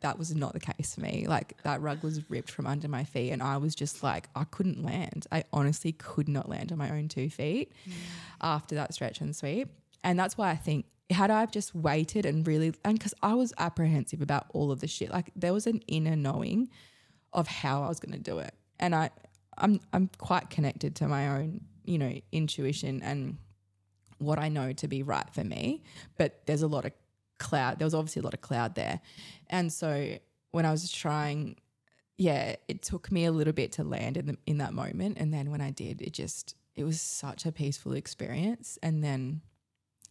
That 0.01 0.17
was 0.17 0.35
not 0.35 0.53
the 0.53 0.59
case 0.59 0.95
for 0.95 1.01
me. 1.01 1.25
Like 1.27 1.61
that 1.63 1.81
rug 1.81 2.03
was 2.03 2.29
ripped 2.29 2.51
from 2.51 2.67
under 2.67 2.87
my 2.87 3.03
feet, 3.03 3.31
and 3.31 3.41
I 3.41 3.57
was 3.57 3.75
just 3.75 4.03
like, 4.03 4.29
I 4.35 4.43
couldn't 4.45 4.83
land. 4.83 5.27
I 5.31 5.43
honestly 5.53 5.91
could 5.93 6.27
not 6.27 6.49
land 6.49 6.71
on 6.71 6.77
my 6.77 6.89
own 6.89 7.07
two 7.07 7.29
feet 7.29 7.71
mm. 7.87 7.93
after 8.41 8.75
that 8.75 8.93
stretch 8.93 9.21
and 9.21 9.35
sweep. 9.35 9.69
And 10.03 10.17
that's 10.19 10.37
why 10.37 10.49
I 10.49 10.55
think 10.55 10.85
had 11.11 11.29
I 11.29 11.45
just 11.45 11.75
waited 11.75 12.25
and 12.25 12.45
really, 12.47 12.73
and 12.83 12.97
because 12.97 13.13
I 13.21 13.33
was 13.35 13.53
apprehensive 13.57 14.21
about 14.21 14.47
all 14.53 14.71
of 14.71 14.79
the 14.79 14.87
shit, 14.87 15.11
like 15.11 15.31
there 15.35 15.53
was 15.53 15.67
an 15.67 15.81
inner 15.87 16.15
knowing 16.15 16.69
of 17.33 17.47
how 17.47 17.83
I 17.83 17.87
was 17.87 17.99
going 17.99 18.13
to 18.13 18.19
do 18.19 18.39
it, 18.39 18.53
and 18.79 18.95
I, 18.95 19.09
I'm, 19.57 19.79
I'm 19.93 20.09
quite 20.17 20.49
connected 20.49 20.95
to 20.97 21.07
my 21.07 21.27
own, 21.27 21.61
you 21.85 21.97
know, 21.97 22.13
intuition 22.31 23.01
and 23.03 23.37
what 24.17 24.39
I 24.39 24.49
know 24.49 24.73
to 24.73 24.87
be 24.87 25.03
right 25.03 25.29
for 25.31 25.43
me. 25.43 25.83
But 26.17 26.45
there's 26.45 26.61
a 26.61 26.67
lot 26.67 26.85
of 26.85 26.91
cloud. 27.41 27.79
There 27.79 27.85
was 27.85 27.93
obviously 27.93 28.21
a 28.21 28.23
lot 28.23 28.33
of 28.33 28.41
cloud 28.41 28.75
there. 28.75 29.01
And 29.49 29.73
so 29.73 30.17
when 30.51 30.65
I 30.65 30.71
was 30.71 30.91
trying, 30.91 31.57
yeah, 32.17 32.55
it 32.67 32.81
took 32.83 33.11
me 33.11 33.25
a 33.25 33.31
little 33.31 33.53
bit 33.53 33.71
to 33.73 33.83
land 33.83 34.15
in 34.17 34.25
the, 34.27 34.37
in 34.45 34.57
that 34.59 34.73
moment. 34.73 35.17
And 35.19 35.33
then 35.33 35.51
when 35.51 35.59
I 35.61 35.71
did, 35.71 36.01
it 36.01 36.13
just 36.13 36.55
it 36.75 36.83
was 36.85 37.01
such 37.01 37.45
a 37.45 37.51
peaceful 37.51 37.93
experience. 37.93 38.77
And 38.81 39.03
then 39.03 39.41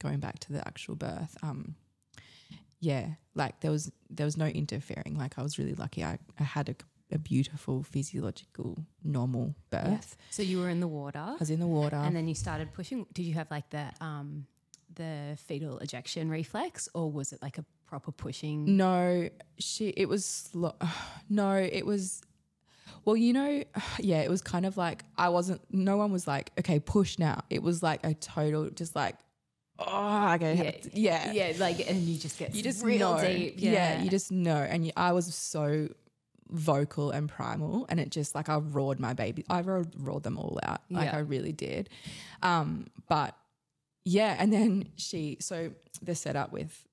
going 0.03 0.19
back 0.21 0.39
to 0.41 0.53
the 0.53 0.67
actual 0.67 0.97
birth, 0.97 1.37
um, 1.43 1.77
yeah, 2.81 3.07
like 3.35 3.61
there 3.61 3.71
was 3.71 3.93
there 4.09 4.27
was 4.27 4.37
no 4.37 4.47
interfering. 4.47 5.17
Like 5.17 5.39
I 5.39 5.43
was 5.43 5.59
really 5.59 5.75
lucky. 5.75 6.03
I, 6.05 6.19
I 6.39 6.43
had 6.43 6.69
a, 6.69 6.77
a 7.15 7.19
beautiful 7.19 7.83
physiological 7.83 8.85
normal 9.05 9.55
birth. 9.71 10.17
So 10.31 10.43
you 10.43 10.61
were 10.61 10.71
in 10.71 10.81
the 10.81 10.89
water 10.89 11.19
I 11.19 11.37
was 11.39 11.51
in 11.51 11.61
the 11.61 11.67
water. 11.67 11.97
and 11.97 12.15
then 12.17 12.27
you 12.29 12.35
started 12.35 12.73
pushing. 12.73 13.07
Did 13.13 13.25
you 13.25 13.35
have 13.35 13.51
like 13.51 13.71
the 13.71 13.87
um 14.01 14.47
the 15.01 15.37
fetal 15.37 15.79
ejection 15.79 16.31
reflex 16.31 16.89
or 16.95 17.11
was 17.11 17.33
it 17.33 17.41
like 17.43 17.59
a 17.59 17.65
proper 17.87 18.13
pushing? 18.13 18.77
No, 18.77 19.29
she. 19.59 19.89
It 19.89 20.09
was 20.09 20.25
slow. 20.25 20.75
No, 21.29 21.53
it 21.55 21.85
was. 21.87 22.23
Well, 23.05 23.17
you 23.17 23.33
know, 23.33 23.65
yeah, 23.99 24.21
it 24.23 24.31
was 24.31 24.43
kind 24.43 24.67
of 24.67 24.77
like 24.77 25.05
I 25.17 25.29
wasn't. 25.31 25.61
No 25.71 25.97
one 25.97 26.13
was 26.13 26.27
like, 26.27 26.53
okay, 26.59 26.79
push 26.79 27.19
now. 27.19 27.43
It 27.51 27.63
was 27.63 27.83
like 27.83 28.05
a 28.05 28.15
total, 28.15 28.69
just 28.71 28.95
like, 28.95 29.17
oh, 29.79 30.35
okay, 30.35 30.81
yeah, 30.93 31.33
Yeah, 31.33 31.53
like 31.59 31.89
and 31.91 31.99
you 32.03 32.19
just 32.19 32.39
get 32.39 32.55
You 32.55 32.63
just 32.63 32.85
real 32.85 33.17
know, 33.17 33.25
deep. 33.27 33.55
yeah. 33.57 34.03
you 34.03 34.11
just 34.11 34.31
know. 34.31 34.57
And 34.73 34.85
you, 34.87 34.93
I 34.97 35.13
was 35.13 35.33
so 35.35 35.89
vocal 36.51 37.11
and 37.13 37.29
primal, 37.29 37.87
and 37.89 38.01
it 38.01 38.11
just 38.11 38.35
like 38.35 38.49
I 38.49 38.57
roared 38.57 38.99
my 39.01 39.15
baby. 39.15 39.45
I 39.49 39.61
roared, 39.61 39.89
roared 39.97 40.25
them 40.25 40.37
all 40.37 40.59
out, 40.63 40.81
like 40.91 41.07
Yeah. 41.07 41.17
I 41.17 41.21
really 41.21 41.53
did. 41.53 41.89
Um, 42.43 42.87
but 43.09 43.37
yeah, 44.05 44.37
and 44.39 44.53
then 44.53 44.89
she. 44.97 45.39
So 45.41 45.73
the 46.03 46.15
setup 46.15 46.53
with 46.53 46.87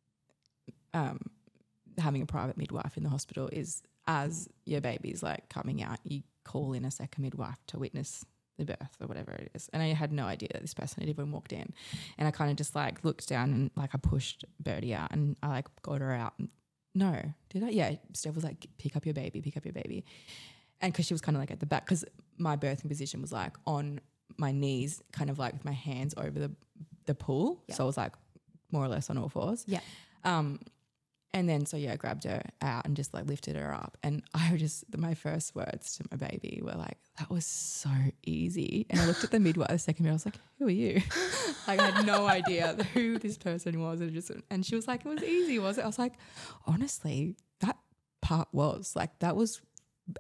um, 0.93 1.20
having 1.98 2.22
a 2.22 2.26
private 2.26 2.58
midwife 2.58 2.98
in 2.98 3.04
the 3.04 3.10
hospital 3.10 3.50
is 3.52 3.84
as 4.08 4.48
your 4.65 4.82
baby's 4.82 5.22
like 5.22 5.50
coming 5.50 5.84
out, 5.84 6.00
you 6.04 6.24
call 6.43 6.74
in 6.74 6.86
a 6.86 6.91
second 6.91 7.24
midwife 7.24 7.60
to 7.67 7.78
witness 7.78 8.26
the 8.58 8.65
birth 8.65 8.98
or 9.00 9.08
whatever 9.08 9.32
it 9.32 9.52
is. 9.54 9.70
And 9.74 9.84
I 9.84 9.88
had 9.88 10.12
no 10.12 10.26
idea 10.26 10.50
that 10.54 10.62
this 10.62 10.74
person 10.74 11.02
had 11.02 11.10
even 11.10 11.32
walked 11.32 11.54
in. 11.54 11.74
And 12.17 12.28
I 12.28 12.32
kind 12.32 12.50
of 12.50 12.58
just 12.58 12.76
like 12.76 13.04
looked 13.04 13.28
down 13.28 13.52
and 13.52 13.72
like 13.76 13.91
I 13.93 13.98
pushed 13.98 14.46
Birdie 14.60 14.93
out 14.93 15.12
and 15.12 15.36
I 15.43 15.48
like 15.50 15.67
got 15.84 16.02
her 16.02 16.13
out. 16.13 16.34
No, 16.96 17.22
did 17.50 17.63
I? 17.63 17.70
Yeah. 17.70 17.96
Steph 18.13 18.36
was 18.36 18.43
like, 18.43 18.65
pick 18.78 18.96
up 18.96 19.06
your 19.06 19.13
baby, 19.13 19.41
pick 19.41 19.58
up 19.58 19.65
your 19.65 19.74
baby. 19.74 20.06
And 20.82 20.91
because 20.91 21.06
she 21.06 21.13
was 21.13 21.22
kind 21.22 21.36
of 21.36 21.41
like 21.41 21.52
at 21.52 21.60
the 21.60 21.65
back, 21.65 21.86
because 21.86 22.06
my 22.38 22.56
birthing 22.56 22.88
position 22.88 23.22
was 23.22 23.32
like 23.32 23.56
on 23.65 24.00
my 24.38 24.52
knees, 24.52 25.02
kind 25.12 25.30
of 25.30 25.39
like 25.39 25.54
with 25.54 25.65
my 25.65 25.71
hands 25.71 26.13
over 26.17 26.39
the, 26.39 26.52
the 27.06 27.15
pool. 27.15 27.63
Yeah. 27.67 27.76
So 27.76 27.84
I 27.84 27.88
was 27.88 27.97
like 27.97 28.13
more 28.71 28.84
or 28.84 28.88
less 28.88 29.10
on 29.10 29.17
all 29.17 29.30
fours. 29.30 29.63
Yeah. 29.67 29.80
Um, 30.23 30.60
and 31.34 31.47
then 31.47 31.65
so 31.65 31.78
yeah, 31.78 31.93
I 31.93 31.95
grabbed 31.97 32.23
her 32.23 32.41
out 32.62 32.86
and 32.86 32.95
just 32.95 33.13
like 33.13 33.26
lifted 33.26 33.56
her 33.56 33.73
up. 33.73 33.97
And 34.02 34.23
I 34.34 34.56
just 34.58 34.86
my 34.97 35.13
first 35.13 35.56
words 35.56 35.97
to 35.97 36.06
my 36.12 36.17
baby 36.17 36.62
were 36.63 36.73
like, 36.73 36.97
"That 37.19 37.30
was 37.30 37.45
so 37.45 37.89
easy." 38.26 38.86
And 38.89 39.00
I 39.00 39.06
looked 39.06 39.23
at 39.23 39.32
the 39.32 39.39
midwife 39.39 39.69
the 39.69 39.78
second 39.78 40.06
minute. 40.06 40.13
I 40.13 40.15
was 40.15 40.26
like, 40.26 40.39
"Who 40.58 40.67
are 40.67 40.71
you?" 40.71 41.02
like 41.67 41.80
I 41.80 41.91
had 41.91 42.06
no 42.06 42.28
idea 42.28 42.76
who 42.93 43.19
this 43.19 43.38
person 43.38 43.80
was, 43.82 44.02
and 44.02 44.13
just 44.13 44.32
and 44.50 44.65
she 44.65 44.76
was 44.76 44.88
like, 44.88 45.06
"It 45.06 45.10
was 45.10 45.23
easy, 45.23 45.60
was 45.60 45.78
it?" 45.78 45.84
I 45.84 45.88
was 45.88 46.00
like, 46.00 46.13
"Honestly, 46.65 47.36
that 47.60 47.78
part 48.21 48.47
was 48.52 48.95
like 48.95 49.19
that 49.19 49.36
was 49.36 49.62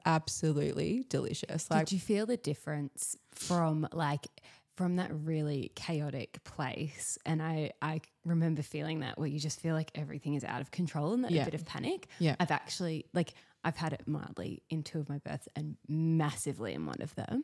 absolutely 0.05 1.05
delicious." 1.09 1.69
Like 1.69 1.85
Did 1.87 1.93
you 1.93 1.99
feel 1.99 2.25
the 2.25 2.37
difference 2.37 3.15
from 3.31 3.87
like 3.93 4.27
from 4.75 4.97
that 4.97 5.11
really 5.13 5.71
chaotic 5.75 6.43
place? 6.43 7.17
And 7.25 7.41
I 7.41 7.71
I 7.81 8.01
remember 8.25 8.61
feeling 8.61 8.99
that 9.01 9.17
where 9.17 9.27
you 9.27 9.39
just 9.39 9.59
feel 9.59 9.73
like 9.75 9.91
everything 9.95 10.35
is 10.35 10.43
out 10.43 10.61
of 10.61 10.71
control 10.71 11.13
and 11.13 11.23
that 11.23 11.31
Yeah. 11.31 11.41
a 11.43 11.45
bit 11.45 11.53
of 11.55 11.65
panic. 11.65 12.07
Yeah. 12.19 12.35
I've 12.39 12.51
actually 12.51 13.05
like 13.13 13.33
I've 13.63 13.75
had 13.77 13.93
it 13.93 14.07
mildly 14.07 14.63
in 14.69 14.83
two 14.83 14.99
of 14.99 15.09
my 15.09 15.17
births 15.17 15.47
and 15.55 15.77
massively 15.87 16.73
in 16.73 16.85
one 16.85 17.01
of 17.01 17.13
them. 17.15 17.43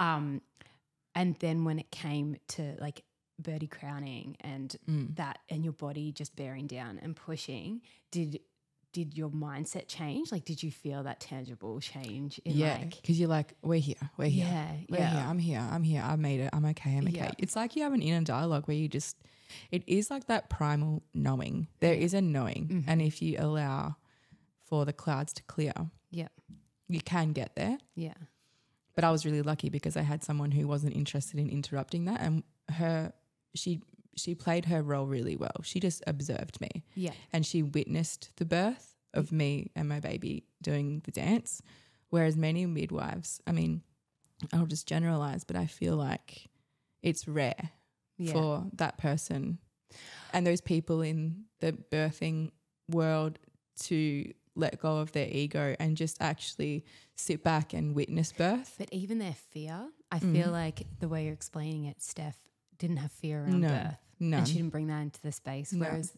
Um, 0.00 0.40
and 1.14 1.36
then 1.36 1.64
when 1.64 1.78
it 1.78 1.90
came 1.90 2.36
to 2.48 2.76
like 2.80 3.04
birdie 3.38 3.66
crowning 3.66 4.36
and 4.40 4.74
Mm. 4.88 5.16
that 5.16 5.38
and 5.48 5.62
your 5.64 5.72
body 5.72 6.12
just 6.12 6.34
bearing 6.36 6.66
down 6.66 6.98
and 6.98 7.14
pushing, 7.16 7.82
did 8.10 8.40
did 8.92 9.16
your 9.16 9.30
mindset 9.30 9.86
change? 9.86 10.32
Like 10.32 10.44
did 10.44 10.62
you 10.62 10.70
feel 10.70 11.02
that 11.04 11.20
tangible 11.20 11.80
change 11.80 12.40
in 12.44 12.56
yeah, 12.56 12.78
like 12.78 12.96
because 13.00 13.18
you're 13.20 13.28
like, 13.28 13.54
"We're 13.62 13.80
here, 13.80 13.96
we're 14.16 14.28
here." 14.28 14.46
Yeah, 14.46 14.72
We're 14.88 14.98
yeah. 14.98 15.10
here. 15.10 15.24
I'm 15.28 15.38
here. 15.38 15.68
I'm 15.70 15.82
here. 15.82 16.02
I 16.04 16.16
made 16.16 16.40
it. 16.40 16.50
I'm 16.52 16.64
okay. 16.66 16.96
I'm 16.96 17.06
okay. 17.08 17.16
Yeah. 17.16 17.30
It's 17.38 17.54
like 17.56 17.76
you 17.76 17.82
have 17.84 17.92
an 17.92 18.02
inner 18.02 18.24
dialogue 18.24 18.66
where 18.66 18.76
you 18.76 18.88
just, 18.88 19.16
it 19.70 19.82
is 19.86 20.10
like 20.10 20.26
that 20.26 20.50
primal 20.50 21.02
knowing. 21.14 21.68
There 21.80 21.94
is 21.94 22.14
a 22.14 22.20
knowing. 22.20 22.68
Mm-hmm. 22.68 22.90
And 22.90 23.00
if 23.02 23.22
you 23.22 23.36
allow 23.38 23.96
for 24.66 24.84
the 24.84 24.92
clouds 24.92 25.32
to 25.34 25.42
clear, 25.44 25.72
Yeah. 26.10 26.28
you 26.88 27.00
can 27.00 27.32
get 27.32 27.54
there. 27.56 27.78
Yeah. 27.94 28.14
But 28.94 29.04
I 29.04 29.10
was 29.12 29.24
really 29.24 29.42
lucky 29.42 29.68
because 29.70 29.96
I 29.96 30.02
had 30.02 30.22
someone 30.24 30.50
who 30.50 30.66
wasn't 30.66 30.94
interested 30.96 31.38
in 31.38 31.48
interrupting 31.48 32.04
that. 32.06 32.20
And 32.20 32.42
her, 32.70 33.12
she, 33.54 33.82
she 34.16 34.34
played 34.34 34.66
her 34.66 34.82
role 34.82 35.06
really 35.06 35.36
well. 35.36 35.60
She 35.62 35.80
just 35.80 36.02
observed 36.06 36.60
me 36.60 36.84
Yeah. 36.94 37.12
and 37.32 37.44
she 37.46 37.62
witnessed 37.62 38.30
the 38.36 38.44
birth 38.44 38.94
of 39.14 39.32
me 39.32 39.70
and 39.74 39.88
my 39.88 40.00
baby 40.00 40.44
doing 40.62 41.00
the 41.04 41.10
dance. 41.10 41.62
Whereas 42.10 42.36
many 42.36 42.66
midwives, 42.66 43.40
I 43.46 43.52
mean, 43.52 43.82
I'll 44.52 44.66
just 44.66 44.86
generalize, 44.86 45.44
but 45.44 45.56
I 45.56 45.66
feel 45.66 45.96
like 45.96 46.48
it's 47.02 47.26
rare 47.28 47.70
Yeah. 48.18 48.32
for 48.32 48.66
that 48.74 48.98
person 48.98 49.58
and 50.32 50.46
those 50.46 50.60
people 50.60 51.00
in 51.02 51.44
the 51.60 51.72
birthing 51.72 52.50
world 52.88 53.38
to 53.82 54.32
let 54.56 54.80
go 54.80 54.98
of 54.98 55.12
their 55.12 55.28
ego 55.28 55.74
and 55.78 55.96
just 55.96 56.16
actually 56.20 56.84
sit 57.14 57.42
back 57.44 57.72
and 57.72 57.94
witness 57.94 58.32
birth. 58.32 58.74
But 58.78 58.88
even 58.92 59.18
their 59.18 59.34
fear, 59.34 59.88
I 60.10 60.18
Mm. 60.18 60.32
feel 60.32 60.50
like 60.50 60.86
the 60.98 61.08
way 61.08 61.24
you're 61.24 61.32
explaining 61.32 61.84
it, 61.84 62.02
Steph 62.02 62.36
didn't 62.80 62.96
have 62.96 63.12
fear 63.12 63.42
around 63.44 63.60
No, 63.60 63.68
birth. 63.68 63.96
none. 64.18 64.38
And 64.40 64.48
she 64.48 64.54
didn't 64.54 64.70
bring 64.70 64.88
that 64.88 65.00
into 65.02 65.22
the 65.22 65.30
space. 65.32 65.72
No. 65.72 65.86
Whereas 65.86 66.12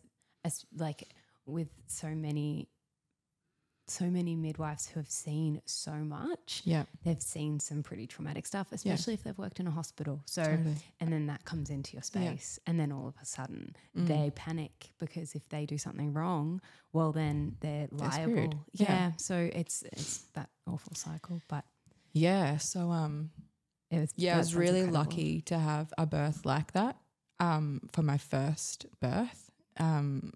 as 0.44 0.64
like 0.74 1.08
with 1.44 1.68
so 1.88 2.08
many 2.08 2.68
so 3.88 4.04
many 4.08 4.36
midwives 4.36 4.86
who 4.86 5.00
have 5.00 5.10
seen 5.10 5.60
so 5.66 5.90
much, 5.92 6.62
Yeah, 6.64 6.84
they've 7.02 7.20
seen 7.20 7.58
some 7.58 7.82
pretty 7.82 8.06
traumatic 8.06 8.46
stuff, 8.46 8.68
especially 8.72 9.12
if 9.14 9.24
they've 9.24 9.36
worked 9.36 9.58
in 9.60 9.66
a 9.66 9.70
hospital. 9.72 10.22
So 10.24 10.44
totally. 10.44 10.76
and 11.00 11.12
then 11.12 11.26
that 11.26 11.44
comes 11.44 11.68
into 11.68 11.94
your 11.94 12.02
Yeah. 12.14 12.30
space 12.30 12.60
and 12.66 12.78
then 12.78 12.92
all 12.92 13.08
of 13.08 13.16
a 13.20 13.24
sudden 13.26 13.74
Mm. 13.96 14.06
they 14.06 14.30
panic 14.34 14.92
because 14.98 15.34
if 15.34 15.48
they 15.48 15.66
do 15.66 15.76
something 15.78 16.12
wrong 16.14 16.60
well 16.92 17.10
then 17.12 17.56
they're 17.60 17.88
They're 17.88 18.08
liable 18.08 18.54
yeah. 18.72 18.86
Yeah. 18.92 19.12
so 19.16 19.50
it's 19.52 19.82
it's 19.92 20.18
that 20.34 20.48
awful 20.66 20.94
cycle 20.94 21.42
but 21.48 21.64
Yeah. 22.14 22.58
So, 22.58 22.90
um, 22.90 23.30
it 23.92 24.00
was 24.00 24.12
yeah, 24.16 24.34
I 24.34 24.38
was 24.38 24.54
really 24.54 24.80
incredible. 24.80 24.98
lucky 24.98 25.40
to 25.42 25.58
have 25.58 25.92
a 25.98 26.06
birth 26.06 26.46
like 26.46 26.72
that 26.72 26.96
um, 27.38 27.82
for 27.92 28.02
my 28.02 28.16
first 28.16 28.86
birth. 29.00 29.50
Um, 29.78 30.32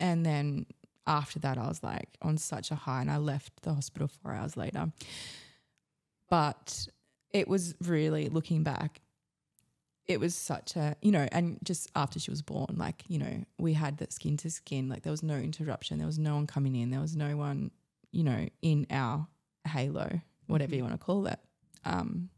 and 0.00 0.26
then 0.26 0.66
after 1.06 1.38
that, 1.40 1.58
I 1.58 1.68
was 1.68 1.82
like 1.82 2.08
on 2.20 2.36
such 2.36 2.72
a 2.72 2.74
high, 2.74 3.02
and 3.02 3.10
I 3.10 3.18
left 3.18 3.62
the 3.62 3.72
hospital 3.72 4.08
four 4.08 4.32
hours 4.32 4.56
later. 4.56 4.90
But 6.28 6.88
it 7.30 7.46
was 7.46 7.76
really 7.80 8.28
looking 8.28 8.64
back, 8.64 9.00
it 10.06 10.18
was 10.18 10.34
such 10.34 10.74
a, 10.74 10.96
you 11.02 11.12
know, 11.12 11.28
and 11.30 11.58
just 11.62 11.88
after 11.94 12.18
she 12.18 12.30
was 12.30 12.42
born, 12.42 12.74
like, 12.76 13.04
you 13.06 13.18
know, 13.18 13.44
we 13.58 13.74
had 13.74 13.98
that 13.98 14.12
skin 14.12 14.36
to 14.38 14.50
skin, 14.50 14.88
like 14.88 15.02
there 15.02 15.12
was 15.12 15.22
no 15.22 15.36
interruption, 15.36 15.98
there 15.98 16.06
was 16.06 16.18
no 16.18 16.34
one 16.34 16.48
coming 16.48 16.74
in, 16.74 16.90
there 16.90 17.00
was 17.00 17.14
no 17.14 17.36
one, 17.36 17.70
you 18.10 18.24
know, 18.24 18.48
in 18.60 18.88
our 18.90 19.28
halo, 19.68 20.20
whatever 20.48 20.74
you 20.74 20.82
want 20.82 20.94
to 20.94 20.98
call 20.98 21.26
it. 21.28 21.38
Um, 21.84 22.30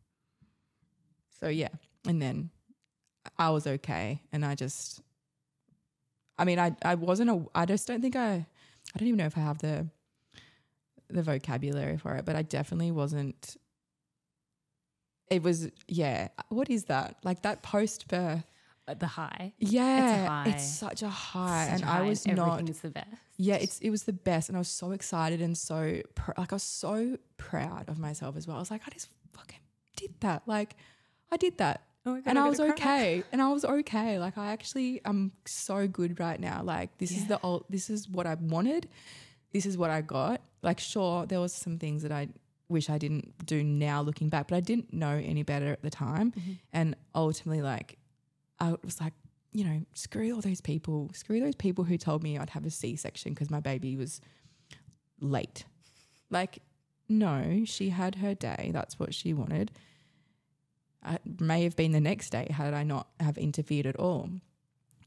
so 1.41 1.49
yeah, 1.49 1.69
and 2.07 2.21
then 2.21 2.51
I 3.39 3.51
was 3.51 3.67
okay, 3.67 4.23
and 4.33 4.45
I 4.45 4.55
just, 4.55 5.01
I 6.39 6.45
mean, 6.45 6.59
I 6.59 6.75
I 6.83 6.95
wasn't 6.95 7.31
a, 7.31 7.43
I 7.55 7.67
just 7.67 7.87
don't 7.87 8.01
think 8.01 8.17
I, 8.17 8.33
I 8.95 8.99
don't 8.99 9.09
even 9.09 9.19
know 9.19 9.27
if 9.27 9.37
I 9.37 9.41
have 9.41 9.59
the, 9.59 9.87
the 11.09 11.23
vocabulary 11.23 11.99
for 11.99 12.15
it, 12.17 12.25
but 12.25 12.37
I 12.37 12.43
definitely 12.43 12.91
wasn't. 12.91 13.57
It 15.31 15.43
was 15.43 15.69
yeah. 15.89 16.29
What 16.49 16.71
is 16.71 16.85
that 16.85 17.17
like 17.25 17.43
that 17.43 17.63
post 17.63 18.09
birth? 18.09 18.45
Uh, 18.89 18.95
the 18.95 19.07
high 19.09 19.53
Yeah, 19.59 20.29
high. 20.29 20.51
it's 20.51 20.65
such 20.65 21.03
a 21.03 21.09
high, 21.09 21.67
Such 21.67 21.75
and 21.75 21.83
a 21.83 21.87
I 21.87 21.97
high 21.99 22.03
was 22.03 22.25
and 22.27 22.37
not. 22.37 22.65
the 22.65 22.91
best 22.91 23.07
Yeah, 23.37 23.57
it's 23.57 23.81
it 23.81 23.91
was 23.91 24.05
the 24.05 24.13
best, 24.13 24.49
and 24.49 24.57
I 24.57 24.61
was 24.61 24.69
so 24.69 24.93
excited 24.93 25.43
and 25.43 25.59
so 25.59 26.01
pr- 26.15 26.31
like 26.39 26.53
I 26.53 26.55
was 26.55 26.63
so 26.63 27.19
proud 27.37 27.89
of 27.89 27.99
myself 27.99 28.37
as 28.37 28.47
well. 28.47 28.57
I 28.57 28.61
was 28.61 28.71
like, 28.71 28.83
I 28.87 28.91
just 28.91 29.09
fucking 29.37 29.59
did 29.97 30.15
that. 30.21 30.43
Like, 30.47 30.77
I 31.33 31.37
did 31.37 31.59
that, 31.59 31.83
oh 32.05 32.15
God, 32.15 32.23
and 32.27 32.39
I 32.39 32.49
was 32.49 32.61
okay, 32.61 33.23
and 33.33 33.41
I 33.43 33.49
was 33.53 33.65
okay. 33.65 34.19
Like, 34.19 34.37
I 34.39 34.53
actually 34.53 35.01
I'm 35.05 35.33
so 35.47 35.87
good 35.89 36.19
right 36.21 36.39
now. 36.41 36.63
Like, 36.63 36.97
this 36.99 37.11
is 37.13 37.27
the 37.27 37.41
old. 37.43 37.65
This 37.71 37.91
is 37.91 38.09
what 38.09 38.27
I 38.27 38.35
wanted. 38.35 38.89
This 39.53 39.67
is 39.67 39.77
what 39.79 39.91
I 39.91 40.01
got. 40.03 40.41
Like, 40.63 40.81
sure, 40.81 41.27
there 41.27 41.41
was 41.41 41.53
some 41.53 41.79
things 41.79 42.03
that 42.03 42.13
I 42.13 42.29
wish 42.69 42.91
I 42.91 42.99
didn't 42.99 43.47
do 43.47 43.63
now 43.63 44.03
looking 44.03 44.29
back, 44.29 44.49
but 44.49 44.57
I 44.57 44.61
didn't 44.61 44.93
know 44.93 45.21
any 45.25 45.43
better 45.45 45.71
at 45.73 45.83
the 45.83 45.91
time, 45.91 46.33
Mm-hmm. 46.33 46.53
and 46.73 46.97
ultimately, 47.15 47.63
like, 47.63 47.99
I 48.61 48.75
was 48.85 49.01
like 49.01 49.13
you 49.53 49.65
know, 49.65 49.81
screw 49.95 50.35
all 50.35 50.43
those 50.43 50.61
people, 50.61 51.09
screw 51.15 51.41
those 51.41 51.55
people 51.55 51.83
who 51.83 51.97
told 51.97 52.23
me 52.23 52.37
I'd 52.37 52.51
have 52.51 52.67
a 52.67 52.71
C 52.71 52.95
section 52.95 53.33
because 53.33 53.49
my 53.49 53.61
baby 53.61 53.97
was 53.97 54.21
late. 55.19 55.65
Like, 56.29 56.59
no, 57.09 57.63
she 57.65 57.91
had 57.91 58.17
her 58.17 58.35
day. 58.35 58.71
That's 58.73 58.99
what 58.99 59.15
she 59.15 59.33
wanted. 59.35 59.71
It 61.09 61.41
may 61.41 61.63
have 61.65 61.77
been 61.77 61.93
the 61.93 62.01
next 62.01 62.31
day 62.31 62.49
had 62.51 62.75
I 62.75 62.83
not 62.83 63.09
have 63.21 63.39
interfered 63.39 63.87
at 63.87 63.97
all, 63.97 64.29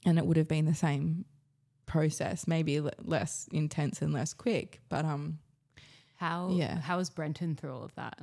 and 0.06 0.18
it 0.18 0.26
would 0.26 0.38
have 0.38 0.48
been 0.48 0.66
the 0.66 0.74
same 0.76 1.26
process, 1.86 2.48
maybe 2.48 2.78
l- 2.78 2.92
less 3.04 3.50
intense 3.52 4.02
and 4.02 4.14
less 4.14 4.34
quick. 4.34 4.80
But 4.88 5.04
um, 5.04 5.40
how 6.16 6.50
Yeah. 6.52 6.80
how 6.80 6.98
was 6.98 7.10
Brenton 7.10 7.56
through 7.56 7.74
all 7.76 7.84
of 7.84 7.94
that 7.96 8.20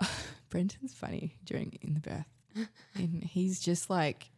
Brenton's 0.50 0.94
funny 0.94 1.36
during 1.44 1.76
in 1.82 1.94
the 1.94 2.00
birth, 2.00 2.68
and 2.94 3.24
he's 3.24 3.58
just 3.60 3.90
like, 3.90 4.30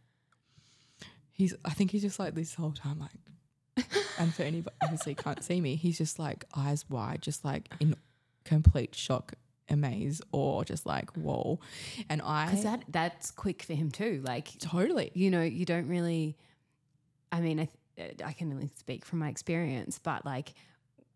he's. 1.33 1.53
I 1.65 1.71
think 1.71 1.91
he's 1.91 2.01
just 2.01 2.17
like 2.19 2.33
this 2.33 2.55
whole 2.55 2.71
time, 2.71 2.99
like, 2.99 3.85
and 4.19 4.33
for 4.33 4.41
anybody 4.43 4.75
obviously 4.81 5.13
can't 5.13 5.43
see 5.43 5.61
me, 5.61 5.75
he's 5.75 5.97
just 5.99 6.17
like 6.17 6.45
eyes 6.55 6.89
wide, 6.89 7.21
just 7.21 7.45
like 7.45 7.69
in 7.79 7.95
complete 8.47 8.95
shock, 8.95 9.33
amaze, 9.69 10.21
or 10.31 10.65
just 10.65 10.85
like 10.85 11.11
whoa, 11.15 11.59
and 12.09 12.21
I 12.21 12.45
because 12.45 12.63
that 12.63 12.83
that's 12.89 13.31
quick 13.31 13.63
for 13.63 13.73
him 13.73 13.91
too 13.91 14.21
like 14.25 14.57
totally. 14.59 15.11
you 15.13 15.29
know 15.29 15.43
you 15.43 15.65
don't 15.65 15.87
really 15.87 16.37
i 17.31 17.41
mean 17.41 17.59
i 17.59 17.69
i 18.23 18.31
can 18.31 18.51
only 18.51 18.69
speak 18.75 19.05
from 19.05 19.19
my 19.19 19.29
experience 19.29 19.99
but 19.99 20.25
like 20.25 20.53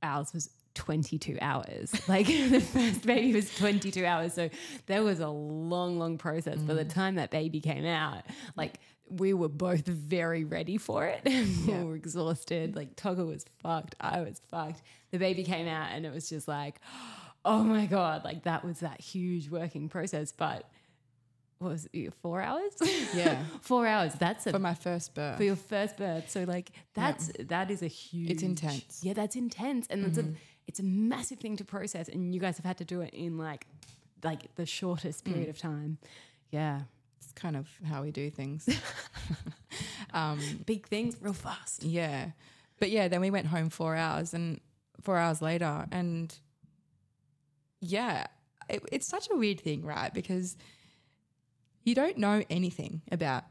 ours 0.04 0.34
was 0.34 0.50
22 0.74 1.38
hours. 1.42 1.94
Like 2.08 2.28
the 2.28 2.60
first 2.60 3.06
baby 3.06 3.34
was 3.34 3.54
22 3.56 4.06
hours 4.06 4.34
so 4.34 4.50
there 4.88 5.04
was 5.04 5.20
a 5.20 5.28
long 5.30 5.98
long 6.00 6.18
process 6.18 6.60
by 6.60 6.74
the 6.74 6.86
mm. 6.86 6.94
time 6.94 7.16
that 7.16 7.32
baby 7.32 7.62
came 7.62 7.86
out. 7.86 8.24
Like 8.56 8.80
we 9.10 9.34
were 9.34 9.50
both 9.50 9.86
very 9.86 10.44
ready 10.44 10.78
for 10.78 11.06
it 11.06 11.22
we 11.68 11.84
were 11.84 11.96
exhausted. 11.96 12.76
Like 12.76 12.96
toggle 12.96 13.28
was 13.28 13.46
fucked. 13.62 13.96
I 14.00 14.22
was 14.22 14.42
fucked. 14.50 14.82
The 15.12 15.20
baby 15.20 15.44
came 15.44 15.68
out 15.68 15.90
and 15.92 16.06
it 16.06 16.14
was 16.14 16.30
just 16.30 16.48
like 16.48 16.80
oh 17.46 17.64
my 17.64 17.86
god 17.86 18.24
like 18.24 18.44
that 18.44 18.64
was 18.64 18.80
that 18.82 19.00
huge 19.02 19.50
working 19.50 19.90
process 19.90 20.32
but 20.32 20.70
what 21.60 21.70
was 21.72 21.88
it 21.94 22.14
four 22.22 22.42
hours 22.42 22.72
Yeah. 23.14 23.44
four 23.62 23.86
hours 23.86 24.14
that's 24.16 24.48
a 24.48 24.52
for 24.52 24.60
my 24.60 24.74
first 24.74 25.14
birth. 25.14 25.38
for 25.38 25.44
your 25.44 25.56
first 25.56 25.96
birth. 25.98 26.30
So 26.30 26.44
like 26.44 26.72
that's 26.96 27.32
that 27.40 27.70
is 27.70 27.84
a 27.84 27.88
huge. 27.88 28.32
It's 28.32 28.42
intense. 28.44 29.02
Yeah, 29.04 29.14
that's 29.14 29.36
intense, 29.36 29.86
and 29.92 30.04
it's 30.06 30.18
a 30.18 30.26
it's 30.66 30.80
a 30.80 30.84
massive 30.84 31.38
thing 31.40 31.58
to 31.58 31.64
process. 31.64 32.10
And 32.10 32.34
you 32.34 32.40
guys 32.40 32.58
have 32.58 32.66
had 32.66 32.78
to 32.80 32.86
do 32.86 33.02
it 33.02 33.14
in 33.14 33.38
like 33.38 33.68
like 34.24 34.56
the 34.56 34.66
shortest 34.66 35.24
period 35.24 35.50
of 35.50 35.60
time. 35.60 36.00
Yeah, 36.50 36.82
it's 37.20 37.32
kind 37.34 37.56
of 37.56 37.68
how 37.86 38.02
we 38.02 38.10
do 38.10 38.32
things. 38.32 38.68
um, 40.14 40.40
big 40.66 40.88
things 40.88 41.16
real 41.22 41.34
fast. 41.34 41.84
Yeah. 41.84 42.32
but 42.80 42.90
yeah, 42.90 43.08
then 43.08 43.22
we 43.22 43.30
went 43.30 43.46
home 43.48 43.70
four 43.70 43.96
hours 43.96 44.34
and 44.34 44.60
four 45.02 45.18
hours 45.18 45.44
later, 45.44 45.86
and 45.92 46.34
yeah, 47.82 48.28
it, 48.70 48.84
it's 48.92 49.08
such 49.08 49.28
a 49.32 49.36
weird 49.36 49.60
thing, 49.60 49.84
right? 49.84 50.14
Because 50.14 50.56
you 51.84 51.96
don't 51.96 52.18
know 52.18 52.44
anything 52.50 53.02
about 53.12 53.44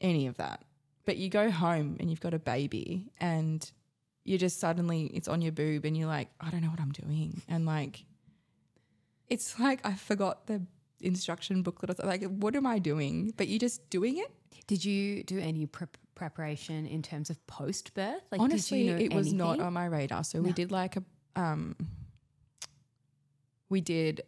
any 0.00 0.26
of 0.26 0.36
that, 0.36 0.64
but 1.06 1.16
you 1.16 1.28
go 1.28 1.50
home 1.50 1.96
and 1.98 2.10
you've 2.10 2.20
got 2.20 2.34
a 2.34 2.38
baby, 2.38 3.10
and 3.18 3.68
you 4.24 4.38
just 4.38 4.60
suddenly 4.60 5.10
it's 5.14 5.26
on 5.26 5.42
your 5.42 5.52
boob, 5.52 5.84
and 5.84 5.96
you're 5.96 6.08
like, 6.08 6.28
I 6.40 6.50
don't 6.50 6.62
know 6.62 6.70
what 6.70 6.80
I'm 6.80 6.92
doing, 6.92 7.42
and 7.48 7.66
like, 7.66 8.04
it's 9.28 9.58
like 9.58 9.84
I 9.84 9.94
forgot 9.94 10.46
the 10.46 10.62
instruction 11.00 11.62
booklet. 11.62 11.90
or 11.90 11.94
something. 11.94 12.20
Like, 12.20 12.30
what 12.30 12.54
am 12.54 12.66
I 12.66 12.78
doing? 12.78 13.32
But 13.36 13.48
you're 13.48 13.58
just 13.58 13.88
doing 13.90 14.18
it. 14.18 14.30
Did 14.66 14.84
you 14.84 15.24
do 15.24 15.38
any 15.38 15.66
prep 15.66 15.96
preparation 16.14 16.84
in 16.86 17.00
terms 17.00 17.30
of 17.30 17.44
post 17.46 17.94
birth? 17.94 18.22
Like, 18.30 18.40
Honestly, 18.40 18.78
did 18.78 18.84
you 18.84 18.92
know 18.92 19.04
it 19.04 19.14
was 19.14 19.32
not 19.32 19.60
on 19.60 19.72
my 19.72 19.86
radar. 19.86 20.24
So 20.24 20.40
we 20.40 20.52
did 20.52 20.70
like 20.70 20.96
a 20.96 21.02
um 21.36 21.76
we 23.68 23.80
did 23.80 24.22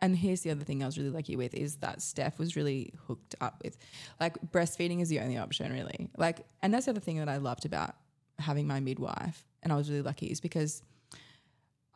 and 0.00 0.16
here's 0.18 0.42
the 0.42 0.50
other 0.50 0.64
thing 0.64 0.82
I 0.82 0.86
was 0.86 0.98
really 0.98 1.10
lucky 1.10 1.34
with 1.34 1.54
is 1.54 1.76
that 1.76 2.02
Steph 2.02 2.38
was 2.38 2.56
really 2.56 2.92
hooked 3.06 3.34
up 3.40 3.62
with 3.64 3.78
like 4.20 4.36
breastfeeding 4.52 5.00
is 5.00 5.08
the 5.08 5.20
only 5.20 5.38
option 5.38 5.72
really. 5.72 6.10
Like 6.16 6.46
and 6.62 6.74
that's 6.74 6.86
the 6.86 6.90
other 6.90 7.00
thing 7.00 7.18
that 7.18 7.28
I 7.28 7.38
loved 7.38 7.64
about 7.64 7.94
having 8.38 8.66
my 8.66 8.80
midwife 8.80 9.46
and 9.62 9.72
I 9.72 9.76
was 9.76 9.88
really 9.88 10.02
lucky 10.02 10.26
is 10.26 10.40
because 10.40 10.82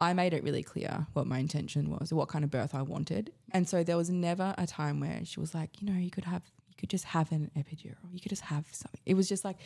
I 0.01 0.13
made 0.13 0.33
it 0.33 0.45
really 0.45 0.63
clear 0.63 1.07
what 1.13 1.27
my 1.27 1.39
intention 1.39 1.91
was, 1.91 2.13
what 2.13 2.29
kind 2.29 2.45
of 2.45 2.51
birth 2.51 2.75
I 2.75 2.83
wanted. 2.83 3.33
And 3.51 3.69
so 3.69 3.83
there 3.83 3.97
was 3.97 4.11
never 4.11 4.55
a 4.57 4.67
time 4.67 5.01
where 5.01 5.21
she 5.25 5.41
was 5.41 5.55
like, 5.55 5.83
you 5.83 5.91
know, 5.93 5.99
you 5.99 6.11
could 6.11 6.25
have 6.25 6.43
you 6.69 6.75
could 6.79 6.89
just 6.89 7.05
have 7.05 7.33
an 7.33 7.51
epidural. 7.57 7.97
You 8.13 8.21
could 8.21 8.31
just 8.31 8.43
have 8.43 8.67
something. 8.71 9.01
It 9.05 9.15
was 9.15 9.29
just 9.29 9.45
like 9.45 9.57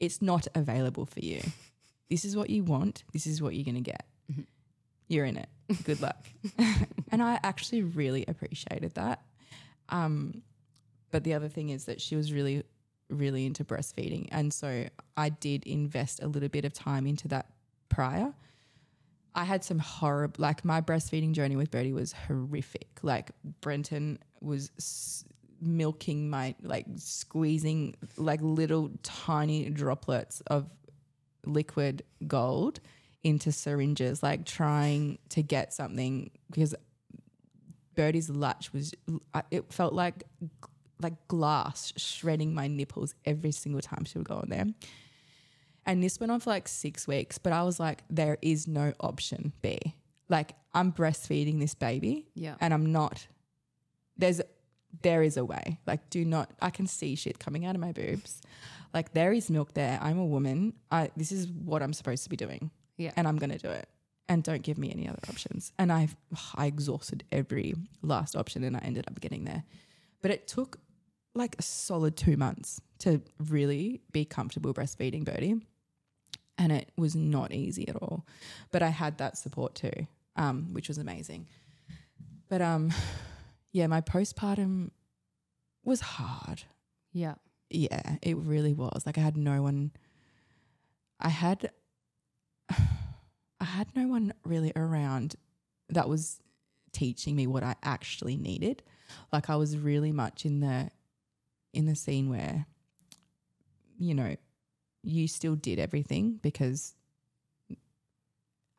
it's 0.00 0.22
not 0.22 0.46
available 0.54 1.06
for 1.06 1.20
you. 1.20 1.42
This 2.08 2.24
is 2.24 2.36
what 2.36 2.50
you 2.50 2.64
want. 2.64 3.04
This 3.12 3.26
is 3.26 3.40
what 3.40 3.54
you're 3.54 3.64
going 3.64 3.82
to 3.82 3.90
get. 3.90 4.06
Mm-hmm. 4.30 4.42
You're 5.08 5.24
in 5.24 5.36
it. 5.36 5.48
Good 5.84 6.00
luck. 6.00 6.24
and 7.10 7.22
I 7.22 7.38
actually 7.42 7.82
really 7.82 8.24
appreciated 8.26 8.94
that. 8.94 9.22
Um, 9.88 10.42
but 11.10 11.24
the 11.24 11.34
other 11.34 11.48
thing 11.48 11.70
is 11.70 11.84
that 11.84 12.00
she 12.00 12.16
was 12.16 12.32
really, 12.32 12.64
really 13.10 13.46
into 13.46 13.64
breastfeeding. 13.64 14.28
And 14.32 14.52
so 14.52 14.86
I 15.16 15.28
did 15.28 15.64
invest 15.64 16.22
a 16.22 16.28
little 16.28 16.48
bit 16.48 16.64
of 16.64 16.72
time 16.72 17.06
into 17.06 17.28
that 17.28 17.46
prior. 17.88 18.32
I 19.34 19.44
had 19.44 19.64
some 19.64 19.78
horrible, 19.78 20.36
like 20.38 20.64
my 20.64 20.80
breastfeeding 20.80 21.32
journey 21.32 21.56
with 21.56 21.70
Birdie 21.70 21.92
was 21.92 22.12
horrific. 22.12 22.88
Like 23.02 23.30
Brenton 23.60 24.18
was 24.40 24.70
s- 24.78 25.24
milking 25.60 26.28
my, 26.28 26.54
like 26.62 26.86
squeezing 26.96 27.94
like 28.16 28.40
little 28.42 28.90
tiny 29.02 29.70
droplets 29.70 30.40
of 30.48 30.68
liquid 31.44 32.02
gold 32.26 32.80
into 33.24 33.52
syringes, 33.52 34.22
like 34.22 34.44
trying 34.44 35.18
to 35.30 35.42
get 35.42 35.72
something 35.72 36.30
because 36.50 36.74
Birdie's 37.94 38.30
latch 38.30 38.72
was, 38.72 38.94
it 39.50 39.72
felt 39.72 39.92
like 39.92 40.24
like 41.00 41.26
glass 41.28 41.92
shredding 41.96 42.54
my 42.54 42.68
nipples 42.68 43.14
every 43.24 43.50
single 43.50 43.80
time 43.80 44.04
she 44.04 44.18
would 44.18 44.28
go 44.28 44.36
on 44.36 44.48
there. 44.48 44.66
And 45.84 46.00
this 46.02 46.20
went 46.20 46.30
on 46.30 46.38
for 46.38 46.50
like 46.50 46.68
six 46.68 47.08
weeks, 47.08 47.38
but 47.38 47.52
I 47.52 47.64
was 47.64 47.80
like, 47.80 48.04
there 48.08 48.38
is 48.40 48.68
no 48.68 48.92
option 49.00 49.52
B. 49.62 49.78
Like 50.28 50.52
I'm 50.72 50.92
breastfeeding 50.92 51.58
this 51.58 51.74
baby 51.74 52.28
Yeah. 52.34 52.54
and 52.60 52.72
I'm 52.72 52.92
not, 52.92 53.26
there's, 54.16 54.40
there 55.02 55.22
is 55.24 55.36
a 55.36 55.44
way. 55.44 55.80
Like 55.86 56.08
do 56.08 56.24
not, 56.24 56.50
I 56.62 56.70
can 56.70 56.86
see 56.86 57.16
shit 57.16 57.40
coming 57.40 57.66
out 57.66 57.74
of 57.74 57.80
my 57.80 57.90
boobs. 57.90 58.40
Like 58.94 59.12
there 59.12 59.32
is 59.32 59.50
milk 59.50 59.74
there. 59.74 59.98
I'm 60.00 60.18
a 60.18 60.24
woman. 60.24 60.74
I, 60.92 61.10
this 61.16 61.32
is 61.32 61.48
what 61.48 61.82
I'm 61.82 61.92
supposed 61.92 62.22
to 62.24 62.30
be 62.30 62.36
doing 62.36 62.70
Yeah. 62.96 63.12
and 63.16 63.26
I'm 63.26 63.36
going 63.36 63.50
to 63.50 63.58
do 63.58 63.70
it. 63.70 63.88
And 64.28 64.42
don't 64.42 64.62
give 64.62 64.78
me 64.78 64.90
any 64.92 65.08
other 65.08 65.18
options. 65.28 65.72
And 65.78 65.92
I, 65.92 66.08
I 66.54 66.66
exhausted 66.66 67.24
every 67.32 67.74
last 68.02 68.36
option, 68.36 68.64
and 68.64 68.76
I 68.76 68.80
ended 68.80 69.06
up 69.08 69.20
getting 69.20 69.44
there. 69.44 69.64
But 70.22 70.30
it 70.30 70.46
took 70.46 70.78
like 71.34 71.56
a 71.58 71.62
solid 71.62 72.16
two 72.16 72.36
months 72.36 72.80
to 73.00 73.20
really 73.48 74.00
be 74.12 74.24
comfortable 74.24 74.72
breastfeeding 74.72 75.24
Birdie, 75.24 75.60
and 76.56 76.72
it 76.72 76.92
was 76.96 77.16
not 77.16 77.52
easy 77.52 77.88
at 77.88 77.96
all. 77.96 78.24
But 78.70 78.82
I 78.82 78.88
had 78.88 79.18
that 79.18 79.36
support 79.36 79.74
too, 79.74 80.06
um, 80.36 80.72
which 80.72 80.88
was 80.88 80.98
amazing. 80.98 81.48
But 82.48 82.62
um, 82.62 82.92
yeah, 83.72 83.88
my 83.88 84.00
postpartum 84.02 84.90
was 85.84 86.00
hard 86.00 86.62
yeah. 87.12 87.34
yeah, 87.70 88.16
it 88.22 88.36
really 88.36 88.72
was. 88.72 89.04
Like 89.06 89.18
I 89.18 89.20
had 89.20 89.36
no 89.36 89.62
one 89.62 89.92
I 91.20 91.28
had 91.28 91.70
I 93.60 93.64
had 93.64 93.88
no 93.94 94.06
one 94.06 94.32
really 94.44 94.72
around 94.74 95.36
that 95.88 96.08
was 96.08 96.40
teaching 96.92 97.36
me 97.36 97.46
what 97.46 97.62
I 97.62 97.76
actually 97.82 98.36
needed. 98.36 98.82
Like 99.32 99.50
I 99.50 99.56
was 99.56 99.76
really 99.76 100.12
much 100.12 100.44
in 100.44 100.60
the 100.60 100.90
in 101.72 101.86
the 101.86 101.94
scene 101.94 102.28
where 102.28 102.66
you 103.98 104.14
know, 104.14 104.36
you 105.02 105.28
still 105.28 105.54
did 105.54 105.78
everything 105.78 106.40
because 106.42 106.94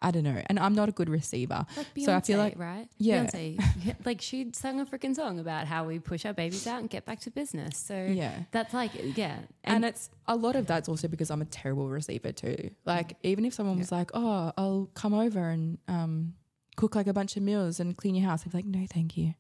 I 0.04 0.12
don't 0.12 0.24
know. 0.24 0.42
And 0.48 0.60
I'm 0.60 0.76
not 0.76 0.90
a 0.90 0.92
good 0.92 1.10
receiver. 1.10 1.66
Like 1.78 1.94
Beyonce, 1.96 2.06
So 2.06 2.16
I 2.16 2.20
feel 2.22 2.38
like- 2.38 2.60
right? 2.60 2.88
Yeah. 2.98 3.26
Beyonce, 3.26 3.96
like 4.06 4.22
she 4.22 4.52
sang 4.54 4.80
a 4.82 4.86
freaking 4.86 5.16
song 5.16 5.40
about 5.40 5.66
how 5.66 5.86
we 5.86 5.98
push 6.00 6.26
our 6.26 6.34
babies 6.34 6.68
out 6.68 6.82
and 6.82 6.90
get 6.90 7.06
back 7.06 7.22
to 7.22 7.32
business. 7.32 7.78
So 7.78 7.96
Yeah. 8.06 8.44
that's 8.52 8.74
like, 8.74 8.92
yeah. 9.18 9.40
And, 9.64 9.86
it's 9.86 10.10
a 10.28 10.36
lot 10.36 10.56
of 10.58 10.68
that's 10.68 10.88
also 10.90 11.08
because 11.08 11.32
I'm 11.32 11.42
a 11.42 11.46
terrible 11.46 11.88
receiver 11.90 12.32
too. 12.34 12.72
Like 12.86 13.16
even 13.24 13.46
if 13.46 13.54
someone 13.54 13.78
was 13.80 13.92
like, 13.92 14.12
"Oh, 14.14 14.52
I'll 14.58 14.90
come 14.94 15.14
over 15.14 15.50
and 15.50 15.78
um, 15.88 16.34
cook 16.76 16.96
like 16.96 17.08
a 17.08 17.14
bunch 17.14 17.38
of 17.38 17.44
meals 17.44 17.80
and 17.80 17.96
clean 17.98 18.16
your 18.16 18.28
house," 18.30 18.44
I'd 18.46 18.52
be 18.52 18.58
like, 18.58 18.66
"No, 18.66 18.86
thank 18.90 19.16
you, 19.18 19.34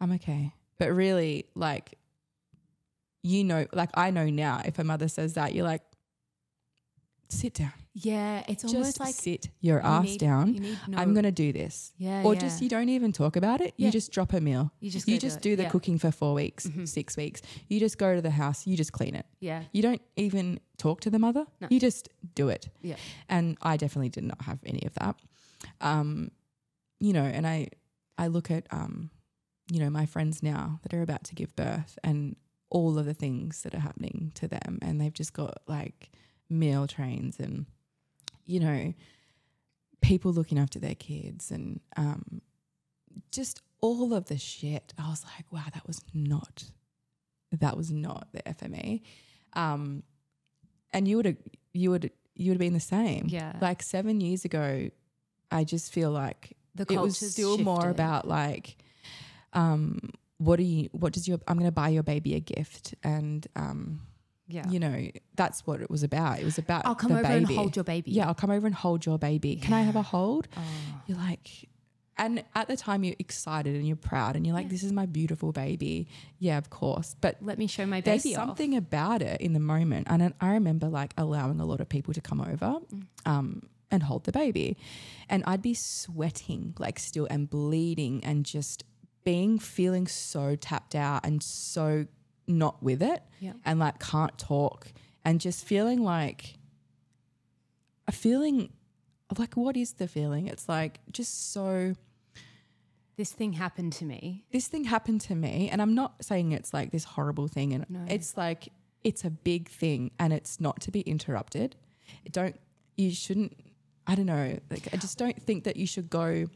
I'm 0.00 0.12
okay." 0.12 0.52
But 0.78 0.92
really, 0.92 1.46
like, 1.54 1.98
you 3.22 3.44
know, 3.44 3.66
like 3.72 3.90
I 3.94 4.10
know 4.10 4.28
now, 4.30 4.62
if 4.64 4.78
a 4.78 4.84
mother 4.84 5.08
says 5.08 5.34
that, 5.34 5.54
you're 5.54 5.64
like, 5.66 5.82
"Sit 7.32 7.54
down, 7.54 7.72
yeah, 7.94 8.42
it's 8.48 8.62
just 8.62 8.74
almost 8.74 9.00
like 9.00 9.14
sit 9.14 9.48
your 9.60 9.78
you 9.80 9.86
ass 9.86 10.04
need- 10.04 10.20
down. 10.20 10.54
You 10.54 10.76
no, 10.88 10.98
I'm 10.98 11.14
gonna 11.14 11.32
do 11.32 11.52
this." 11.52 11.92
yeah, 11.96 12.22
or 12.24 12.34
yeah. 12.34 12.40
just 12.40 12.60
you 12.62 12.68
don't 12.68 12.88
even 12.88 13.12
talk 13.12 13.36
about 13.36 13.60
it. 13.60 13.72
Yeah. 13.76 13.86
You 13.86 13.92
just 13.92 14.12
drop 14.12 14.32
a 14.32 14.40
meal. 14.40 14.72
you 14.80 14.90
just 14.90 15.08
You 15.08 15.18
just 15.18 15.38
it. 15.38 15.42
do 15.42 15.56
the 15.56 15.62
yeah. 15.64 15.70
cooking 15.70 15.98
for 15.98 16.10
four 16.10 16.34
weeks, 16.34 16.66
Mhm. 16.66 16.86
six 16.88 17.16
weeks. 17.16 17.40
You 17.68 17.78
just 17.80 17.96
go 17.98 18.14
to 18.14 18.20
the 18.22 18.30
house. 18.30 18.66
You 18.66 18.76
just 18.76 18.92
clean 18.92 19.14
it. 19.14 19.26
Yeah, 19.40 19.64
You 19.72 19.82
don't 19.82 20.02
even 20.16 20.60
talk 20.76 21.00
to 21.02 21.10
the 21.10 21.18
mother. 21.18 21.46
No. 21.60 21.68
You 21.70 21.78
just 21.80 22.08
do 22.34 22.48
it. 22.48 22.68
Yeah. 22.82 22.96
And 23.28 23.56
I 23.62 23.76
definitely 23.76 24.08
did 24.10 24.24
not 24.24 24.42
have 24.42 24.58
any 24.64 24.84
of 24.86 24.94
that. 24.94 25.16
Um, 25.80 26.30
you 27.00 27.12
know, 27.12 27.24
and 27.24 27.46
I 27.46 27.68
I 28.18 28.26
look 28.26 28.50
at 28.50 28.66
um, 28.70 29.10
you 29.72 29.78
know, 29.80 29.88
my 29.90 30.04
friends 30.06 30.42
now 30.42 30.80
that 30.82 30.92
are 30.92 31.02
about 31.02 31.24
to 31.24 31.34
give 31.34 31.54
birth 31.56 31.98
and 32.02 32.36
all 32.70 32.98
of 32.98 33.06
the 33.06 33.14
things 33.14 33.62
that 33.62 33.74
are 33.74 33.80
happening 33.80 34.30
to 34.34 34.46
them 34.46 34.78
and 34.82 35.00
they've 35.00 35.12
just 35.12 35.32
got 35.32 35.58
like 35.66 36.10
meal 36.50 36.86
trains 36.86 37.38
and 37.38 37.66
you 38.44 38.60
know, 38.60 38.92
people 40.00 40.32
looking 40.32 40.58
after 40.58 40.78
their 40.78 40.94
kids 40.94 41.50
and 41.50 41.80
um 41.96 42.42
just 43.30 43.60
all 43.80 44.12
of 44.12 44.26
the 44.26 44.36
shit. 44.36 44.92
I 44.98 45.08
was 45.08 45.24
like, 45.36 45.50
wow, 45.52 45.64
that 45.72 45.86
was 45.86 46.02
not 46.12 46.64
that 47.52 47.76
was 47.76 47.90
not 47.90 48.28
the 48.32 48.42
FME. 48.42 49.02
Um, 49.54 50.02
and 50.92 51.06
you 51.08 51.16
would 51.16 51.26
have 51.26 51.36
you 51.72 51.90
would 51.90 52.10
you 52.34 52.50
would 52.50 52.54
have 52.54 52.60
been 52.60 52.74
the 52.74 52.80
same. 52.80 53.26
Yeah. 53.28 53.54
Like 53.60 53.82
seven 53.82 54.20
years 54.20 54.44
ago, 54.44 54.90
I 55.50 55.64
just 55.64 55.92
feel 55.92 56.10
like 56.10 56.56
the 56.74 56.86
it 56.88 57.00
was 57.00 57.18
still 57.18 57.58
more 57.58 57.88
about 57.88 58.26
like, 58.26 58.76
um, 59.52 60.10
what 60.38 60.56
do 60.56 60.62
you 60.62 60.88
what 60.92 61.12
does 61.12 61.26
your 61.28 61.38
I'm 61.48 61.56
going 61.56 61.68
to 61.68 61.72
buy 61.72 61.88
your 61.88 62.02
baby 62.02 62.34
a 62.34 62.40
gift 62.40 62.94
and 63.02 63.46
um, 63.56 64.02
yeah. 64.50 64.68
you 64.68 64.78
know 64.80 65.08
that's 65.36 65.66
what 65.66 65.80
it 65.80 65.90
was 65.90 66.02
about. 66.02 66.38
It 66.40 66.44
was 66.44 66.58
about 66.58 66.84
I'll 66.86 66.94
come 66.94 67.12
the 67.12 67.18
over 67.20 67.28
baby. 67.28 67.44
and 67.44 67.56
hold 67.56 67.76
your 67.76 67.84
baby. 67.84 68.10
Yeah, 68.10 68.26
I'll 68.28 68.34
come 68.34 68.50
over 68.50 68.66
and 68.66 68.74
hold 68.74 69.06
your 69.06 69.18
baby. 69.18 69.56
Can 69.56 69.72
I 69.72 69.82
have 69.82 69.96
a 69.96 70.02
hold? 70.02 70.48
Oh. 70.56 70.60
You're 71.06 71.18
like, 71.18 71.68
and 72.18 72.44
at 72.54 72.68
the 72.68 72.76
time 72.76 73.02
you're 73.02 73.16
excited 73.18 73.74
and 73.74 73.86
you're 73.86 73.96
proud 73.96 74.36
and 74.36 74.46
you're 74.46 74.54
like, 74.54 74.66
Yeah. 74.66 74.72
this 74.72 74.82
is 74.82 74.92
my 74.92 75.06
beautiful 75.06 75.52
baby. 75.52 76.06
Yeah, 76.38 76.58
of 76.58 76.68
course. 76.68 77.16
But 77.20 77.36
Let 77.40 77.58
me 77.58 77.66
show 77.66 77.86
my 77.86 78.00
there's 78.02 78.22
baby 78.24 78.36
off. 78.36 78.46
something 78.48 78.76
about 78.76 79.22
it 79.22 79.40
in 79.40 79.54
the 79.54 79.60
moment. 79.60 80.06
And 80.10 80.34
I 80.40 80.50
remember 80.52 80.88
like 80.88 81.14
allowing 81.16 81.60
a 81.60 81.64
lot 81.64 81.80
of 81.80 81.88
people 81.88 82.12
to 82.14 82.20
come 82.20 82.40
over 82.42 82.78
Mm. 82.92 83.06
um, 83.24 83.62
and 83.90 84.02
hold 84.02 84.24
the 84.24 84.32
baby. 84.32 84.76
And 85.28 85.42
I'd 85.46 85.62
be 85.62 85.74
sweating 85.74 86.74
like 86.78 86.98
still 86.98 87.26
and 87.30 87.48
bleeding 87.48 88.22
and 88.22 88.44
just 88.44 88.84
being 89.24 89.58
feeling 89.58 90.06
so 90.06 90.56
tapped 90.56 90.94
out 90.94 91.24
and 91.24 91.42
so 91.42 92.06
not 92.50 92.82
with 92.82 93.02
it 93.02 93.22
Yeah. 93.40 93.54
and 93.64 93.78
like 93.78 93.98
can't 93.98 94.36
talk 94.38 94.88
and 95.24 95.40
just 95.40 95.64
feeling 95.64 96.02
like 96.02 96.58
a 98.06 98.12
feeling 98.12 98.70
like 99.38 99.54
what 99.56 99.76
is 99.76 99.92
the 99.94 100.08
feeling? 100.08 100.48
It's 100.48 100.68
like 100.68 100.98
just 101.12 101.52
so 101.52 101.94
This 103.16 103.32
thing 103.32 103.52
happened 103.52 103.92
to 103.94 104.04
me. 104.04 104.44
this 104.50 104.66
thing 104.66 104.84
happened 104.84 105.20
to 105.22 105.34
me 105.34 105.68
and 105.70 105.80
i'm 105.82 105.94
not 105.94 106.24
saying 106.24 106.52
it's 106.52 106.72
like 106.72 106.90
this 106.90 107.04
horrible 107.04 107.48
thing 107.48 107.72
and 107.74 107.84
No. 107.88 108.04
it's 108.08 108.36
like 108.36 108.68
it's 109.04 109.24
a 109.24 109.30
big 109.30 109.68
thing 109.68 110.10
and 110.18 110.32
it's 110.32 110.58
not 110.60 110.80
to 110.82 110.90
be 110.90 111.00
interrupted 111.02 111.76
don't 112.32 112.56
you 112.96 113.10
shouldn't 113.12 113.56
I 114.06 114.14
don't 114.16 114.26
know. 114.26 114.58
Like 114.70 114.88
I 114.92 114.96
just 114.96 115.18
don't 115.18 115.40
think 115.40 115.62
that 115.64 115.76
you 115.76 115.86
should 115.86 116.10
go 116.10 116.46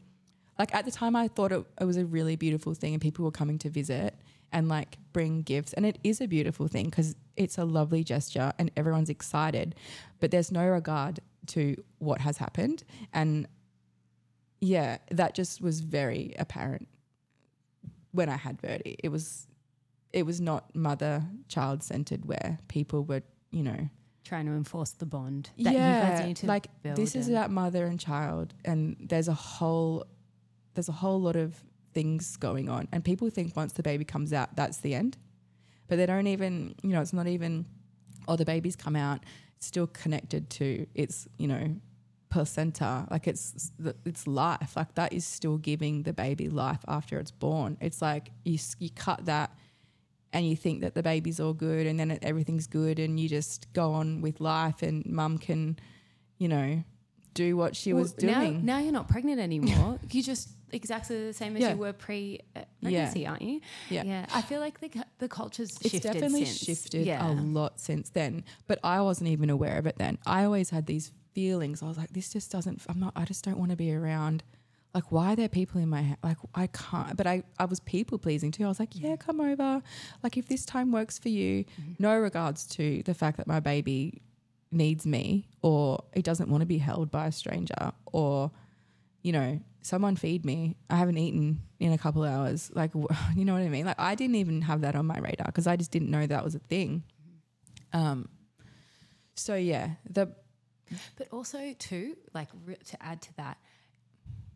like 0.59 0.75
at 0.75 0.83
the 0.83 0.91
time 0.91 1.15
I 1.15 1.27
thought 1.29 1.51
it, 1.53 1.63
it 1.79 1.85
was 1.85 1.95
a 1.95 2.05
really 2.05 2.35
beautiful 2.35 2.73
thing 2.73 2.93
and 2.93 3.01
people 3.01 3.23
were 3.23 3.31
coming 3.31 3.57
to 3.59 3.69
visit 3.69 4.13
and 4.51 4.67
like 4.69 4.97
bring 5.13 5.41
gifts 5.41 5.73
and 5.73 5.85
it 5.85 5.97
is 6.03 6.21
a 6.21 6.27
beautiful 6.27 6.67
thing 6.67 6.85
because 6.85 7.15
it's 7.35 7.57
a 7.57 7.65
lovely 7.65 8.03
gesture 8.03 8.51
and 8.57 8.71
everyone's 8.75 9.09
excited 9.09 9.75
but 10.19 10.31
there's 10.31 10.51
no 10.51 10.65
regard 10.67 11.19
to 11.47 11.75
what 11.99 12.21
has 12.21 12.37
happened 12.37 12.83
and 13.13 13.47
yeah 14.61 14.97
that 15.11 15.35
just 15.35 15.61
was 15.61 15.81
very 15.81 16.33
apparent 16.39 16.87
when 18.11 18.29
I 18.29 18.37
had 18.37 18.61
Birdie 18.61 18.97
it 19.03 19.09
was 19.09 19.47
it 20.13 20.25
was 20.25 20.39
not 20.39 20.73
mother 20.75 21.23
child 21.47 21.83
centered 21.83 22.25
where 22.25 22.59
people 22.67 23.03
were 23.03 23.21
you 23.51 23.63
know 23.63 23.89
Trying 24.25 24.47
to 24.47 24.53
enforce 24.53 24.89
the 24.89 25.05
bond 25.05 25.51
that 25.59 25.71
yeah, 25.71 26.01
you 26.01 26.09
guys 26.17 26.27
need 26.27 26.37
to 26.37 26.47
like 26.47 26.67
build. 26.81 26.95
this 26.95 27.15
is 27.15 27.29
about 27.29 27.51
mother 27.51 27.85
and 27.85 27.99
child, 27.99 28.55
and 28.65 28.95
there's 28.99 29.27
a 29.27 29.35
whole 29.35 30.03
there's 30.73 30.89
a 30.89 30.93
whole 30.93 31.21
lot 31.21 31.35
of 31.35 31.63
things 31.95 32.37
going 32.37 32.69
on, 32.69 32.87
and 32.91 33.03
people 33.03 33.29
think 33.31 33.55
once 33.55 33.73
the 33.73 33.81
baby 33.81 34.05
comes 34.05 34.31
out, 34.33 34.55
that's 34.55 34.77
the 34.77 34.93
end, 34.93 35.17
but 35.87 35.95
they 35.97 36.05
don't 36.05 36.27
even 36.27 36.75
you 36.83 36.91
know 36.91 37.01
it's 37.01 37.13
not 37.13 37.27
even 37.27 37.65
oh 38.27 38.35
the 38.35 38.45
baby's 38.45 38.75
come 38.75 38.95
out, 38.95 39.21
it's 39.57 39.65
still 39.65 39.87
connected 39.87 40.51
to 40.51 40.85
its 40.93 41.27
you 41.39 41.47
know 41.47 41.75
placenta, 42.29 43.07
like 43.09 43.27
it's 43.27 43.71
it's 44.05 44.27
life, 44.27 44.75
like 44.75 44.93
that 44.95 45.13
is 45.13 45.25
still 45.25 45.57
giving 45.57 46.03
the 46.03 46.13
baby 46.13 46.49
life 46.49 46.83
after 46.87 47.17
it's 47.17 47.31
born. 47.31 47.77
It's 47.81 48.01
like 48.01 48.29
you 48.43 48.59
you 48.77 48.89
cut 48.89 49.25
that 49.25 49.57
and 50.33 50.45
you 50.45 50.57
think 50.57 50.81
that 50.81 50.95
the 50.95 51.01
baby's 51.01 51.39
all 51.39 51.53
good 51.53 51.87
and 51.87 51.97
then 51.97 52.19
everything's 52.21 52.67
good 52.67 52.99
and 52.99 53.17
you 53.17 53.29
just 53.29 53.71
go 53.71 53.93
on 53.93 54.19
with 54.19 54.41
life 54.41 54.81
and 54.81 55.05
mum 55.05 55.37
can, 55.37 55.79
you 56.37 56.49
know, 56.49 56.83
do 57.35 57.55
what 57.55 57.75
she 57.75 57.93
was 57.93 58.13
doing. 58.13 58.65
Now, 58.65 58.77
now 58.77 58.79
you're 58.79 58.91
not 58.91 59.07
pregnant 59.07 59.39
anymore. 59.39 59.99
you're 60.09 60.23
just 60.23 60.49
exactly 60.71 61.27
the 61.27 61.33
same 61.33 61.55
as 61.55 61.61
Yeah. 61.61 61.73
you 61.73 61.77
were 61.77 61.93
pre 61.93 62.39
pregnancy, 62.81 63.27
aren't 63.27 63.43
you? 63.43 63.61
Yeah. 63.91 64.03
Yeah. 64.03 64.25
I 64.33 64.41
feel 64.41 64.59
like 64.59 64.79
the 64.79 64.89
the 65.19 65.27
culture's 65.27 65.77
it's 65.81 65.91
shifted 65.91 66.13
definitely 66.13 66.45
since. 66.45 66.57
shifted 66.57 67.05
Yeah. 67.05 67.29
a 67.29 67.31
lot 67.33 67.79
since 67.79 68.09
then, 68.09 68.43
but 68.65 68.79
I 68.83 69.01
wasn't 69.01 69.29
even 69.29 69.51
aware 69.51 69.77
of 69.77 69.85
it 69.85 69.97
then. 69.97 70.17
I 70.25 70.45
always 70.45 70.71
had 70.71 70.87
these 70.87 71.11
feelings. 71.35 71.83
I 71.83 71.87
was 71.87 71.97
like, 71.97 72.13
this 72.13 72.33
just 72.33 72.51
doesn't, 72.51 72.81
I'm 72.89 72.99
not, 72.99 73.13
I 73.15 73.25
just 73.25 73.45
don't 73.45 73.59
want 73.59 73.69
to 73.71 73.77
be 73.77 73.93
around. 73.93 74.41
Like, 74.93 75.11
why 75.11 75.33
are 75.33 75.35
there 75.35 75.49
people 75.49 75.81
in 75.81 75.89
my 75.89 76.01
house? 76.01 76.17
Like, 76.23 76.37
I 76.55 76.67
can't, 76.67 77.17
but 77.17 77.27
I, 77.27 77.43
I 77.59 77.65
was 77.65 77.81
people 77.81 78.17
pleasing 78.17 78.51
too. 78.51 78.63
I 78.63 78.69
was 78.69 78.79
like, 78.79 78.95
yeah, 78.95 79.09
mm-hmm. 79.09 79.15
come 79.15 79.41
over. 79.41 79.83
Like, 80.23 80.37
if 80.37 80.47
this 80.47 80.65
time 80.65 80.93
works 80.93 81.19
for 81.19 81.27
you, 81.27 81.65
mm-hmm. 81.65 81.91
no 81.99 82.17
regards 82.17 82.65
to 82.67 83.03
the 83.03 83.13
fact 83.13 83.35
that 83.37 83.45
my 83.45 83.59
baby 83.59 84.21
needs 84.75 85.05
me 85.05 85.47
or 85.61 86.03
it 86.13 86.23
doesn't 86.23 86.49
want 86.49 86.61
to 86.61 86.65
be 86.65 86.77
held 86.77 87.09
by 87.11 87.27
a 87.27 87.31
stranger 87.31 87.91
or, 88.11 88.51
you 89.23 89.31
know, 89.31 89.59
someone 89.81 90.15
feed 90.15 90.45
me. 90.45 90.75
I 90.89 90.95
haven't 90.97 91.17
eaten 91.17 91.61
in 91.79 91.91
a 91.93 91.97
couple 91.97 92.23
hours. 92.23 92.71
Like, 92.73 92.91
you 93.35 93.45
know 93.45 93.53
what 93.53 93.61
I 93.61 93.69
mean? 93.69 93.85
Like, 93.85 93.99
I 93.99 94.15
didn't 94.15 94.35
even 94.35 94.61
have 94.63 94.81
that 94.81 94.95
on 94.95 95.05
my 95.05 95.17
radar 95.19 95.45
because 95.47 95.67
I 95.67 95.75
just 95.75 95.91
didn't 95.91 96.11
know 96.11 96.25
that 96.27 96.43
was 96.43 96.55
a 96.55 96.59
thing. 96.59 97.03
Um, 97.93 98.27
so 99.35 99.55
yeah, 99.55 99.91
the 100.09 100.33
But 101.17 101.27
also 101.31 101.73
too, 101.79 102.15
like 102.33 102.49
to 102.85 103.03
add 103.03 103.21
to 103.23 103.33
that, 103.37 103.57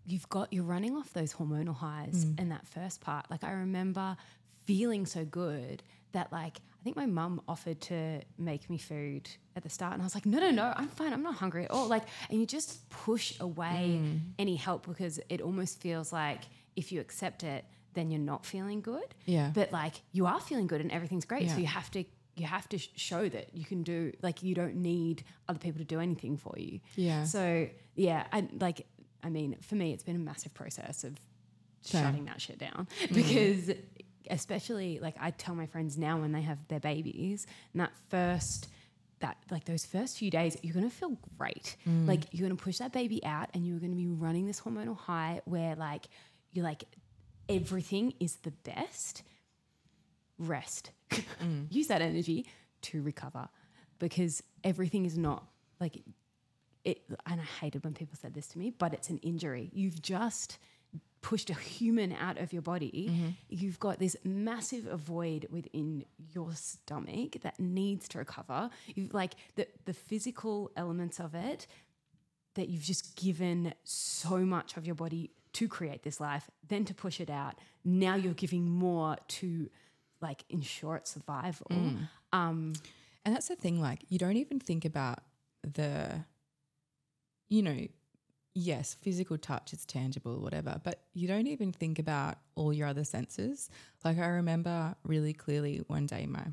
you've 0.06 0.28
got 0.30 0.52
you're 0.52 0.64
running 0.64 0.96
off 0.96 1.14
those 1.14 1.34
hormonal 1.34 1.76
highs 1.76 2.26
Mm. 2.26 2.40
in 2.42 2.50
that 2.50 2.68
first 2.68 3.02
part. 3.02 3.30
Like 3.30 3.44
I 3.44 3.52
remember 3.52 4.18
feeling 4.66 5.06
so 5.06 5.26
good 5.26 5.84
that 6.12 6.32
like 6.32 6.58
I 6.80 6.84
think 6.84 6.96
my 6.96 7.06
mum 7.06 7.42
offered 7.48 7.82
to 7.82 8.22
make 8.38 8.70
me 8.70 8.78
food 8.78 9.30
at 9.56 9.64
the 9.64 9.70
start 9.70 9.94
and 9.94 10.02
I 10.02 10.06
was 10.06 10.16
like, 10.16 10.26
no, 10.26 10.40
no, 10.40 10.50
no, 10.52 10.74
I'm 10.76 10.88
fine. 10.88 11.12
I'm 11.12 11.22
not 11.24 11.36
hungry 11.36 11.66
at 11.66 11.72
all. 11.72 11.88
Like, 11.88 12.04
and 12.30 12.40
you 12.40 12.46
just 12.46 12.90
push 12.90 13.38
away 13.42 14.00
Mm. 14.02 14.20
any 14.40 14.56
help 14.56 14.88
because 14.88 15.20
it 15.30 15.42
almost 15.42 15.82
feels 15.82 16.14
like 16.14 16.42
if 16.78 16.92
you 16.94 17.02
accept 17.02 17.44
it, 17.44 17.66
then 17.96 18.10
you're 18.12 18.22
not 18.22 18.46
feeling 18.46 18.80
good. 18.80 19.14
Yeah. 19.26 19.52
But 19.54 19.72
like 19.74 19.96
you 20.14 20.26
are 20.26 20.40
feeling 20.40 20.68
good 20.68 20.80
and 20.80 20.92
everything's 20.92 21.26
great. 21.26 21.44
Yeah. 21.44 21.54
So 21.56 21.60
you 21.60 21.68
have 21.68 21.92
to 21.92 22.06
you 22.38 22.46
have 22.46 22.70
to 22.70 22.78
show 22.78 23.28
that 23.28 23.54
you 23.54 23.66
can 23.66 23.84
do 23.84 24.14
like 24.22 24.42
you 24.44 24.56
don't 24.56 24.76
need 24.78 25.24
other 25.50 25.60
people 25.60 25.80
to 25.80 25.84
do 25.86 26.00
anything 26.00 26.38
for 26.38 26.54
you. 26.58 26.80
Yeah. 26.96 27.26
So 27.26 27.68
yeah, 27.96 28.26
I 28.32 28.48
like 28.62 28.86
I 29.22 29.30
mean, 29.30 29.58
for 29.62 29.76
me 29.76 29.92
it's 29.92 30.04
been 30.04 30.16
a 30.16 30.20
massive 30.20 30.54
process 30.54 31.04
of 31.04 31.18
Same. 31.82 32.04
shutting 32.04 32.26
that 32.26 32.40
shit 32.40 32.58
down 32.58 32.88
because 33.14 33.72
especially 34.30 35.00
like 35.00 35.16
I 35.20 35.32
tell 35.32 35.56
my 35.56 35.66
friends 35.66 35.98
now 35.98 36.18
when 36.18 36.32
they 36.32 36.42
have 36.42 36.58
their 36.68 36.80
babies 36.80 37.48
and 37.74 37.82
that 37.82 37.92
first 38.10 38.70
that 39.20 39.38
like 39.52 39.66
those 39.66 39.86
first 39.86 40.18
few 40.18 40.32
days 40.32 40.58
you're 40.62 40.74
going 40.74 40.90
to 40.90 40.96
feel 40.96 41.18
great. 41.38 41.76
Mm. 41.88 42.08
Like 42.08 42.22
you're 42.32 42.48
going 42.48 42.58
to 42.58 42.64
push 42.64 42.78
that 42.78 42.94
baby 42.94 43.24
out 43.26 43.50
and 43.54 43.68
you're 43.68 43.80
going 43.80 43.92
to 43.92 43.98
be 43.98 44.08
running 44.08 44.48
this 44.48 44.62
hormonal 44.62 44.98
high 44.98 45.42
where 45.46 45.76
like 45.76 46.06
you're 46.54 46.64
like 46.64 46.84
everything 47.48 48.14
is 48.20 48.38
the 48.38 48.52
best. 48.52 49.24
Rest. 50.38 50.92
Mm. 51.44 51.72
Use 51.72 51.88
that 51.88 52.02
energy 52.02 52.46
to 52.82 53.02
recover 53.02 53.48
because 53.98 54.44
everything 54.64 55.06
is 55.06 55.18
not 55.18 55.44
like 55.80 56.02
it 56.84 57.02
and 57.26 57.42
I 57.42 57.44
hated 57.44 57.84
when 57.84 57.94
people 57.94 58.18
said 58.20 58.34
this 58.34 58.48
to 58.50 58.60
me, 58.60 58.72
but 58.78 58.94
it's 58.94 59.10
an 59.10 59.18
injury. 59.20 59.70
You've 59.74 60.02
just 60.02 60.58
pushed 61.22 61.50
a 61.50 61.54
human 61.54 62.12
out 62.14 62.38
of 62.38 62.54
your 62.54 62.62
body. 62.62 63.36
You've 63.50 63.80
got 63.80 64.00
this 64.00 64.16
massive 64.24 64.84
void 64.84 65.48
within 65.52 66.06
your 66.34 66.54
stomach 66.54 67.42
that 67.42 67.60
needs 67.60 68.08
to 68.10 68.20
recover. 68.20 68.70
You've 68.96 69.14
like 69.14 69.34
the 69.56 69.68
the 69.86 69.94
physical 69.94 70.72
elements 70.76 71.20
of 71.20 71.36
it 71.36 71.68
that 72.56 72.70
you've 72.70 72.84
just 72.84 73.16
given 73.16 73.74
so 73.84 74.40
much 74.40 74.78
of 74.78 74.86
your 74.86 74.96
body 74.96 75.32
to 75.54 75.68
create 75.68 76.04
this 76.04 76.20
life, 76.20 76.50
then 76.68 76.86
to 76.86 76.94
push 76.94 77.20
it 77.20 77.30
out. 77.30 77.56
Now 77.84 78.16
you're 78.16 78.34
giving 78.34 78.70
more 78.70 79.18
to 79.40 79.70
like 80.22 80.44
ensure 80.50 80.96
its 80.98 81.12
survival. 81.12 81.68
Um, 82.32 82.74
And 83.26 83.36
that's 83.36 83.50
the 83.50 83.56
thing, 83.56 83.82
like, 83.82 84.06
you 84.10 84.18
don't 84.18 84.38
even 84.38 84.60
think 84.60 84.86
about 84.86 85.20
the, 85.62 86.24
you 87.50 87.62
know, 87.62 87.88
yes, 88.60 88.96
physical 89.02 89.38
touch, 89.38 89.74
it's 89.74 89.86
tangible, 89.86 90.42
whatever, 90.42 90.80
but 90.84 91.04
you 91.14 91.28
don't 91.28 91.48
even 91.48 91.72
think 91.72 91.98
about 91.98 92.38
all 92.56 92.74
your 92.74 92.88
other 92.88 93.04
senses. 93.04 93.70
Like, 94.04 94.20
I 94.20 94.28
remember 94.28 94.96
really 95.04 95.34
clearly 95.34 95.82
one 95.88 96.06
day 96.06 96.26
my 96.26 96.46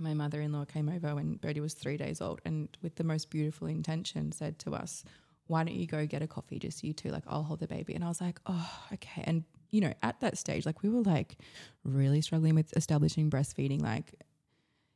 my 0.00 0.14
mother 0.14 0.40
in 0.40 0.52
law 0.52 0.64
came 0.64 0.88
over 0.88 1.14
when 1.14 1.34
Birdie 1.34 1.60
was 1.60 1.74
three 1.74 1.98
days 1.98 2.22
old 2.22 2.40
and 2.46 2.66
with 2.82 2.96
the 2.96 3.04
most 3.04 3.28
beautiful 3.28 3.66
intention 3.68 4.32
said 4.32 4.58
to 4.60 4.74
us, 4.74 5.04
Why 5.46 5.64
don't 5.64 5.74
you 5.74 5.86
go 5.86 6.06
get 6.06 6.22
a 6.22 6.26
coffee, 6.26 6.58
just 6.58 6.82
you 6.82 6.94
two? 6.94 7.10
Like, 7.10 7.24
I'll 7.26 7.42
hold 7.42 7.60
the 7.60 7.68
baby. 7.68 7.94
And 7.94 8.02
I 8.02 8.08
was 8.08 8.20
like, 8.20 8.40
Oh, 8.46 8.70
okay. 8.94 9.22
And, 9.24 9.44
you 9.70 9.82
know, 9.82 9.92
at 10.02 10.18
that 10.20 10.38
stage, 10.38 10.64
like, 10.64 10.82
we 10.82 10.88
were 10.88 11.02
like 11.02 11.36
really 11.84 12.22
struggling 12.22 12.54
with 12.54 12.74
establishing 12.76 13.30
breastfeeding. 13.30 13.82
Like, 13.82 14.14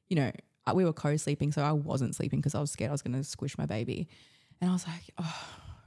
you 0.09 0.16
know, 0.16 0.33
we 0.74 0.85
were 0.85 0.95
co-sleeping, 0.95 1.53
so 1.53 1.62
I 1.62 1.72
wasn't 1.72 2.16
sleeping 2.16 2.41
because 2.41 2.55
I 2.55 2.61
was 2.61 2.70
scared 2.70 2.89
I 2.89 2.93
was 2.93 3.03
going 3.03 3.16
to 3.16 3.22
squish 3.22 3.59
my 3.59 3.66
baby. 3.66 4.09
And 4.61 4.70
I 4.70 4.72
was 4.72 4.87
like, 4.87 5.11
oh, 5.18 5.47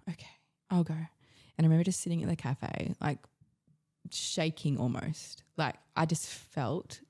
okay, 0.09 0.29
I'll 0.69 0.83
go. 0.83 0.93
And 0.93 1.65
I 1.65 1.67
remember 1.67 1.83
just 1.83 2.01
sitting 2.01 2.23
at 2.23 2.29
the 2.29 2.35
cafe, 2.35 2.93
like 3.01 3.19
shaking 4.11 4.77
almost. 4.77 5.43
Like 5.57 5.75
I 5.95 6.05
just 6.05 6.27
felt 6.27 7.01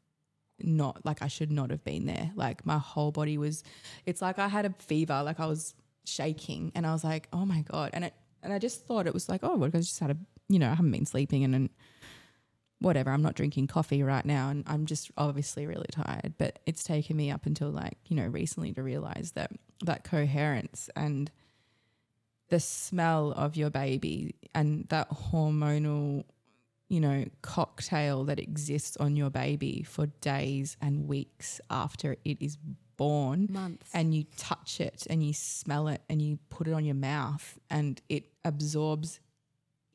not 0.61 1.05
like 1.05 1.21
I 1.21 1.27
should 1.27 1.51
not 1.51 1.69
have 1.69 1.83
been 1.83 2.05
there. 2.05 2.31
Like 2.35 2.65
my 2.65 2.77
whole 2.77 3.11
body 3.11 3.37
was, 3.37 3.63
it's 4.05 4.21
like 4.21 4.39
I 4.39 4.47
had 4.47 4.65
a 4.65 4.73
fever, 4.79 5.21
like 5.23 5.39
I 5.39 5.45
was 5.45 5.73
shaking, 6.05 6.71
and 6.75 6.85
I 6.85 6.91
was 6.91 7.03
like, 7.03 7.27
oh 7.31 7.45
my 7.45 7.61
god. 7.61 7.91
And 7.93 8.05
it, 8.05 8.13
and 8.41 8.53
I 8.53 8.59
just 8.59 8.85
thought 8.85 9.07
it 9.07 9.13
was 9.13 9.29
like, 9.29 9.41
oh, 9.43 9.55
well, 9.55 9.69
I 9.73 9.77
just 9.77 9.99
had 9.99 10.11
a, 10.11 10.17
you 10.47 10.59
know, 10.59 10.67
I 10.67 10.75
haven't 10.75 10.91
been 10.91 11.05
sleeping, 11.05 11.43
and 11.43 11.53
then 11.53 11.69
whatever. 12.79 13.11
I'm 13.11 13.21
not 13.21 13.35
drinking 13.35 13.67
coffee 13.67 14.03
right 14.03 14.25
now, 14.25 14.49
and 14.49 14.63
I'm 14.67 14.85
just 14.85 15.11
obviously 15.17 15.67
really 15.67 15.89
tired. 15.91 16.33
But 16.37 16.59
it's 16.65 16.83
taken 16.83 17.17
me 17.17 17.31
up 17.31 17.45
until 17.45 17.69
like 17.69 17.97
you 18.07 18.15
know 18.15 18.25
recently 18.25 18.73
to 18.73 18.83
realize 18.83 19.33
that 19.35 19.51
that 19.83 20.03
coherence 20.03 20.89
and 20.95 21.31
the 22.49 22.59
smell 22.59 23.31
of 23.31 23.55
your 23.55 23.69
baby 23.69 24.35
and 24.53 24.87
that 24.89 25.09
hormonal 25.09 26.23
you 26.87 26.99
know 26.99 27.25
cocktail 27.41 28.23
that 28.23 28.39
exists 28.39 28.97
on 28.97 29.15
your 29.15 29.29
baby 29.29 29.83
for 29.83 30.07
days 30.21 30.75
and 30.81 31.07
weeks 31.07 31.61
after 31.69 32.15
it 32.25 32.37
is 32.41 32.57
born 32.97 33.47
months. 33.49 33.89
and 33.93 34.13
you 34.13 34.25
touch 34.35 34.81
it 34.81 35.07
and 35.09 35.23
you 35.23 35.33
smell 35.33 35.87
it 35.87 36.01
and 36.09 36.21
you 36.21 36.37
put 36.49 36.67
it 36.67 36.73
on 36.73 36.83
your 36.83 36.95
mouth 36.95 37.57
and 37.69 38.01
it 38.09 38.25
absorbs 38.43 39.19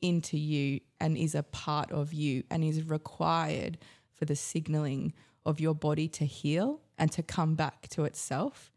into 0.01 0.37
you 0.37 0.79
and 0.99 1.17
is 1.17 1.35
a 1.35 1.43
part 1.43 1.91
of 1.91 2.13
you 2.13 2.43
and 2.49 2.63
is 2.63 2.83
required 2.83 3.77
for 4.13 4.25
the 4.25 4.35
signaling 4.35 5.13
of 5.45 5.59
your 5.59 5.75
body 5.75 6.07
to 6.07 6.25
heal 6.25 6.81
and 6.97 7.11
to 7.11 7.21
come 7.21 7.55
back 7.55 7.87
to 7.89 8.05
itself. 8.05 8.71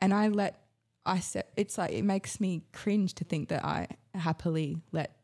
And 0.00 0.12
I 0.12 0.28
let, 0.28 0.63
I 1.06 1.20
said, 1.20 1.44
it's 1.56 1.76
like, 1.76 1.92
it 1.92 2.02
makes 2.02 2.40
me 2.40 2.62
cringe 2.72 3.14
to 3.14 3.24
think 3.24 3.48
that 3.50 3.64
I 3.64 3.88
happily 4.14 4.78
let, 4.92 5.16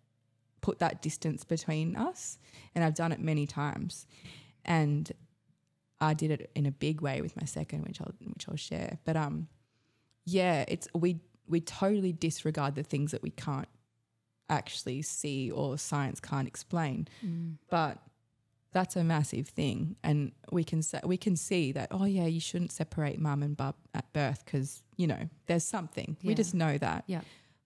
put 0.61 0.78
that 0.81 1.01
distance 1.01 1.45
between 1.45 1.97
us. 1.97 2.39
And 2.74 2.85
I've 2.85 2.95
done 2.95 3.12
it 3.12 3.20
many 3.20 3.47
times. 3.47 4.07
And 4.64 5.11
I 6.01 6.14
did 6.14 6.31
it 6.31 6.51
in 6.55 6.66
a 6.66 6.70
big 6.70 7.01
way 7.01 7.22
with 7.22 7.37
my 7.37 7.47
second, 7.47 7.85
which 7.87 8.01
I'll, 8.01 8.12
which 8.20 8.47
I'll 8.49 8.57
share. 8.57 8.99
But, 9.05 9.16
um, 9.16 9.49
yeah, 10.26 10.64
it's 10.68 10.87
we 10.95 11.20
we 11.49 11.61
totally 11.61 12.12
disregard 12.12 12.74
the 12.74 12.83
things 12.83 13.11
that 13.11 13.22
we 13.22 13.31
can't 13.31 13.68
actually 14.49 15.03
see 15.03 15.51
or 15.51 15.78
science 15.78 16.20
can't 16.20 16.47
explain. 16.47 17.09
Mm. 17.24 17.57
But 17.70 17.99
that's 18.72 18.94
a 18.96 19.02
massive 19.02 19.48
thing, 19.48 19.96
and 20.04 20.32
we 20.52 20.62
can 20.62 20.82
we 21.04 21.16
can 21.16 21.36
see 21.36 21.72
that. 21.72 21.88
Oh 21.90 22.04
yeah, 22.04 22.26
you 22.26 22.40
shouldn't 22.40 22.72
separate 22.72 23.18
mum 23.18 23.42
and 23.42 23.56
bub 23.56 23.74
at 23.94 24.12
birth 24.12 24.44
because 24.44 24.82
you 24.96 25.06
know 25.06 25.28
there's 25.46 25.64
something. 25.64 26.16
Yeah. 26.20 26.28
We 26.28 26.34
just 26.34 26.54
know 26.54 26.78
that. 26.78 27.04
Yeah. 27.06 27.22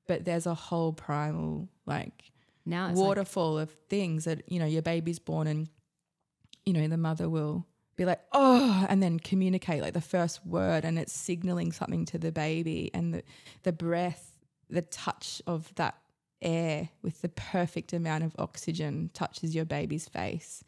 But 0.07 0.25
there's 0.25 0.47
a 0.47 0.55
whole 0.55 0.93
primal 0.93 1.69
like 1.87 2.33
Now 2.65 2.89
it's 2.89 2.99
like, 2.99 3.07
waterfall 3.07 3.59
of 3.59 3.71
things 3.89 4.25
that 4.25 4.51
you 4.51 4.59
know 4.59 4.67
your 4.67 4.83
baby's 4.83 5.19
born 5.19 5.47
and 5.47 5.69
you 6.65 6.73
know 6.73 6.89
the 6.89 6.97
mother 6.97 7.29
will 7.29 7.67
be 7.97 8.05
like 8.05 8.21
oh 8.33 8.87
and 8.89 9.03
then 9.03 9.21
communicate 9.21 9.83
like 9.83 9.95
the 9.95 10.01
first 10.01 10.45
word 10.45 10.85
and 10.85 10.99
it's 10.99 11.13
signaling 11.13 11.71
something 11.71 12.05
to 12.07 12.19
the 12.19 12.33
baby 12.33 12.91
and 12.93 13.15
the 13.15 13.23
the 13.63 13.73
breath 13.73 14.33
the 14.69 14.83
touch 14.83 15.41
of 15.47 15.73
that 15.77 15.95
air 16.43 16.89
with 17.03 17.23
the 17.23 17.29
perfect 17.29 17.93
amount 17.93 18.25
of 18.25 18.35
oxygen 18.39 19.11
touches 19.15 19.55
your 19.55 19.65
baby's 19.65 20.09
face 20.09 20.65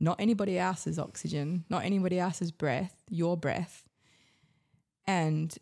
not 0.00 0.20
anybody 0.20 0.58
else's 0.58 0.98
oxygen 0.98 1.64
not 1.70 1.84
anybody 1.84 2.18
else's 2.18 2.50
breath 2.52 2.94
your 3.10 3.36
breath 3.36 3.84
and 5.06 5.56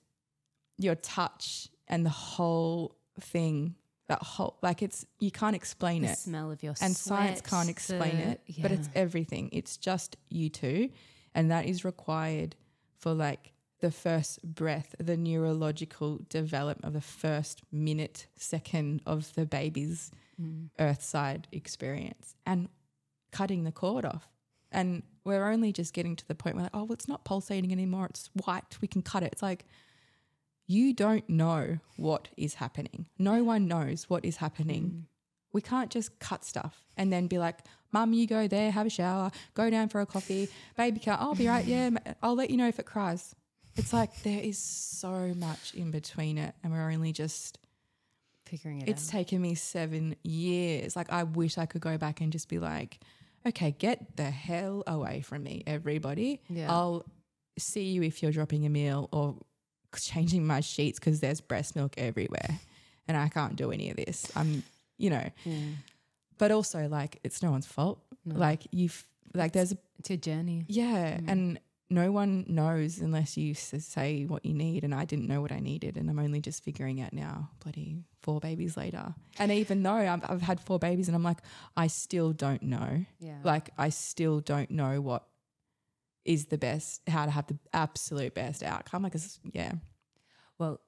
your 0.78 0.94
touch 0.94 1.68
and 1.88 2.04
the 2.04 2.10
whole 2.10 2.96
thing. 3.20 3.76
That 4.08 4.22
whole 4.22 4.58
like 4.62 4.82
it's 4.82 5.06
you 5.18 5.30
can't 5.30 5.56
explain 5.56 6.02
the 6.02 6.08
it. 6.10 6.18
smell 6.18 6.50
of 6.50 6.62
your 6.62 6.74
and 6.82 6.94
science 6.94 7.40
can't 7.40 7.70
explain 7.70 8.16
the- 8.18 8.30
it 8.32 8.40
but 8.60 8.70
it's 8.70 8.88
everything. 8.94 9.48
It's 9.52 9.76
just 9.78 10.16
you 10.28 10.50
two 10.50 10.90
and 11.34 11.50
that 11.50 11.64
is 11.66 11.84
required 11.86 12.54
for 12.98 13.14
like 13.14 13.52
the 13.80 13.90
first 13.90 14.42
breath 14.42 14.94
the 14.98 15.16
neurological 15.16 16.20
development 16.28 16.84
of 16.84 16.92
the 16.92 17.00
first 17.00 17.62
minute 17.72 18.26
second 18.36 19.00
of 19.06 19.32
the 19.34 19.46
baby's 19.46 20.10
Mm. 20.40 20.68
earthside 20.80 21.46
experience. 21.52 22.34
And 22.44 22.68
cutting 23.38 23.64
the 23.64 23.72
cord 23.82 24.04
off 24.12 24.24
and 24.70 25.02
we're 25.24 25.46
only 25.54 25.70
just 25.80 25.92
getting 25.92 26.14
to 26.16 26.26
the 26.28 26.34
point 26.42 26.54
where 26.56 26.64
like, 26.64 26.74
oh 26.74 26.84
well, 26.84 26.92
it's 26.98 27.08
not 27.08 27.24
pulsating 27.24 27.72
anymore 27.78 28.06
it's 28.12 28.30
white 28.44 28.70
we 28.80 28.88
can 28.88 29.02
cut 29.02 29.22
it 29.26 29.32
it's 29.32 29.42
like 29.50 29.64
you 30.66 30.92
don't 31.04 31.28
know 31.28 31.78
what 31.96 32.28
is 32.36 32.54
happening 32.54 33.06
no 33.18 33.42
one 33.52 33.62
knows 33.74 34.00
what 34.10 34.24
is 34.24 34.36
happening 34.36 34.84
Mm. 34.84 35.02
we 35.52 35.60
can't 35.60 35.90
just 35.90 36.10
cut 36.18 36.44
stuff 36.44 36.76
and 36.96 37.12
then 37.12 37.26
be 37.26 37.38
like, 37.38 37.58
Mum, 37.92 38.12
you 38.12 38.26
go 38.26 38.48
there, 38.48 38.70
have 38.72 38.86
a 38.86 38.90
shower, 38.90 39.30
go 39.54 39.70
down 39.70 39.88
for 39.88 40.00
a 40.00 40.06
coffee. 40.06 40.48
Baby 40.76 40.98
can't, 40.98 41.20
I'll 41.20 41.36
be 41.36 41.46
right. 41.46 41.64
Yeah, 41.64 41.90
I'll 42.22 42.34
let 42.34 42.50
you 42.50 42.56
know 42.56 42.66
if 42.66 42.78
it 42.80 42.86
cries. 42.86 43.34
It's 43.76 43.92
like 43.92 44.22
there 44.22 44.40
is 44.40 44.58
so 44.58 45.32
much 45.36 45.74
in 45.74 45.92
between 45.92 46.36
it. 46.38 46.54
And 46.62 46.72
we're 46.72 46.90
only 46.90 47.12
just, 47.12 47.58
figuring 48.46 48.80
it 48.80 48.88
it's 48.88 48.90
out. 48.90 49.02
It's 49.02 49.10
taken 49.10 49.42
me 49.42 49.54
seven 49.54 50.16
years. 50.24 50.96
Like, 50.96 51.12
I 51.12 51.22
wish 51.22 51.56
I 51.56 51.66
could 51.66 51.80
go 51.80 51.96
back 51.98 52.20
and 52.20 52.32
just 52.32 52.48
be 52.48 52.58
like, 52.58 52.98
okay, 53.46 53.70
get 53.78 54.16
the 54.16 54.30
hell 54.30 54.82
away 54.86 55.20
from 55.20 55.42
me, 55.42 55.62
everybody. 55.66 56.40
Yeah. 56.48 56.70
I'll 56.72 57.04
see 57.58 57.84
you 57.84 58.02
if 58.02 58.22
you're 58.22 58.32
dropping 58.32 58.66
a 58.66 58.68
meal 58.70 59.08
or 59.12 59.36
changing 59.96 60.46
my 60.46 60.60
sheets 60.60 60.98
because 60.98 61.20
there's 61.20 61.40
breast 61.40 61.76
milk 61.76 61.94
everywhere. 61.98 62.58
And 63.06 63.16
I 63.16 63.28
can't 63.28 63.54
do 63.56 63.70
any 63.70 63.90
of 63.90 63.96
this. 63.96 64.30
I'm, 64.34 64.62
you 64.98 65.10
know, 65.10 65.28
Mm. 65.44 65.74
but 66.38 66.50
also 66.50 66.88
like 66.88 67.20
it's 67.22 67.42
no 67.42 67.50
one's 67.50 67.66
fault. 67.66 68.00
No. 68.24 68.36
Like 68.36 68.62
you've 68.70 69.06
like 69.34 69.52
there's 69.52 69.72
a 69.72 69.78
it's 69.98 70.10
a 70.10 70.16
journey. 70.16 70.64
yeah, 70.68 71.18
Mm. 71.18 71.28
and 71.28 71.60
no 71.90 72.10
one 72.10 72.44
knows 72.48 72.98
unless 72.98 73.36
you 73.36 73.54
say 73.54 74.24
what 74.24 74.44
you 74.44 74.54
need. 74.54 74.84
And 74.84 74.94
I 74.94 75.04
didn't 75.04 75.28
know 75.28 75.40
what 75.40 75.52
I 75.52 75.60
needed, 75.60 75.96
and 75.96 76.08
I'm 76.10 76.18
only 76.18 76.40
just 76.40 76.64
figuring 76.64 77.00
out 77.00 77.12
now. 77.12 77.50
Bloody 77.62 78.04
four 78.22 78.40
babies 78.40 78.76
later, 78.76 79.14
and 79.38 79.52
even 79.52 79.82
though 79.82 79.92
I've, 79.92 80.28
I've 80.30 80.42
had 80.42 80.60
four 80.60 80.78
babies, 80.78 81.08
and 81.08 81.14
I'm 81.16 81.22
like, 81.22 81.38
I 81.76 81.86
still 81.88 82.32
don't 82.32 82.62
know. 82.62 83.04
Yeah. 83.20 83.38
Like 83.44 83.70
I 83.78 83.90
still 83.90 84.40
don't 84.40 84.70
know 84.70 85.00
what 85.00 85.24
is 86.24 86.46
the 86.46 86.56
best, 86.58 87.02
how 87.06 87.26
to 87.26 87.30
have 87.30 87.46
the 87.48 87.58
absolute 87.74 88.32
best 88.34 88.62
outcome. 88.62 89.02
Like, 89.02 89.14
yeah. 89.52 89.72
well, 90.58 90.80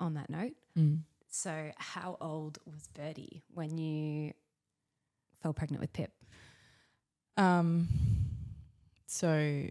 on 0.00 0.14
that 0.14 0.28
note, 0.30 0.54
Mm. 0.76 1.00
so 1.28 1.70
how 1.76 2.16
old 2.20 2.58
was 2.66 2.88
Birdie 2.94 3.42
when 3.54 3.78
you 3.78 4.32
fell 5.42 5.52
pregnant 5.52 5.80
with 5.80 5.92
Pip? 5.92 6.10
Um, 7.36 7.86
so 9.06 9.66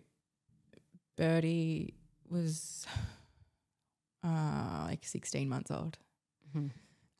Birdie 1.20 1.96
was 2.30 2.88
uh, 4.24 4.86
like 4.88 5.06
16 5.06 5.50
months 5.50 5.70
old. 5.70 5.98
Mhm. 6.56 6.72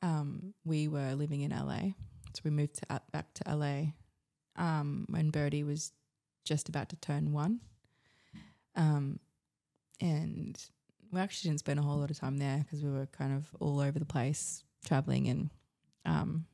Um, 0.02 0.54
we 0.64 0.88
were 0.88 1.14
living 1.14 1.42
in 1.42 1.50
LA. 1.50 1.92
So 2.32 2.40
we 2.44 2.50
moved 2.50 2.76
to, 2.76 3.00
back 3.12 3.34
to 3.34 3.54
LA 3.54 3.92
um, 4.56 5.04
when 5.10 5.30
Birdie 5.30 5.64
was 5.64 5.92
just 6.44 6.70
about 6.70 6.88
to 6.88 6.96
turn 6.96 7.32
one. 7.32 7.60
Um, 8.74 9.20
and 10.00 10.58
we 11.12 11.20
actually 11.20 11.50
didn't 11.50 11.60
spend 11.60 11.78
a 11.78 11.82
whole 11.82 11.98
lot 11.98 12.10
of 12.10 12.18
time 12.18 12.38
there 12.38 12.60
because 12.64 12.82
we 12.82 12.90
were 12.90 13.06
kind 13.06 13.36
of 13.36 13.54
all 13.60 13.80
over 13.80 13.98
the 13.98 14.06
place 14.06 14.64
traveling 14.86 15.28
and 15.28 15.50
um, 16.06 16.46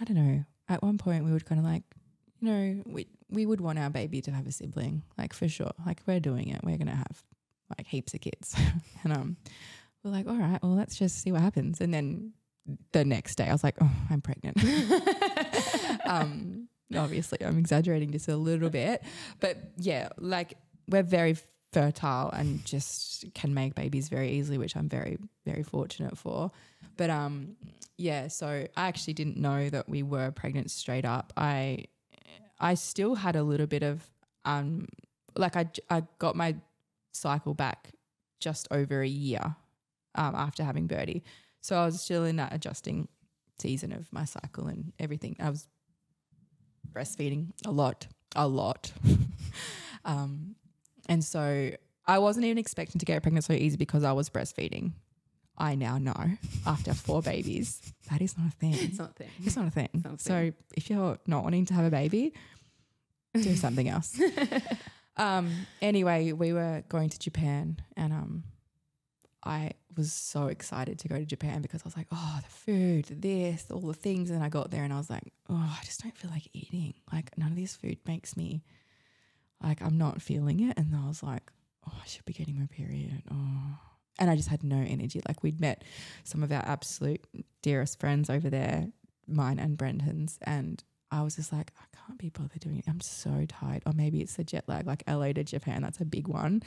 I 0.00 0.04
don't 0.04 0.16
know. 0.16 0.44
At 0.68 0.82
one 0.82 0.98
point, 0.98 1.24
we 1.24 1.32
would 1.32 1.46
kind 1.46 1.58
of 1.58 1.64
like, 1.64 1.82
you 2.40 2.48
know, 2.48 2.82
we 2.86 3.06
we 3.30 3.46
would 3.46 3.60
want 3.60 3.78
our 3.78 3.90
baby 3.90 4.20
to 4.22 4.30
have 4.30 4.46
a 4.46 4.52
sibling, 4.52 5.02
like 5.16 5.32
for 5.32 5.48
sure. 5.48 5.72
Like 5.84 6.00
we're 6.06 6.20
doing 6.20 6.48
it. 6.48 6.60
We're 6.62 6.78
gonna 6.78 6.96
have 6.96 7.22
like 7.76 7.86
heaps 7.86 8.14
of 8.14 8.20
kids, 8.20 8.54
and 9.04 9.12
um, 9.12 9.36
we're 10.02 10.10
like, 10.10 10.26
all 10.26 10.36
right, 10.36 10.62
well, 10.62 10.74
let's 10.74 10.96
just 10.96 11.20
see 11.20 11.32
what 11.32 11.40
happens. 11.40 11.80
And 11.80 11.92
then 11.92 12.32
the 12.92 13.04
next 13.04 13.36
day, 13.36 13.48
I 13.48 13.52
was 13.52 13.64
like, 13.64 13.76
oh, 13.80 13.90
I'm 14.10 14.20
pregnant. 14.20 14.58
um, 16.04 16.68
obviously, 16.96 17.38
I'm 17.44 17.58
exaggerating 17.58 18.12
just 18.12 18.28
a 18.28 18.36
little 18.36 18.70
bit, 18.70 19.02
but 19.40 19.58
yeah, 19.76 20.08
like 20.18 20.54
we're 20.88 21.02
very 21.02 21.36
fertile 21.72 22.30
and 22.30 22.64
just 22.64 23.26
can 23.34 23.52
make 23.52 23.74
babies 23.74 24.08
very 24.08 24.30
easily, 24.32 24.58
which 24.58 24.76
I'm 24.76 24.88
very 24.88 25.18
very 25.44 25.62
fortunate 25.62 26.16
for. 26.16 26.50
But 26.96 27.10
um, 27.10 27.56
yeah, 27.96 28.28
so 28.28 28.66
I 28.76 28.88
actually 28.88 29.14
didn't 29.14 29.36
know 29.36 29.68
that 29.70 29.88
we 29.88 30.02
were 30.02 30.30
pregnant 30.30 30.70
straight 30.70 31.04
up. 31.04 31.32
I 31.36 31.86
I 32.60 32.74
still 32.74 33.14
had 33.14 33.36
a 33.36 33.42
little 33.42 33.66
bit 33.66 33.82
of 33.82 34.08
um, 34.44 34.88
like 35.36 35.56
I, 35.56 35.68
I 35.90 36.02
got 36.18 36.36
my 36.36 36.56
cycle 37.12 37.54
back 37.54 37.92
just 38.40 38.68
over 38.70 39.02
a 39.02 39.08
year 39.08 39.56
um, 40.14 40.34
after 40.34 40.64
having 40.64 40.86
Birdie. 40.86 41.22
So 41.60 41.76
I 41.76 41.84
was 41.84 42.00
still 42.00 42.24
in 42.24 42.36
that 42.36 42.52
adjusting 42.52 43.08
season 43.58 43.92
of 43.92 44.12
my 44.12 44.24
cycle 44.24 44.66
and 44.68 44.92
everything. 44.98 45.36
I 45.40 45.50
was 45.50 45.66
breastfeeding 46.92 47.48
a 47.66 47.70
lot, 47.70 48.06
a 48.36 48.46
lot. 48.46 48.92
um, 50.04 50.54
and 51.08 51.24
so 51.24 51.70
I 52.06 52.18
wasn't 52.18 52.46
even 52.46 52.58
expecting 52.58 52.98
to 52.98 53.06
get 53.06 53.22
pregnant 53.22 53.44
so 53.44 53.52
easy 53.52 53.76
because 53.76 54.04
I 54.04 54.12
was 54.12 54.30
breastfeeding. 54.30 54.92
I 55.58 55.74
now 55.74 55.98
know 55.98 56.30
after 56.66 56.94
four 56.94 57.20
babies, 57.20 57.92
that 58.10 58.22
is 58.22 58.38
not 58.38 58.48
a 58.48 58.50
thing. 58.52 58.74
It's 58.74 58.98
not 58.98 59.10
a 59.10 59.14
thing. 59.14 59.30
It's 59.44 59.56
not 59.56 59.66
a 59.66 59.70
thing. 59.70 59.88
not 60.04 60.14
a 60.14 60.18
so 60.18 60.34
thing. 60.34 60.54
if 60.76 60.88
you're 60.88 61.18
not 61.26 61.42
wanting 61.42 61.66
to 61.66 61.74
have 61.74 61.84
a 61.84 61.90
baby, 61.90 62.32
do 63.34 63.54
something 63.56 63.88
else. 63.88 64.20
um, 65.16 65.50
anyway, 65.82 66.32
we 66.32 66.52
were 66.52 66.84
going 66.88 67.10
to 67.10 67.18
Japan 67.18 67.80
and 67.96 68.12
um, 68.12 68.44
I 69.44 69.72
was 69.96 70.12
so 70.12 70.46
excited 70.46 70.98
to 71.00 71.08
go 71.08 71.16
to 71.16 71.24
Japan 71.24 71.62
because 71.62 71.82
I 71.82 71.86
was 71.86 71.96
like, 71.96 72.06
oh, 72.12 72.40
the 72.42 72.50
food, 72.50 73.20
this, 73.20 73.66
all 73.70 73.80
the 73.80 73.94
things. 73.94 74.30
And 74.30 74.42
I 74.42 74.48
got 74.48 74.70
there 74.70 74.84
and 74.84 74.92
I 74.92 74.98
was 74.98 75.10
like, 75.10 75.32
oh, 75.50 75.76
I 75.80 75.84
just 75.84 76.02
don't 76.02 76.16
feel 76.16 76.30
like 76.30 76.48
eating. 76.52 76.94
Like 77.12 77.36
none 77.36 77.50
of 77.50 77.56
this 77.56 77.74
food 77.74 77.98
makes 78.06 78.36
me 78.36 78.62
like 79.62 79.82
I'm 79.82 79.98
not 79.98 80.22
feeling 80.22 80.60
it. 80.60 80.78
And 80.78 80.94
I 80.94 81.06
was 81.06 81.22
like, 81.22 81.50
oh, 81.86 81.92
I 82.00 82.06
should 82.06 82.24
be 82.24 82.32
getting 82.32 82.58
my 82.58 82.66
period. 82.66 83.22
Oh. 83.30 83.78
And 84.18 84.30
I 84.30 84.36
just 84.36 84.48
had 84.48 84.64
no 84.64 84.76
energy. 84.76 85.20
Like 85.26 85.42
we'd 85.42 85.60
met 85.60 85.84
some 86.24 86.42
of 86.42 86.50
our 86.50 86.64
absolute 86.64 87.24
dearest 87.62 88.00
friends 88.00 88.28
over 88.28 88.50
there, 88.50 88.88
mine 89.26 89.58
and 89.58 89.76
Brenton's, 89.76 90.38
and 90.42 90.82
I 91.10 91.22
was 91.22 91.36
just 91.36 91.52
like, 91.52 91.72
I 91.78 91.84
can't 91.96 92.18
be 92.18 92.28
bothered 92.30 92.60
doing 92.60 92.78
it. 92.78 92.84
I'm 92.88 93.00
so 93.00 93.46
tired. 93.48 93.82
Or 93.86 93.92
maybe 93.92 94.20
it's 94.20 94.34
the 94.34 94.44
jet 94.44 94.64
lag, 94.66 94.86
like 94.86 95.02
LA 95.08 95.32
to 95.32 95.44
Japan. 95.44 95.82
That's 95.82 96.00
a 96.00 96.04
big 96.04 96.28
one. 96.28 96.62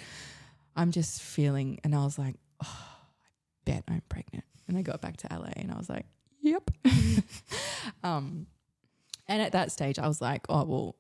I'm 0.76 0.92
just 0.92 1.22
feeling, 1.22 1.80
and 1.84 1.94
I 1.94 2.04
was 2.04 2.18
like, 2.18 2.36
oh, 2.64 2.68
I 2.68 3.26
bet 3.66 3.84
I'm 3.88 4.02
pregnant. 4.10 4.46
And 4.68 4.78
I 4.78 4.82
got 4.82 5.02
back 5.02 5.18
to 5.18 5.28
LA 5.30 5.52
and 5.58 5.72
I 5.72 5.78
was 5.78 5.90
like, 5.90 6.06
yep. 6.40 6.72
um, 8.04 8.48
and 9.28 9.42
at 9.42 9.52
that 9.52 9.72
stage, 9.72 10.00
I 10.00 10.08
was 10.08 10.22
like, 10.22 10.46
oh, 10.50 10.64
well, 10.64 10.96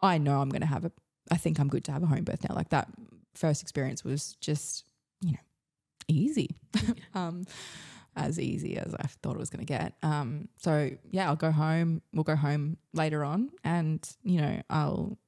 I 0.00 0.18
know 0.18 0.40
I'm 0.40 0.50
going 0.50 0.60
to 0.60 0.66
have 0.66 0.84
a, 0.84 0.92
I 1.30 1.36
think 1.36 1.58
I'm 1.58 1.68
good 1.68 1.84
to 1.84 1.92
have 1.92 2.02
a 2.02 2.06
home 2.06 2.24
birth 2.24 2.46
now. 2.48 2.54
Like 2.54 2.68
that 2.68 2.88
first 3.34 3.62
experience 3.62 4.04
was 4.04 4.36
just, 4.40 4.84
easy. 6.08 6.56
um, 7.14 7.44
as 8.16 8.38
easy 8.38 8.76
as 8.76 8.94
I 8.94 9.06
thought 9.06 9.34
it 9.34 9.40
was 9.40 9.50
going 9.50 9.64
to 9.64 9.72
get. 9.72 9.94
Um, 10.02 10.48
so 10.58 10.90
yeah, 11.10 11.28
I'll 11.28 11.36
go 11.36 11.50
home. 11.50 12.02
We'll 12.12 12.24
go 12.24 12.36
home 12.36 12.76
later 12.92 13.24
on, 13.24 13.50
and 13.64 14.08
you 14.22 14.40
know, 14.40 14.62
I'll 14.70 15.18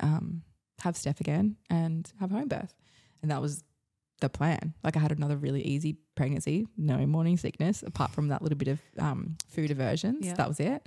um, 0.00 0.42
have 0.80 0.96
Steph 0.96 1.20
again 1.20 1.56
and 1.70 2.10
have 2.20 2.32
a 2.32 2.34
home 2.34 2.48
birth. 2.48 2.74
And 3.22 3.30
that 3.30 3.40
was 3.40 3.64
the 4.20 4.28
plan. 4.28 4.74
Like 4.82 4.96
I 4.96 5.00
had 5.00 5.12
another 5.12 5.36
really 5.36 5.62
easy 5.62 5.98
pregnancy, 6.14 6.66
no 6.76 7.04
morning 7.06 7.36
sickness, 7.36 7.82
apart 7.82 8.10
from 8.12 8.28
that 8.28 8.42
little 8.42 8.58
bit 8.58 8.68
of 8.68 8.80
um, 8.98 9.36
food 9.48 9.70
aversions. 9.70 10.26
Yeah. 10.26 10.34
That 10.34 10.48
was 10.48 10.60
it. 10.60 10.86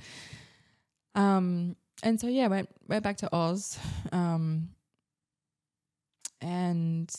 Um, 1.15 1.75
and 2.03 2.19
so 2.19 2.27
yeah, 2.27 2.47
went 2.47 2.69
went 2.87 3.03
back 3.03 3.17
to 3.17 3.33
Oz, 3.33 3.79
um, 4.11 4.69
and 6.41 7.13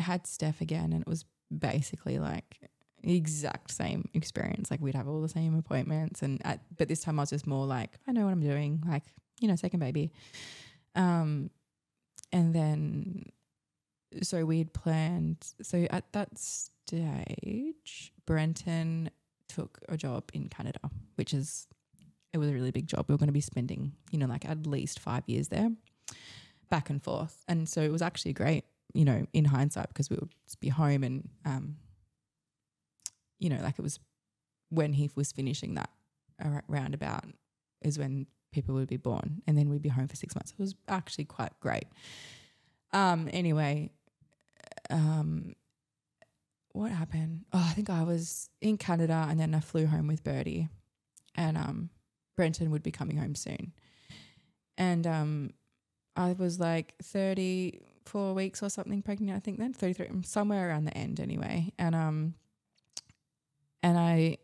had 0.00 0.26
Steph 0.26 0.60
again, 0.60 0.92
and 0.92 1.02
it 1.02 1.08
was 1.08 1.24
basically 1.56 2.18
like 2.18 2.70
the 3.02 3.16
exact 3.16 3.70
same 3.70 4.08
experience. 4.14 4.70
Like 4.70 4.80
we'd 4.80 4.94
have 4.94 5.08
all 5.08 5.20
the 5.20 5.28
same 5.28 5.56
appointments, 5.56 6.22
and 6.22 6.44
at, 6.44 6.60
but 6.76 6.88
this 6.88 7.00
time 7.00 7.18
I 7.18 7.22
was 7.22 7.30
just 7.30 7.46
more 7.46 7.66
like 7.66 7.98
I 8.06 8.12
know 8.12 8.24
what 8.24 8.32
I'm 8.32 8.42
doing. 8.42 8.82
Like 8.86 9.04
you 9.40 9.48
know, 9.48 9.56
second 9.56 9.80
baby. 9.80 10.12
Um, 10.94 11.50
and 12.32 12.54
then 12.54 13.24
so 14.22 14.44
we'd 14.44 14.72
planned. 14.72 15.46
So 15.62 15.86
at 15.90 16.12
that 16.12 16.38
stage, 16.38 18.12
Brenton 18.26 19.10
took 19.48 19.80
a 19.88 19.96
job 19.96 20.30
in 20.32 20.48
Canada, 20.48 20.80
which 21.16 21.32
is 21.34 21.66
it 22.32 22.38
was 22.38 22.48
a 22.48 22.52
really 22.52 22.70
big 22.70 22.86
job. 22.86 23.06
We 23.08 23.14
were 23.14 23.18
going 23.18 23.28
to 23.28 23.32
be 23.32 23.40
spending, 23.40 23.92
you 24.10 24.18
know, 24.18 24.26
like 24.26 24.44
at 24.44 24.66
least 24.66 25.00
five 25.00 25.22
years 25.26 25.48
there, 25.48 25.70
back 26.68 26.90
and 26.90 27.02
forth. 27.02 27.42
And 27.48 27.68
so 27.68 27.80
it 27.80 27.92
was 27.92 28.02
actually 28.02 28.34
great, 28.34 28.64
you 28.94 29.04
know, 29.04 29.26
in 29.32 29.44
hindsight 29.44 29.88
because 29.88 30.10
we 30.10 30.16
would 30.16 30.32
be 30.60 30.68
home 30.68 31.02
and, 31.02 31.28
um, 31.44 31.76
you 33.38 33.48
know, 33.48 33.60
like 33.62 33.78
it 33.78 33.82
was 33.82 33.98
when 34.70 34.92
he 34.92 35.10
was 35.14 35.32
finishing 35.32 35.74
that 35.74 35.90
roundabout 36.68 37.24
is 37.82 37.98
when 37.98 38.26
people 38.52 38.74
would 38.74 38.88
be 38.88 38.96
born, 38.96 39.42
and 39.46 39.56
then 39.58 39.68
we'd 39.68 39.82
be 39.82 39.88
home 39.88 40.08
for 40.08 40.16
six 40.16 40.34
months. 40.34 40.52
It 40.52 40.58
was 40.58 40.74
actually 40.88 41.24
quite 41.24 41.52
great. 41.60 41.84
Um, 42.92 43.28
anyway, 43.32 43.90
um, 44.90 45.54
what 46.72 46.90
happened? 46.90 47.44
Oh, 47.52 47.66
I 47.68 47.72
think 47.72 47.90
I 47.90 48.02
was 48.04 48.50
in 48.60 48.76
Canada 48.78 49.26
and 49.28 49.38
then 49.38 49.54
I 49.54 49.60
flew 49.60 49.86
home 49.86 50.06
with 50.06 50.22
Birdie 50.22 50.68
and 51.34 51.56
um 51.56 51.90
Brenton 52.36 52.70
would 52.70 52.82
be 52.82 52.90
coming 52.90 53.16
home 53.16 53.34
soon. 53.34 53.72
And 54.76 55.06
um 55.06 55.50
I 56.14 56.32
was 56.32 56.60
like 56.60 56.94
34 58.08 58.34
weeks 58.34 58.62
or 58.62 58.70
something 58.70 59.02
pregnant, 59.02 59.36
I 59.36 59.40
think 59.40 59.58
then, 59.58 59.72
33 59.72 60.22
somewhere 60.22 60.68
around 60.68 60.84
the 60.84 60.96
end 60.96 61.20
anyway. 61.20 61.72
And 61.78 61.94
um 61.94 62.34
and 63.82 63.98
I 63.98 64.38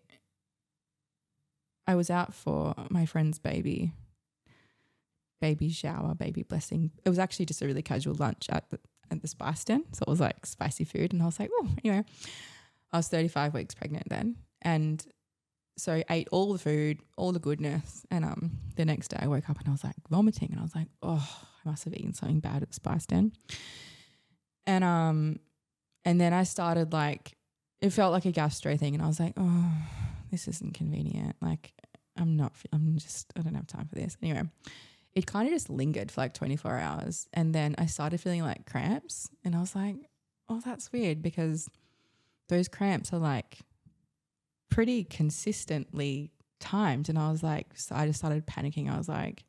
I 1.86 1.94
was 1.94 2.10
out 2.10 2.34
for 2.34 2.74
my 2.90 3.06
friend's 3.06 3.38
baby 3.38 3.92
baby 5.40 5.70
shower, 5.70 6.14
baby 6.14 6.42
blessing. 6.42 6.90
It 7.04 7.08
was 7.08 7.18
actually 7.18 7.46
just 7.46 7.62
a 7.62 7.66
really 7.66 7.82
casual 7.82 8.14
lunch 8.14 8.48
at 8.50 8.68
the 8.70 8.78
at 9.10 9.22
the 9.22 9.28
spice 9.28 9.64
den. 9.64 9.84
So 9.92 10.04
it 10.06 10.10
was 10.10 10.20
like 10.20 10.46
spicy 10.46 10.84
food. 10.84 11.12
And 11.12 11.22
I 11.22 11.26
was 11.26 11.38
like, 11.38 11.50
oh, 11.52 11.68
anyway. 11.84 12.04
I 12.92 12.98
was 12.98 13.08
35 13.08 13.54
weeks 13.54 13.74
pregnant 13.74 14.08
then. 14.08 14.36
And 14.62 15.04
so 15.76 15.94
I 15.94 16.04
ate 16.08 16.28
all 16.30 16.52
the 16.52 16.58
food, 16.58 17.00
all 17.16 17.32
the 17.32 17.40
goodness. 17.40 18.04
And 18.10 18.24
um 18.24 18.50
the 18.76 18.84
next 18.84 19.08
day 19.08 19.18
I 19.20 19.26
woke 19.26 19.48
up 19.48 19.58
and 19.58 19.68
I 19.68 19.72
was 19.72 19.84
like 19.84 19.96
vomiting. 20.10 20.50
And 20.52 20.60
I 20.60 20.62
was 20.62 20.74
like, 20.74 20.88
oh, 21.02 21.28
I 21.64 21.70
must 21.70 21.84
have 21.84 21.94
eaten 21.94 22.12
something 22.12 22.40
bad 22.40 22.62
at 22.62 22.68
the 22.68 22.74
spice 22.74 23.06
den. 23.06 23.32
And 24.66 24.84
um 24.84 25.40
and 26.04 26.20
then 26.20 26.32
I 26.32 26.44
started 26.44 26.92
like 26.92 27.36
it 27.80 27.90
felt 27.90 28.12
like 28.12 28.24
a 28.24 28.32
gastro 28.32 28.76
thing. 28.76 28.94
And 28.94 29.02
I 29.02 29.06
was 29.06 29.20
like, 29.20 29.34
oh, 29.36 29.72
this 30.30 30.48
isn't 30.48 30.74
convenient. 30.74 31.36
Like 31.42 31.74
I'm 32.16 32.36
not, 32.36 32.52
I'm 32.72 32.96
just, 32.98 33.32
I 33.36 33.42
don't 33.42 33.54
have 33.54 33.66
time 33.66 33.88
for 33.88 33.96
this. 33.96 34.16
Anyway, 34.22 34.42
it 35.14 35.26
kind 35.26 35.46
of 35.46 35.52
just 35.52 35.70
lingered 35.70 36.10
for 36.10 36.22
like 36.22 36.34
24 36.34 36.78
hours. 36.78 37.28
And 37.32 37.54
then 37.54 37.74
I 37.78 37.86
started 37.86 38.20
feeling 38.20 38.42
like 38.42 38.66
cramps. 38.66 39.28
And 39.44 39.54
I 39.54 39.60
was 39.60 39.74
like, 39.74 39.96
oh, 40.48 40.62
that's 40.64 40.92
weird 40.92 41.22
because 41.22 41.68
those 42.48 42.68
cramps 42.68 43.12
are 43.12 43.18
like 43.18 43.58
pretty 44.70 45.04
consistently 45.04 46.32
timed. 46.60 47.08
And 47.08 47.18
I 47.18 47.30
was 47.30 47.42
like, 47.42 47.76
so 47.76 47.94
I 47.94 48.06
just 48.06 48.18
started 48.18 48.46
panicking. 48.46 48.92
I 48.92 48.96
was 48.96 49.08
like, 49.08 49.44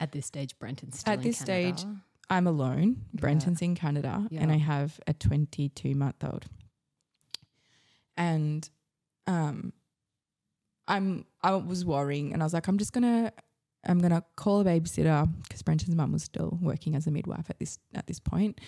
At 0.00 0.12
this 0.12 0.26
stage, 0.26 0.58
Brenton's 0.58 1.00
still 1.00 1.12
At 1.12 1.22
this 1.22 1.44
Canada. 1.44 1.78
stage, 1.78 1.88
I'm 2.30 2.46
alone. 2.46 3.04
Brenton's 3.12 3.60
in 3.60 3.74
Canada 3.74 4.26
and 4.34 4.50
I 4.50 4.56
have 4.56 4.98
a 5.06 5.12
22 5.12 5.94
month 5.94 6.24
old. 6.24 6.46
And 8.16 8.68
um 9.26 9.72
I'm 10.88 11.24
I 11.42 11.54
was 11.54 11.84
worrying 11.84 12.32
and 12.32 12.42
I 12.42 12.46
was 12.46 12.54
like 12.54 12.66
I'm 12.66 12.78
just 12.78 12.92
going 12.92 13.04
to 13.04 13.32
I'm 13.84 14.00
to 14.00 14.22
call 14.36 14.60
a 14.60 14.64
babysitter 14.64 15.28
because 15.42 15.62
Brenton's 15.62 15.94
mum 15.94 16.12
was 16.12 16.22
still 16.24 16.58
working 16.60 16.94
as 16.94 17.06
a 17.06 17.10
midwife 17.10 17.48
at 17.48 17.58
this 17.58 17.78
at 17.94 18.06
this 18.06 18.20
point. 18.20 18.60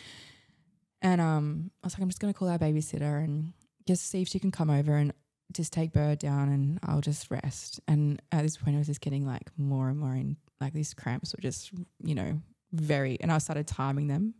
And 1.00 1.20
um 1.20 1.70
I 1.82 1.86
was 1.86 1.94
like 1.94 2.02
I'm 2.02 2.08
just 2.08 2.20
going 2.20 2.32
to 2.32 2.38
call 2.38 2.48
our 2.48 2.58
babysitter 2.58 3.22
and 3.22 3.52
just 3.86 4.08
see 4.08 4.22
if 4.22 4.28
she 4.28 4.38
can 4.38 4.50
come 4.50 4.70
over 4.70 4.94
and 4.96 5.12
just 5.52 5.72
take 5.72 5.92
Bird 5.92 6.18
down 6.18 6.48
and 6.48 6.78
I'll 6.82 7.00
just 7.02 7.30
rest. 7.30 7.80
And 7.86 8.22
at 8.32 8.42
this 8.42 8.56
point 8.56 8.76
I 8.76 8.78
was 8.78 8.86
just 8.86 9.00
getting 9.00 9.26
like 9.26 9.50
more 9.58 9.88
and 9.88 9.98
more 9.98 10.14
in 10.14 10.36
like 10.62 10.72
these 10.72 10.94
cramps 10.94 11.34
were 11.34 11.42
just, 11.42 11.70
you 12.02 12.14
know, 12.14 12.40
very 12.72 13.18
and 13.20 13.30
I 13.30 13.38
started 13.38 13.66
timing 13.66 14.06
them 14.06 14.34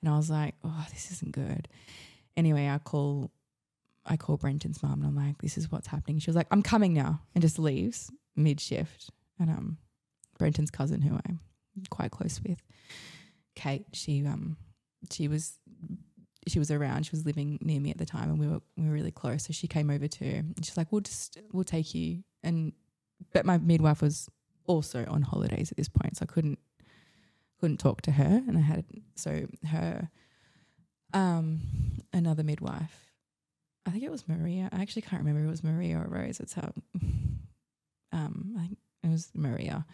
and 0.00 0.12
I 0.12 0.16
was 0.16 0.30
like, 0.30 0.54
oh, 0.64 0.86
this 0.90 1.10
isn't 1.12 1.32
good. 1.32 1.68
Anyway, 2.36 2.68
I 2.68 2.78
call 2.78 3.30
I 4.06 4.16
call 4.16 4.36
Brenton's 4.36 4.82
mum 4.82 5.00
and 5.00 5.06
I'm 5.06 5.16
like, 5.16 5.42
this 5.42 5.58
is 5.58 5.70
what's 5.70 5.88
happening. 5.88 6.18
She 6.20 6.30
was 6.30 6.36
like, 6.36 6.46
I'm 6.50 6.62
coming 6.62 6.94
now 6.94 7.20
and 7.34 7.42
just 7.42 7.58
leaves 7.58 8.10
mid 8.36 8.60
shift. 8.60 9.10
And 9.38 9.50
um 9.50 9.78
Brenton's 10.38 10.70
cousin 10.70 11.02
who 11.02 11.14
I'm 11.14 11.40
quite 11.90 12.10
close 12.10 12.40
with, 12.46 12.62
Kate, 13.54 13.86
she 13.92 14.24
um 14.24 14.56
she 15.10 15.28
was 15.28 15.58
she 16.48 16.60
was 16.60 16.70
around. 16.70 17.04
She 17.04 17.10
was 17.10 17.26
living 17.26 17.58
near 17.60 17.80
me 17.80 17.90
at 17.90 17.98
the 17.98 18.06
time 18.06 18.30
and 18.30 18.38
we 18.38 18.46
were 18.46 18.60
we 18.76 18.86
were 18.86 18.94
really 18.94 19.10
close. 19.10 19.44
So 19.44 19.52
she 19.52 19.66
came 19.66 19.90
over 19.90 20.06
too. 20.08 20.24
And 20.56 20.64
she's 20.64 20.76
like, 20.76 20.92
We'll 20.92 21.00
just 21.00 21.38
we'll 21.52 21.64
take 21.64 21.94
you 21.94 22.22
and 22.42 22.72
but 23.32 23.44
my 23.44 23.58
midwife 23.58 24.02
was 24.02 24.28
also 24.66 25.04
on 25.08 25.22
holidays 25.22 25.70
at 25.70 25.76
this 25.76 25.88
point, 25.88 26.16
so 26.16 26.24
I 26.24 26.32
couldn't 26.32 26.58
couldn't 27.60 27.78
talk 27.78 28.02
to 28.02 28.10
her 28.12 28.42
and 28.46 28.58
I 28.58 28.60
had 28.60 28.84
so 29.14 29.46
her 29.68 30.10
um 31.14 31.60
another 32.12 32.42
midwife 32.42 33.06
I 33.86 33.90
think 33.92 34.02
it 34.02 34.10
was 34.10 34.26
Maria. 34.28 34.68
I 34.72 34.82
actually 34.82 35.02
can't 35.02 35.22
remember 35.22 35.46
it 35.46 35.50
was 35.50 35.62
Maria 35.62 35.98
or 35.98 36.08
Rose. 36.08 36.40
It's 36.40 36.54
how 36.54 36.72
um 38.12 38.54
I 38.58 38.66
think 38.66 38.78
it 39.04 39.10
was 39.10 39.30
Maria. 39.32 39.86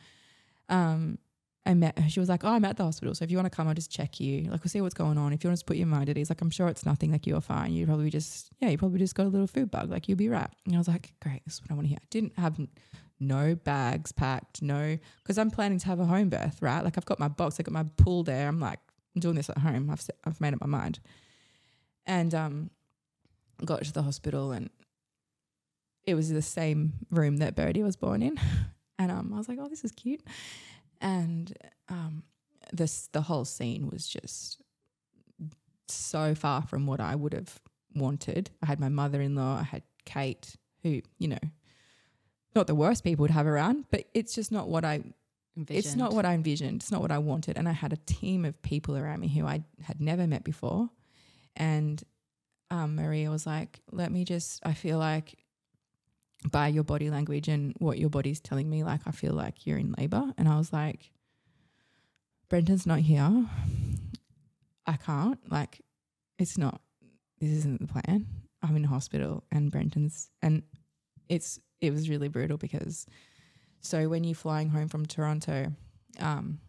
Um 0.69 1.19
I 1.65 1.75
met 1.75 1.99
her. 1.99 2.09
She 2.09 2.21
was 2.21 2.29
like, 2.29 2.45
Oh, 2.45 2.49
I'm 2.49 2.65
at 2.65 2.77
the 2.77 2.85
hospital. 2.85 3.15
So 3.15 3.25
if 3.25 3.31
you 3.31 3.37
want 3.37 3.51
to 3.51 3.57
come, 3.57 3.69
I'll 3.69 3.75
just 3.75 3.91
check 3.91 4.19
you. 4.21 4.51
Like 4.51 4.63
we'll 4.65 4.71
see 4.71 4.81
what's 4.81 4.95
going 4.95 5.17
on. 5.17 5.33
If 5.33 5.45
you 5.45 5.51
want 5.51 5.59
to 5.61 5.65
put 5.65 5.77
your 5.77 5.87
mind 5.87 6.09
at 6.09 6.19
ease, 6.19 6.29
like 6.31 6.41
I'm 6.41 6.51
sure 6.51 6.69
it's 6.69 6.85
nothing, 6.85 7.13
like 7.13 7.27
you're 7.27 7.41
fine. 7.41 7.73
You 7.73 7.87
probably 7.87 8.11
just 8.11 8.51
yeah, 8.61 8.69
you 8.71 8.79
probably 8.79 8.99
just 8.99 9.15
got 9.15 9.27
a 9.27 9.29
little 9.29 9.47
food 9.47 9.71
bug. 9.71 9.91
Like 9.91 10.09
you'll 10.09 10.19
be 10.19 10.29
right. 10.29 10.51
And 10.67 10.75
I 10.75 10.79
was 10.79 10.89
like, 10.89 11.13
Great, 11.23 11.45
this 11.45 11.55
is 11.55 11.63
what 11.63 11.71
I 11.71 11.75
want 11.75 11.85
to 11.85 11.89
hear. 11.91 11.99
I 12.01 12.07
didn't 12.11 12.39
have 12.39 12.59
no 13.21 13.55
bags 13.55 14.11
packed, 14.11 14.63
no 14.63 14.99
because 15.23 15.39
I'm 15.39 15.51
planning 15.51 15.79
to 15.79 15.87
have 15.87 16.01
a 16.01 16.05
home 16.05 16.29
birth, 16.29 16.61
right? 16.61 16.83
Like 16.83 16.99
I've 16.99 17.07
got 17.07 17.21
my 17.21 17.29
box, 17.29 17.61
I 17.61 17.63
got 17.63 17.73
my 17.73 17.85
pool 17.97 18.25
there. 18.25 18.49
I'm 18.49 18.61
like, 18.61 18.81
I'm 19.15 19.21
doing 19.21 19.37
this 19.37 19.49
at 19.51 19.59
home. 19.59 19.89
I've 19.91 20.05
I've 20.25 20.41
made 20.41 20.55
up 20.55 20.61
my 20.61 20.67
mind. 20.67 20.99
And 22.07 22.35
um 22.35 22.71
got 23.65 23.85
to 23.85 23.93
the 23.93 24.03
hospital 24.03 24.51
and 24.51 24.71
it 26.05 26.15
was 26.15 26.31
the 26.31 26.43
same 26.43 26.95
room 27.11 27.37
that 27.37 27.55
Birdie 27.55 27.83
was 27.83 27.97
born 27.97 28.23
in. 28.23 28.39
And 28.99 29.11
um, 29.11 29.33
I 29.35 29.39
was 29.39 29.49
like, 29.49 29.59
oh, 29.61 29.69
this 29.69 29.83
is 29.83 29.91
cute. 29.91 30.23
And 31.03 31.53
um, 31.89 32.23
this 32.73 33.09
the 33.13 33.23
whole 33.23 33.45
scene 33.45 33.91
was 33.91 34.09
just 34.09 34.63
so 35.89 36.35
far 36.35 36.63
from 36.63 36.87
what 36.87 37.01
I 37.01 37.15
would 37.15 37.35
have 37.35 37.61
wanted. 37.95 38.51
I 38.63 38.67
had 38.67 38.81
my 38.81 38.89
mother 38.89 39.21
in 39.21 39.35
law, 39.35 39.59
I 39.59 39.65
had 39.65 39.83
Kate, 40.07 40.57
who, 40.83 41.03
you 41.19 41.29
know, 41.29 41.39
not 42.55 42.67
the 42.67 42.75
worst 42.75 43.05
people 43.05 43.27
to 43.27 43.33
have 43.33 43.47
around, 43.47 43.85
but 43.91 44.05
it's 44.15 44.35
just 44.35 44.53
not 44.53 44.69
what 44.69 44.85
I 44.85 45.03
it's 45.69 45.97
not 45.97 46.15
what 46.15 46.25
I 46.25 46.33
envisioned. 46.33 46.81
It's 46.81 46.91
not 46.91 47.03
what 47.03 47.11
I 47.11 47.19
wanted. 47.19 47.59
And 47.59 47.69
I 47.69 47.73
had 47.73 47.93
a 47.93 47.99
team 48.07 48.45
of 48.47 48.61
people 48.63 48.97
around 48.97 49.21
me 49.21 49.29
who 49.29 49.47
I 49.47 49.63
had 49.83 50.01
never 50.01 50.27
met 50.27 50.45
before. 50.45 50.89
And 51.57 52.03
um, 52.71 52.97
Maria 52.97 53.31
was 53.31 53.47
like, 53.47 53.81
let 53.91 54.11
me 54.11 54.25
just, 54.25 54.61
I 54.65 54.73
feel 54.73 54.99
like 54.99 55.42
by 56.51 56.69
your 56.69 56.85
body 56.85 57.11
language 57.11 57.49
and 57.49 57.75
what 57.79 57.99
your 57.99 58.11
body's 58.11 58.41
telling 58.41 58.69
me, 58.69 58.85
like, 58.85 59.01
I 59.07 59.11
feel 59.11 59.33
like 59.33 59.67
you're 59.67 59.79
in 59.79 59.95
labor. 59.97 60.33
And 60.37 60.49
I 60.49 60.57
was 60.59 60.73
like, 60.73 61.13
Brenton's 62.49 62.87
not 62.87 62.99
here. 62.99 63.47
I 64.87 64.97
can't. 64.97 65.39
Like, 65.51 65.81
it's 66.39 66.59
not, 66.59 66.81
this 67.41 67.51
isn't 67.51 67.81
the 67.81 67.87
plan. 67.87 68.27
I'm 68.63 68.77
in 68.77 68.85
hospital 68.85 69.45
and 69.51 69.71
Brenton's, 69.71 70.31
and 70.41 70.63
it's, 71.29 71.59
it 71.81 71.93
was 71.93 72.09
really 72.09 72.29
brutal 72.29 72.59
because 72.59 73.07
so 73.83 74.09
when 74.09 74.23
you're 74.23 74.37
flying 74.37 74.69
home 74.69 74.89
from 74.89 75.05
Toronto 75.05 75.73
um, 76.21 76.61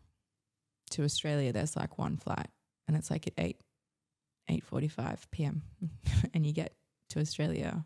to 0.90 1.04
Australia, 1.04 1.54
there's 1.54 1.76
like 1.76 1.98
one 2.00 2.18
flight, 2.18 2.48
and 2.88 2.98
it's 2.98 3.12
like 3.12 3.28
at 3.28 3.34
eight 3.38 3.62
eight 4.50 4.66
forty 4.66 4.88
five 4.88 5.26
p.m. 5.32 5.62
and 6.34 6.46
you 6.46 6.52
get 6.52 6.74
to 7.10 7.20
Australia 7.20 7.86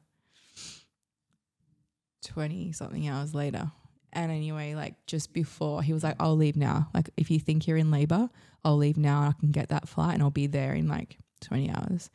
twenty 2.28 2.72
something 2.72 3.08
hours 3.08 3.34
later. 3.34 3.72
And 4.14 4.32
anyway, 4.32 4.74
like 4.76 4.96
just 5.06 5.34
before 5.34 5.82
he 5.84 5.94
was 5.94 6.04
like, 6.04 6.16
"I'll 6.20 6.36
leave 6.38 6.56
now. 6.56 6.90
Like 6.94 7.10
if 7.18 7.30
you 7.32 7.40
think 7.40 7.68
you're 7.68 7.78
in 7.78 7.92
labor, 7.92 8.30
I'll 8.64 8.78
leave 8.78 8.98
now. 8.98 9.24
and 9.24 9.30
I 9.36 9.40
can 9.40 9.52
get 9.52 9.70
that 9.70 9.88
flight, 9.88 10.14
and 10.16 10.24
I'll 10.24 10.32
be 10.32 10.48
there 10.48 10.74
in 10.74 10.88
like 10.88 11.18
twenty 11.42 11.70
hours." 11.70 12.10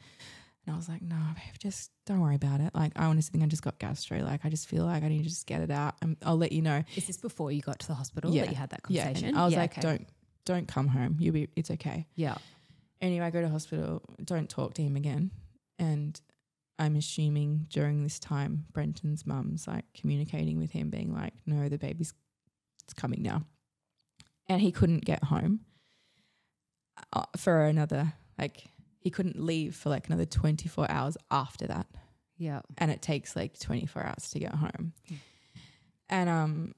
And 0.64 0.72
I 0.74 0.76
was 0.76 0.88
like, 0.88 1.02
no, 1.02 1.16
babe, 1.34 1.54
just 1.58 1.90
don't 2.06 2.20
worry 2.20 2.36
about 2.36 2.60
it. 2.60 2.72
Like, 2.72 2.92
I 2.94 3.06
honestly 3.06 3.32
think 3.32 3.42
I 3.42 3.48
just 3.48 3.64
got 3.64 3.80
gastro. 3.80 4.18
Like, 4.20 4.44
I 4.44 4.48
just 4.48 4.68
feel 4.68 4.84
like 4.84 5.02
I 5.02 5.08
need 5.08 5.24
to 5.24 5.28
just 5.28 5.44
get 5.48 5.60
it 5.60 5.72
out 5.72 5.96
and 6.00 6.16
I'll 6.22 6.36
let 6.36 6.52
you 6.52 6.62
know. 6.62 6.84
Is 6.94 7.08
this 7.08 7.16
before 7.16 7.50
you 7.50 7.60
got 7.62 7.80
to 7.80 7.88
the 7.88 7.94
hospital 7.94 8.32
Yeah. 8.32 8.42
that 8.42 8.50
you 8.52 8.56
had 8.56 8.70
that 8.70 8.84
conversation? 8.84 9.30
And 9.30 9.36
I 9.38 9.44
was 9.44 9.54
Yeah, 9.54 9.58
like, 9.62 9.72
okay. 9.72 9.80
don't, 9.80 10.06
don't 10.44 10.68
come 10.68 10.86
home. 10.86 11.16
You'll 11.18 11.32
be, 11.34 11.48
it's 11.56 11.72
okay. 11.72 12.06
Yeah. 12.14 12.36
Anyway, 13.00 13.26
I 13.26 13.30
go 13.30 13.40
to 13.40 13.48
hospital, 13.48 14.02
don't 14.24 14.48
talk 14.48 14.74
to 14.74 14.82
him 14.82 14.94
again. 14.94 15.32
And 15.80 16.20
I'm 16.82 16.96
assuming 16.96 17.68
during 17.70 18.02
this 18.02 18.18
time, 18.18 18.66
Brenton's 18.72 19.24
mum's 19.24 19.68
like 19.68 19.84
communicating 19.94 20.58
with 20.58 20.72
him, 20.72 20.90
being 20.90 21.14
like, 21.14 21.32
no, 21.46 21.68
the 21.68 21.78
baby's 21.78 22.12
it's 22.82 22.92
coming 22.92 23.22
now. 23.22 23.44
And 24.48 24.60
he 24.60 24.72
couldn't 24.72 25.04
get 25.04 25.22
home 25.22 25.60
uh, 27.12 27.26
for 27.36 27.66
another, 27.66 28.14
like, 28.36 28.64
he 28.98 29.10
couldn't 29.10 29.40
leave 29.40 29.76
for 29.76 29.90
like 29.90 30.08
another 30.08 30.24
24 30.24 30.90
hours 30.90 31.16
after 31.30 31.68
that. 31.68 31.86
Yeah. 32.36 32.62
And 32.78 32.90
it 32.90 33.00
takes 33.00 33.36
like 33.36 33.60
24 33.60 34.04
hours 34.04 34.30
to 34.30 34.40
get 34.40 34.52
home. 34.52 34.92
Mm. 35.08 35.16
And 36.08 36.28
um, 36.28 36.74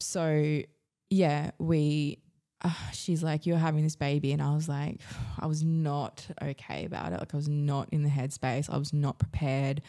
so 0.00 0.60
yeah, 1.08 1.52
we, 1.58 2.18
uh, 2.62 2.70
she's 2.92 3.22
like, 3.22 3.46
You're 3.46 3.58
having 3.58 3.82
this 3.82 3.96
baby. 3.96 4.32
And 4.32 4.42
I 4.42 4.54
was 4.54 4.68
like, 4.68 5.00
I 5.38 5.46
was 5.46 5.62
not 5.62 6.26
okay 6.42 6.84
about 6.84 7.12
it. 7.12 7.20
Like, 7.20 7.32
I 7.34 7.36
was 7.36 7.48
not 7.48 7.88
in 7.90 8.02
the 8.02 8.10
headspace. 8.10 8.68
I 8.70 8.76
was 8.76 8.92
not 8.92 9.18
prepared. 9.18 9.82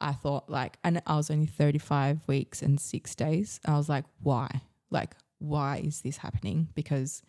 I 0.00 0.12
thought, 0.12 0.50
like, 0.50 0.78
and 0.82 1.00
I 1.06 1.16
was 1.16 1.30
only 1.30 1.46
35 1.46 2.20
weeks 2.26 2.60
and 2.62 2.80
six 2.80 3.14
days. 3.14 3.60
I 3.64 3.76
was 3.76 3.88
like, 3.88 4.04
Why? 4.22 4.48
Like, 4.90 5.14
why 5.38 5.78
is 5.84 6.02
this 6.02 6.18
happening? 6.18 6.68
Because 6.74 7.22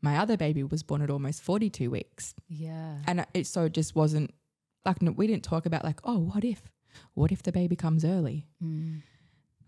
my 0.00 0.18
other 0.18 0.36
baby 0.36 0.62
was 0.62 0.82
born 0.84 1.02
at 1.02 1.10
almost 1.10 1.42
42 1.42 1.90
weeks. 1.90 2.34
Yeah. 2.48 2.98
And 3.06 3.26
it 3.34 3.46
so 3.46 3.64
it 3.64 3.72
just 3.72 3.96
wasn't 3.96 4.32
like, 4.84 4.98
we 5.16 5.26
didn't 5.26 5.42
talk 5.44 5.66
about, 5.66 5.82
like, 5.84 5.98
oh, 6.04 6.18
what 6.18 6.44
if? 6.44 6.62
What 7.14 7.32
if 7.32 7.42
the 7.42 7.52
baby 7.52 7.76
comes 7.76 8.04
early? 8.04 8.46
Mm. 8.62 9.02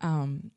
um 0.01 0.51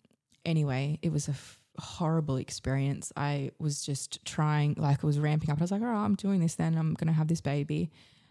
anyway 0.46 1.00
it 1.02 1.12
was 1.12 1.28
a 1.28 1.32
f- 1.32 1.60
horrible 1.80 2.38
experience. 2.38 3.12
I 3.16 3.52
was 3.60 3.84
just 3.84 4.24
trying 4.26 4.76
like 4.78 5.04
i 5.04 5.08
was 5.08 5.20
ramping 5.20 5.50
up. 5.50 5.60
I 5.60 5.62
was 5.62 5.72
like 5.72 5.82
all 5.82 5.88
right 5.88 6.06
i'm 6.06 6.16
doing 6.16 6.40
this 6.40 6.56
then. 6.56 6.78
I'm 6.78 6.94
gonna 6.94 7.14
have 7.14 7.28
this 7.28 7.42
baby. 7.42 7.90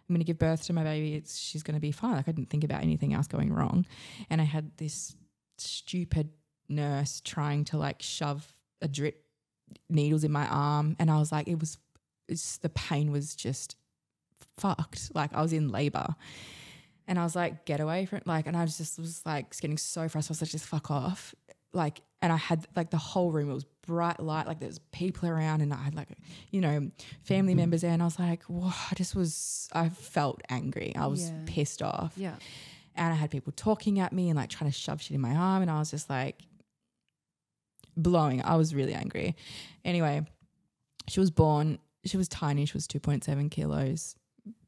I'm 0.08 0.14
gonna 0.14 0.24
give 0.24 0.38
birth 0.38 0.64
to 0.66 0.72
my 0.72 0.84
baby. 0.84 1.14
It's 1.14 1.38
she's 1.38 1.62
gonna 1.62 1.80
be 1.80 1.92
fine. 1.92 2.14
Like 2.14 2.28
i 2.28 2.32
didn't 2.32 2.50
think 2.50 2.64
about 2.64 2.82
anything 2.82 3.14
else 3.14 3.26
going 3.26 3.52
wrong. 3.52 3.86
And 4.30 4.40
i 4.40 4.44
had 4.44 4.76
this 4.76 5.14
stupid 5.58 6.30
nurse 6.68 7.20
trying 7.24 7.64
to 7.66 7.76
like 7.76 8.00
shove 8.00 8.54
a 8.80 8.88
drip 8.88 9.24
needles 9.88 10.24
in 10.24 10.32
my 10.32 10.46
arm. 10.46 10.96
And 10.98 11.10
i 11.10 11.18
was 11.18 11.32
like 11.32 11.48
it 11.48 11.58
was 11.58 11.78
it's 12.28 12.58
the 12.58 12.68
pain 12.68 13.10
was 13.10 13.34
just 13.34 13.76
fucked. 14.56 15.10
Like 15.14 15.34
i 15.34 15.42
was 15.42 15.52
in 15.52 15.68
labor. 15.68 16.14
And 17.08 17.18
I 17.18 17.24
was 17.24 17.34
like, 17.34 17.64
get 17.64 17.80
away 17.80 18.06
from 18.06 18.20
like, 18.26 18.46
and 18.46 18.56
I 18.56 18.62
was 18.62 18.78
just 18.78 18.98
was 18.98 19.22
like 19.26 19.58
getting 19.58 19.76
so 19.76 20.08
frustrated. 20.08 20.30
I 20.30 20.32
was 20.32 20.42
like, 20.42 20.50
just 20.50 20.66
fuck 20.66 20.90
off. 20.90 21.34
Like, 21.72 22.02
and 22.20 22.32
I 22.32 22.36
had 22.36 22.66
like 22.76 22.90
the 22.90 22.98
whole 22.98 23.32
room, 23.32 23.50
it 23.50 23.54
was 23.54 23.66
bright 23.86 24.20
light, 24.20 24.46
like 24.46 24.60
there's 24.60 24.78
people 24.92 25.28
around, 25.28 25.60
and 25.60 25.72
I 25.72 25.78
had 25.78 25.94
like, 25.94 26.08
you 26.50 26.60
know, 26.60 26.90
family 27.24 27.52
mm-hmm. 27.52 27.60
members 27.60 27.80
there. 27.80 27.90
And 27.90 28.02
I 28.02 28.04
was 28.04 28.18
like, 28.18 28.44
whoa, 28.44 28.72
I 28.90 28.94
just 28.94 29.14
was, 29.14 29.68
I 29.72 29.88
felt 29.88 30.40
angry. 30.48 30.94
I 30.96 31.06
was 31.06 31.30
Yeah. 31.30 31.42
pissed 31.46 31.82
off. 31.82 32.12
Yeah. 32.16 32.36
And 32.94 33.12
I 33.12 33.16
had 33.16 33.30
people 33.30 33.52
talking 33.56 33.98
at 34.00 34.12
me 34.12 34.28
and 34.28 34.36
like 34.36 34.50
trying 34.50 34.70
to 34.70 34.76
shove 34.76 35.00
shit 35.02 35.14
in 35.14 35.20
my 35.20 35.34
arm. 35.34 35.62
And 35.62 35.70
I 35.70 35.78
was 35.78 35.90
just 35.90 36.10
like 36.10 36.42
blowing. 37.96 38.42
I 38.42 38.56
was 38.56 38.74
really 38.74 38.94
angry. 38.94 39.34
Anyway, 39.84 40.26
she 41.08 41.20
was 41.20 41.30
born, 41.30 41.78
she 42.04 42.16
was 42.16 42.28
tiny, 42.28 42.66
she 42.66 42.74
was 42.74 42.86
2.7 42.86 43.50
kilos, 43.50 44.16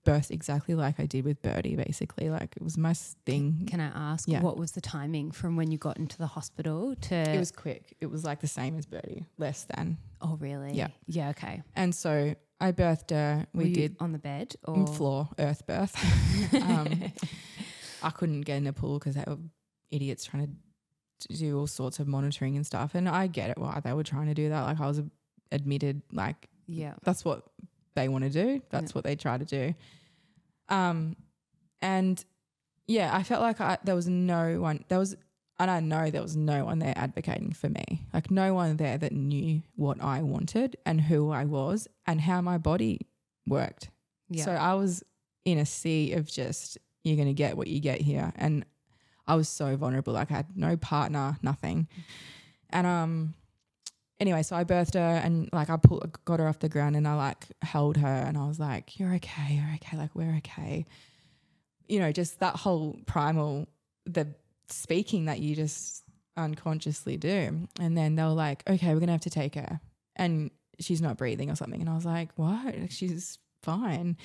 birthed 0.04 0.30
exactly 0.30 0.74
like 0.74 1.00
I 1.00 1.06
did 1.06 1.24
with 1.24 1.40
Birdie, 1.42 1.76
basically. 1.76 2.30
Like 2.30 2.54
it 2.56 2.62
was 2.62 2.76
my 2.76 2.94
thing. 2.94 3.66
Can 3.68 3.80
I 3.80 3.90
ask 4.12 4.28
Yeah. 4.28 4.40
what 4.40 4.56
was 4.56 4.72
the 4.72 4.80
timing 4.80 5.30
from 5.30 5.56
when 5.56 5.70
you 5.70 5.78
got 5.78 5.96
into 5.96 6.18
the 6.18 6.26
hospital 6.26 6.94
to? 7.02 7.14
It 7.14 7.38
was 7.38 7.50
quick. 7.50 7.96
It 8.00 8.06
was 8.06 8.24
like 8.24 8.40
the 8.40 8.46
same 8.46 8.76
as 8.78 8.86
Birdie, 8.86 9.26
less 9.38 9.64
than. 9.64 9.98
oh, 10.20 10.36
really? 10.36 10.72
Yeah. 10.72 10.88
Yeah. 11.06 11.30
Okay. 11.30 11.62
And 11.74 11.94
so 11.94 12.34
I 12.60 12.72
birthed 12.72 13.10
her. 13.10 13.46
We 13.52 13.72
did 13.72 13.96
on 14.00 14.12
the 14.12 14.18
bed 14.18 14.54
or 14.64 14.86
floor, 14.86 15.28
earth 15.38 15.66
birth. 15.66 15.94
um, 16.62 17.12
I 18.02 18.10
couldn't 18.10 18.42
get 18.42 18.56
in 18.58 18.66
a 18.66 18.72
pool 18.72 18.98
because 18.98 19.16
they 19.16 19.24
were 19.26 19.38
idiots 19.90 20.24
trying 20.24 20.46
to 20.46 21.34
do 21.34 21.58
all 21.58 21.66
sorts 21.66 21.98
of 21.98 22.06
monitoring 22.06 22.56
and 22.56 22.66
stuff. 22.66 22.94
And 22.94 23.08
I 23.08 23.26
get 23.26 23.50
it 23.50 23.58
why 23.58 23.80
they 23.82 23.92
were 23.92 24.02
trying 24.02 24.26
to 24.26 24.34
do 24.34 24.48
that. 24.50 24.62
Like 24.62 24.80
I 24.80 24.86
was 24.86 25.02
admitted, 25.52 26.02
like 26.12 26.48
yeah. 26.66 26.94
that's 27.02 27.24
what 27.24 27.44
they 27.94 28.08
want 28.08 28.24
to 28.24 28.30
do. 28.30 28.60
That's 28.70 28.90
Yeah. 28.90 28.94
what 28.94 29.04
they 29.04 29.16
try 29.16 29.38
to 29.38 29.44
do. 29.44 29.74
Um, 30.68 31.16
and 31.80 32.22
yeah, 32.86 33.14
I 33.14 33.22
felt 33.22 33.42
like 33.42 33.60
I, 33.60 33.78
there 33.84 33.94
was 33.94 34.08
no 34.08 34.60
one. 34.60 34.84
There 34.88 34.98
was, 34.98 35.16
and 35.58 35.70
I 35.70 35.80
know 35.80 36.10
there 36.10 36.22
was 36.22 36.36
no 36.36 36.64
one 36.64 36.78
there 36.78 36.94
advocating 36.96 37.52
for 37.52 37.68
me. 37.68 38.06
Like 38.12 38.30
no 38.30 38.54
one 38.54 38.76
there 38.76 38.98
that 38.98 39.12
knew 39.12 39.62
what 39.76 40.02
I 40.02 40.22
wanted 40.22 40.76
and 40.84 41.00
who 41.00 41.30
I 41.30 41.44
was 41.44 41.88
and 42.06 42.20
how 42.20 42.40
my 42.40 42.58
body 42.58 43.00
worked. 43.46 43.90
Yeah. 44.28 44.44
So 44.44 44.52
I 44.52 44.74
was 44.74 45.02
in 45.44 45.58
a 45.58 45.66
sea 45.66 46.12
of 46.14 46.26
just 46.26 46.78
you're 47.04 47.16
going 47.16 47.28
to 47.28 47.34
get 47.34 47.56
what 47.56 47.66
you 47.68 47.80
get 47.80 48.00
here, 48.00 48.32
and 48.36 48.64
I 49.26 49.34
was 49.34 49.48
so 49.48 49.76
vulnerable. 49.76 50.14
Like 50.14 50.30
I 50.30 50.36
had 50.36 50.56
no 50.56 50.76
partner, 50.76 51.36
nothing, 51.42 51.88
and 52.70 52.86
um. 52.86 53.34
Anyway, 54.20 54.42
so 54.42 54.54
I 54.54 54.64
birthed 54.64 54.94
her 54.94 55.00
and 55.24 55.48
like 55.52 55.70
I 55.70 55.76
pulled, 55.76 56.18
got 56.24 56.38
her 56.38 56.46
off 56.46 56.60
the 56.60 56.68
ground 56.68 56.94
and 56.96 57.06
I 57.06 57.14
like 57.14 57.46
held 57.62 57.96
her 57.96 58.06
and 58.06 58.38
I 58.38 58.46
was 58.46 58.60
like, 58.60 58.98
"You're 58.98 59.14
okay, 59.14 59.54
you're 59.54 59.74
okay, 59.76 59.96
like 59.96 60.14
we're 60.14 60.36
okay." 60.36 60.86
You 61.88 61.98
know, 61.98 62.12
just 62.12 62.40
that 62.40 62.56
whole 62.56 62.96
primal, 63.06 63.66
the 64.06 64.28
speaking 64.68 65.24
that 65.26 65.40
you 65.40 65.54
just 65.56 66.04
unconsciously 66.36 67.16
do. 67.16 67.68
And 67.80 67.96
then 67.96 68.14
they 68.14 68.22
were 68.22 68.30
like, 68.30 68.62
"Okay, 68.68 68.94
we're 68.94 69.00
gonna 69.00 69.12
have 69.12 69.20
to 69.22 69.30
take 69.30 69.56
her," 69.56 69.80
and 70.16 70.50
she's 70.78 71.02
not 71.02 71.16
breathing 71.18 71.50
or 71.50 71.56
something. 71.56 71.80
And 71.80 71.90
I 71.90 71.94
was 71.94 72.06
like, 72.06 72.30
"What? 72.36 72.92
She's 72.92 73.38
fine." 73.62 74.16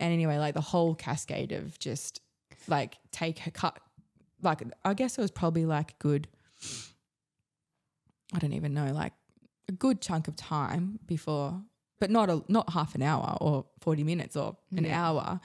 And 0.00 0.12
anyway, 0.12 0.38
like 0.38 0.54
the 0.54 0.60
whole 0.62 0.94
cascade 0.94 1.52
of 1.52 1.78
just 1.78 2.20
like 2.66 2.96
take 3.12 3.40
her 3.40 3.50
cut, 3.50 3.78
like 4.42 4.62
I 4.84 4.94
guess 4.94 5.18
it 5.18 5.20
was 5.20 5.30
probably 5.30 5.66
like 5.66 5.98
good. 5.98 6.28
I 8.32 8.38
don't 8.38 8.54
even 8.54 8.74
know, 8.74 8.92
like 8.92 9.12
a 9.68 9.72
good 9.72 10.00
chunk 10.00 10.28
of 10.28 10.36
time 10.36 10.98
before, 11.06 11.62
but 12.00 12.10
not 12.10 12.30
a 12.30 12.42
not 12.48 12.70
half 12.70 12.94
an 12.94 13.02
hour 13.02 13.36
or 13.40 13.66
forty 13.80 14.04
minutes 14.04 14.36
or 14.36 14.56
an 14.76 14.84
Yeah. 14.84 15.08
hour. 15.08 15.40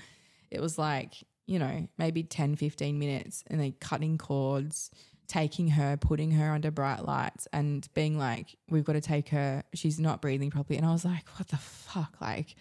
It 0.51 0.61
was 0.61 0.78
like 0.78 1.13
you 1.45 1.59
know 1.59 1.88
maybe 1.97 2.24
10, 2.24 2.55
15 2.55 2.99
minutes, 2.99 3.43
and 3.47 3.59
then 3.59 3.74
cutting 3.80 4.17
cords, 4.17 4.91
taking 5.28 5.70
her, 5.70 5.97
putting 5.97 6.32
her 6.32 6.51
under 6.51 6.72
bright 6.72 7.05
lights, 7.05 7.47
and 7.53 7.88
being 7.93 8.17
like, 8.17 8.55
"We've 8.70 8.84
got 8.84 8.93
to 8.93 9.01
take 9.01 9.30
her. 9.30 9.63
She's 9.74 9.99
not 9.99 10.22
breathing 10.22 10.51
properly." 10.51 10.78
And 10.78 10.86
I 10.86 10.91
was 10.91 11.05
like, 11.05 11.28
"What 11.38 11.47
the 11.47 11.57
fuck?" 11.57 12.17
Like 12.22 12.55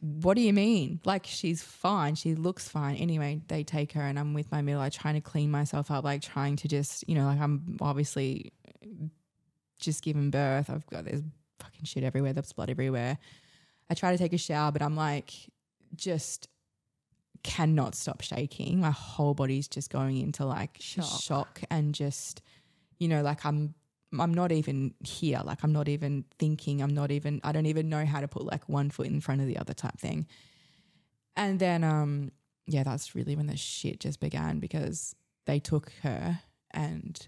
what 0.00 0.34
do 0.34 0.42
you 0.42 0.52
mean? 0.52 1.00
Like 1.06 1.24
she's 1.24 1.62
fine. 1.62 2.14
She 2.14 2.34
looks 2.34 2.68
fine. 2.68 2.96
Anyway, 2.96 3.40
they 3.48 3.64
take 3.64 3.92
her 3.92 4.02
and 4.02 4.18
I'm 4.18 4.34
with 4.34 4.52
my 4.52 4.60
middle, 4.60 4.80
like 4.80 4.92
trying 4.92 5.14
to 5.14 5.22
clean 5.22 5.50
myself 5.50 5.90
up, 5.90 6.04
like 6.04 6.20
trying 6.20 6.56
to 6.56 6.68
just, 6.68 7.08
you 7.08 7.14
know, 7.14 7.24
like 7.24 7.40
I'm 7.40 7.78
obviously 7.80 8.52
just 9.84 10.02
given 10.02 10.30
birth. 10.30 10.70
I've 10.70 10.86
got 10.86 11.04
there's 11.04 11.22
fucking 11.60 11.84
shit 11.84 12.04
everywhere. 12.04 12.32
There's 12.32 12.52
blood 12.52 12.70
everywhere. 12.70 13.18
I 13.90 13.94
try 13.94 14.12
to 14.12 14.18
take 14.18 14.32
a 14.32 14.38
shower, 14.38 14.72
but 14.72 14.82
I'm 14.82 14.96
like 14.96 15.32
just 15.94 16.48
cannot 17.42 17.94
stop 17.94 18.22
shaking. 18.22 18.80
My 18.80 18.90
whole 18.90 19.34
body's 19.34 19.68
just 19.68 19.90
going 19.90 20.18
into 20.18 20.44
like 20.44 20.78
Shock. 20.80 21.20
shock 21.20 21.60
and 21.70 21.94
just, 21.94 22.42
you 22.98 23.08
know, 23.08 23.22
like 23.22 23.44
I'm 23.44 23.74
I'm 24.18 24.34
not 24.34 24.52
even 24.52 24.94
here. 25.00 25.40
Like 25.44 25.62
I'm 25.62 25.72
not 25.72 25.88
even 25.88 26.24
thinking. 26.38 26.80
I'm 26.82 26.94
not 26.94 27.10
even. 27.10 27.40
I 27.44 27.52
don't 27.52 27.66
even 27.66 27.88
know 27.88 28.04
how 28.04 28.20
to 28.20 28.28
put 28.28 28.44
like 28.44 28.68
one 28.68 28.90
foot 28.90 29.06
in 29.06 29.20
front 29.20 29.40
of 29.40 29.46
the 29.46 29.58
other 29.58 29.74
type 29.74 29.98
thing. 29.98 30.26
And 31.36 31.58
then, 31.58 31.82
um, 31.82 32.30
yeah, 32.66 32.84
that's 32.84 33.14
really 33.14 33.34
when 33.36 33.48
the 33.48 33.56
shit 33.56 34.00
just 34.00 34.20
began 34.20 34.60
because 34.60 35.14
they 35.46 35.58
took 35.58 35.90
her 36.02 36.40
and 36.70 37.26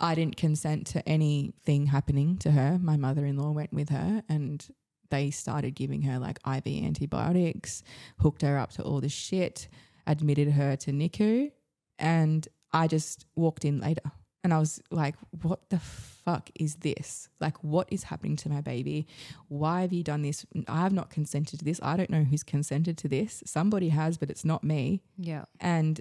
I 0.00 0.14
didn't 0.14 0.36
consent 0.36 0.86
to 0.88 1.08
anything 1.08 1.86
happening 1.86 2.38
to 2.38 2.52
her. 2.52 2.78
My 2.80 2.96
mother-in-law 2.96 3.50
went 3.50 3.72
with 3.72 3.88
her 3.88 4.22
and 4.28 4.66
they 5.10 5.30
started 5.30 5.74
giving 5.74 6.02
her 6.02 6.18
like 6.18 6.38
IV 6.46 6.66
antibiotics, 6.84 7.82
hooked 8.18 8.42
her 8.42 8.58
up 8.58 8.72
to 8.72 8.82
all 8.82 9.00
the 9.00 9.08
shit, 9.08 9.68
admitted 10.06 10.52
her 10.52 10.76
to 10.76 10.92
NICU, 10.92 11.50
and 11.98 12.46
I 12.72 12.86
just 12.86 13.26
walked 13.34 13.64
in 13.64 13.80
later. 13.80 14.02
And 14.44 14.54
I 14.54 14.58
was 14.58 14.80
like, 14.90 15.16
what 15.42 15.68
the 15.68 15.80
fuck 15.80 16.48
is 16.54 16.76
this? 16.76 17.28
Like, 17.40 17.62
what 17.64 17.88
is 17.90 18.04
happening 18.04 18.36
to 18.36 18.48
my 18.48 18.60
baby? 18.60 19.06
Why 19.48 19.80
have 19.80 19.92
you 19.92 20.04
done 20.04 20.22
this? 20.22 20.46
I 20.68 20.80
have 20.80 20.92
not 20.92 21.10
consented 21.10 21.58
to 21.58 21.64
this. 21.64 21.80
I 21.82 21.96
don't 21.96 22.08
know 22.08 22.22
who's 22.22 22.44
consented 22.44 22.96
to 22.98 23.08
this. 23.08 23.42
Somebody 23.44 23.88
has, 23.88 24.16
but 24.16 24.30
it's 24.30 24.44
not 24.44 24.62
me. 24.62 25.02
Yeah. 25.16 25.46
And 25.58 26.00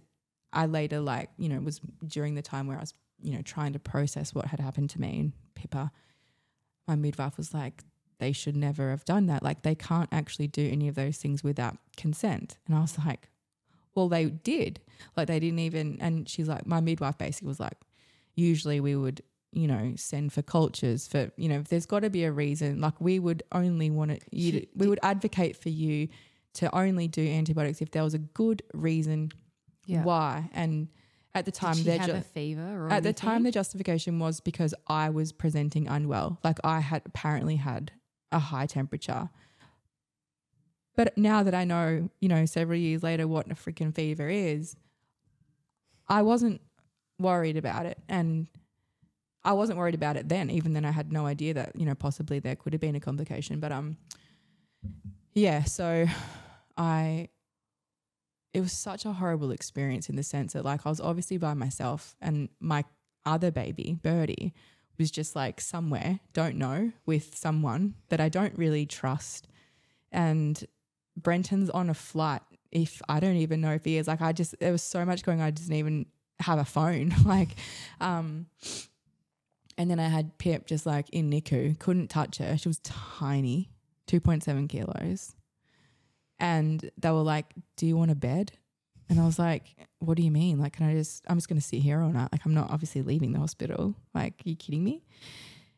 I 0.53 0.67
later, 0.67 0.99
like, 0.99 1.31
you 1.37 1.49
know, 1.49 1.59
was 1.59 1.81
during 2.05 2.35
the 2.35 2.43
time 2.43 2.67
where 2.67 2.77
I 2.77 2.81
was, 2.81 2.93
you 3.21 3.33
know, 3.33 3.41
trying 3.41 3.73
to 3.73 3.79
process 3.79 4.33
what 4.33 4.45
had 4.45 4.59
happened 4.59 4.89
to 4.91 5.01
me 5.01 5.19
and 5.19 5.33
Pippa, 5.55 5.91
my 6.87 6.95
midwife 6.95 7.37
was 7.37 7.53
like, 7.53 7.83
they 8.19 8.31
should 8.31 8.55
never 8.55 8.89
have 8.89 9.05
done 9.05 9.27
that. 9.27 9.43
Like, 9.43 9.61
they 9.61 9.75
can't 9.75 10.09
actually 10.11 10.47
do 10.47 10.67
any 10.71 10.87
of 10.87 10.95
those 10.95 11.17
things 11.17 11.43
without 11.43 11.77
consent. 11.97 12.57
And 12.65 12.75
I 12.75 12.81
was 12.81 12.97
like, 13.05 13.29
Well, 13.95 14.09
they 14.09 14.25
did. 14.25 14.79
Like 15.15 15.27
they 15.27 15.39
didn't 15.39 15.59
even. 15.59 15.97
And 15.99 16.27
she's 16.29 16.47
like, 16.47 16.65
my 16.67 16.79
midwife 16.81 17.17
basically 17.17 17.47
was 17.47 17.59
like, 17.59 17.77
usually 18.35 18.79
we 18.79 18.95
would, 18.95 19.21
you 19.51 19.67
know, 19.67 19.93
send 19.95 20.33
for 20.33 20.41
cultures 20.41 21.07
for, 21.07 21.31
you 21.37 21.49
know, 21.49 21.59
if 21.59 21.67
there's 21.69 21.85
got 21.85 22.01
to 22.01 22.09
be 22.09 22.23
a 22.23 22.31
reason. 22.31 22.79
Like 22.81 22.99
we 23.01 23.19
would 23.19 23.43
only 23.51 23.89
want 23.89 24.11
it. 24.11 24.23
You, 24.31 24.65
we 24.75 24.87
would 24.87 24.99
advocate 25.03 25.57
for 25.57 25.69
you 25.69 26.09
to 26.55 26.75
only 26.75 27.07
do 27.07 27.21
antibiotics 27.27 27.81
if 27.81 27.91
there 27.91 28.03
was 28.03 28.13
a 28.13 28.19
good 28.19 28.63
reason 28.73 29.31
why. 30.03 30.49
And 30.53 30.87
at 31.37 31.45
the 31.45 31.51
time, 31.51 31.75
Did 31.75 31.85
they're 31.85 31.99
have 31.99 32.09
ju- 32.09 32.15
a 32.17 32.21
fever 32.21 32.85
or 32.87 32.91
at 32.91 33.03
the 33.03 33.13
time 33.13 33.43
the 33.43 33.51
justification 33.51 34.19
was 34.19 34.39
because 34.39 34.73
I 34.87 35.09
was 35.09 35.31
presenting 35.31 35.87
unwell. 35.87 36.39
Like 36.43 36.59
I 36.63 36.79
had 36.79 37.03
apparently 37.05 37.57
had 37.57 37.91
a 38.31 38.39
high 38.39 38.65
temperature. 38.65 39.29
But 40.95 41.17
now 41.17 41.43
that 41.43 41.53
I 41.53 41.63
know, 41.63 42.09
you 42.19 42.27
know, 42.27 42.45
several 42.45 42.79
years 42.79 43.03
later 43.03 43.27
what 43.27 43.51
a 43.51 43.55
freaking 43.55 43.93
fever 43.93 44.29
is, 44.29 44.75
I 46.07 46.23
wasn't 46.23 46.59
worried 47.19 47.55
about 47.57 47.85
it. 47.85 47.99
And 48.09 48.47
I 49.43 49.53
wasn't 49.53 49.77
worried 49.77 49.95
about 49.95 50.17
it 50.17 50.27
then, 50.27 50.49
even 50.49 50.73
then 50.73 50.85
I 50.85 50.91
had 50.91 51.11
no 51.11 51.25
idea 51.25 51.53
that, 51.53 51.75
you 51.75 51.85
know, 51.85 51.95
possibly 51.95 52.39
there 52.39 52.55
could 52.55 52.73
have 52.73 52.81
been 52.81 52.95
a 52.95 52.99
complication. 52.99 53.59
But 53.59 53.71
um 53.71 53.97
yeah, 55.33 55.63
so 55.63 56.07
I 56.77 57.29
it 58.57 58.61
was 58.61 58.73
such 58.73 59.05
a 59.05 59.13
horrible 59.13 59.51
experience 59.51 60.09
in 60.09 60.15
the 60.15 60.23
sense 60.23 60.53
that 60.53 60.65
like 60.65 60.83
I 60.83 60.89
was 60.89 60.99
obviously 60.99 61.37
by 61.37 61.53
myself 61.53 62.15
and 62.19 62.49
my 62.59 62.85
other 63.23 63.51
baby, 63.51 63.99
Birdie, 64.01 64.51
was 64.97 65.11
just 65.11 65.35
like 65.35 65.61
somewhere, 65.61 66.21
don't 66.33 66.55
know, 66.55 66.91
with 67.05 67.37
someone 67.37 67.93
that 68.09 68.19
I 68.19 68.29
don't 68.29 68.57
really 68.57 68.87
trust. 68.87 69.47
And 70.11 70.65
Brenton's 71.15 71.69
on 71.69 71.91
a 71.91 71.93
flight. 71.93 72.41
If 72.71 72.99
I 73.07 73.19
don't 73.19 73.35
even 73.35 73.61
know 73.61 73.73
if 73.73 73.85
he 73.85 73.97
is, 73.97 74.07
like 74.07 74.23
I 74.23 74.31
just 74.31 74.57
there 74.59 74.71
was 74.71 74.81
so 74.81 75.05
much 75.05 75.21
going 75.21 75.39
on, 75.39 75.45
I 75.45 75.51
didn't 75.51 75.75
even 75.75 76.07
have 76.39 76.57
a 76.57 76.65
phone. 76.65 77.13
like 77.25 77.49
um 78.01 78.47
and 79.77 79.91
then 79.91 79.99
I 79.99 80.07
had 80.07 80.39
Pip 80.39 80.65
just 80.65 80.87
like 80.87 81.11
in 81.11 81.29
NICU, 81.29 81.77
couldn't 81.77 82.07
touch 82.07 82.39
her. 82.39 82.57
She 82.57 82.67
was 82.67 82.79
tiny, 82.79 83.69
2.7 84.07 84.67
kilos. 84.67 85.35
And 86.39 86.89
they 86.97 87.11
were 87.11 87.21
like, 87.21 87.45
Do 87.75 87.85
you 87.85 87.97
want 87.97 88.11
a 88.11 88.15
bed? 88.15 88.51
And 89.09 89.19
I 89.19 89.25
was 89.25 89.39
like, 89.39 89.75
What 89.99 90.17
do 90.17 90.23
you 90.23 90.31
mean? 90.31 90.59
Like, 90.59 90.73
can 90.73 90.87
I 90.87 90.93
just, 90.93 91.23
I'm 91.27 91.37
just 91.37 91.49
going 91.49 91.59
to 91.59 91.65
sit 91.65 91.81
here 91.81 92.01
all 92.01 92.09
night. 92.11 92.29
Like, 92.31 92.45
I'm 92.45 92.53
not 92.53 92.69
obviously 92.69 93.01
leaving 93.01 93.31
the 93.31 93.39
hospital. 93.39 93.95
Like, 94.13 94.33
are 94.45 94.49
you 94.49 94.55
kidding 94.55 94.83
me? 94.83 95.03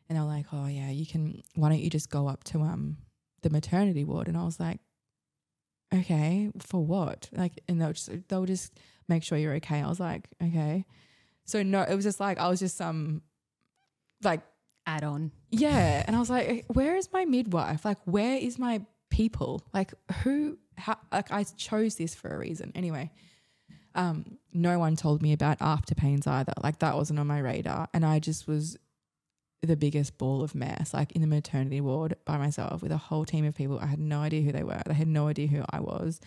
And 0.08 0.18
they're 0.18 0.24
like, 0.24 0.46
Oh, 0.52 0.66
yeah, 0.66 0.90
you 0.90 1.06
can, 1.06 1.42
why 1.54 1.68
don't 1.68 1.80
you 1.80 1.90
just 1.90 2.10
go 2.10 2.28
up 2.28 2.44
to 2.44 2.60
um 2.62 2.96
the 3.42 3.50
maternity 3.50 4.04
ward? 4.04 4.28
And 4.28 4.36
I 4.36 4.44
was 4.44 4.60
like, 4.60 4.80
Okay, 5.94 6.50
for 6.58 6.84
what? 6.84 7.28
Like, 7.32 7.60
and 7.68 7.80
they'll 7.80 7.92
just, 7.92 8.10
they'll 8.28 8.46
just 8.46 8.78
make 9.08 9.22
sure 9.24 9.36
you're 9.38 9.54
okay. 9.54 9.80
I 9.80 9.88
was 9.88 10.00
like, 10.00 10.28
Okay. 10.42 10.84
So, 11.46 11.62
no, 11.64 11.82
it 11.82 11.94
was 11.96 12.04
just 12.04 12.20
like, 12.20 12.38
I 12.38 12.48
was 12.48 12.60
just 12.60 12.76
some, 12.76 13.22
like, 14.22 14.40
add 14.86 15.02
on. 15.02 15.32
yeah. 15.50 16.04
And 16.06 16.14
I 16.14 16.18
was 16.20 16.30
like, 16.30 16.64
where 16.68 16.94
is 16.96 17.12
my 17.12 17.24
midwife? 17.24 17.84
Like, 17.84 17.98
where 18.04 18.36
is 18.36 18.56
my 18.58 18.82
people? 19.10 19.62
Like, 19.74 19.92
who, 20.22 20.58
how, 20.76 20.96
like, 21.12 21.30
I 21.30 21.44
chose 21.44 21.96
this 21.96 22.14
for 22.14 22.28
a 22.28 22.38
reason. 22.38 22.72
Anyway, 22.74 23.10
um, 23.94 24.38
no 24.52 24.78
one 24.78 24.96
told 24.96 25.20
me 25.22 25.32
about 25.32 25.58
after 25.60 25.94
pains 25.94 26.26
either. 26.26 26.54
Like, 26.62 26.78
that 26.78 26.96
wasn't 26.96 27.18
on 27.18 27.26
my 27.26 27.40
radar. 27.40 27.88
And 27.92 28.04
I 28.04 28.18
just 28.18 28.46
was 28.46 28.76
the 29.62 29.76
biggest 29.76 30.16
ball 30.16 30.42
of 30.42 30.54
mess, 30.54 30.94
like 30.94 31.12
in 31.12 31.20
the 31.20 31.26
maternity 31.26 31.80
ward 31.80 32.16
by 32.24 32.38
myself 32.38 32.82
with 32.82 32.92
a 32.92 32.96
whole 32.96 33.24
team 33.24 33.44
of 33.44 33.54
people. 33.54 33.78
I 33.78 33.86
had 33.86 33.98
no 33.98 34.20
idea 34.20 34.42
who 34.42 34.52
they 34.52 34.62
were. 34.62 34.80
They 34.86 34.94
had 34.94 35.08
no 35.08 35.28
idea 35.28 35.48
who 35.48 35.62
I 35.68 35.80
was. 35.80 36.20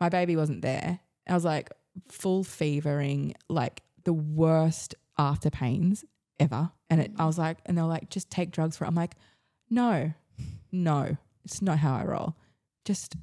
My 0.00 0.08
baby 0.08 0.36
wasn't 0.36 0.62
there. 0.62 1.00
I 1.28 1.34
was 1.34 1.44
like 1.44 1.70
full 2.08 2.44
fevering, 2.44 3.34
like 3.48 3.82
the 4.04 4.12
worst 4.12 4.94
after 5.18 5.50
pains 5.50 6.04
ever. 6.38 6.70
And 6.88 7.00
it, 7.00 7.12
I 7.18 7.26
was 7.26 7.38
like, 7.38 7.58
and 7.66 7.76
they're 7.76 7.84
like, 7.84 8.10
just 8.10 8.30
take 8.30 8.52
drugs 8.52 8.76
for 8.76 8.84
it. 8.84 8.88
I'm 8.88 8.94
like, 8.94 9.16
no, 9.68 10.12
no, 10.70 11.16
it's 11.46 11.62
not 11.62 11.78
how 11.78 11.94
I 11.94 12.04
roll. 12.04 12.34
Just, 12.84 13.14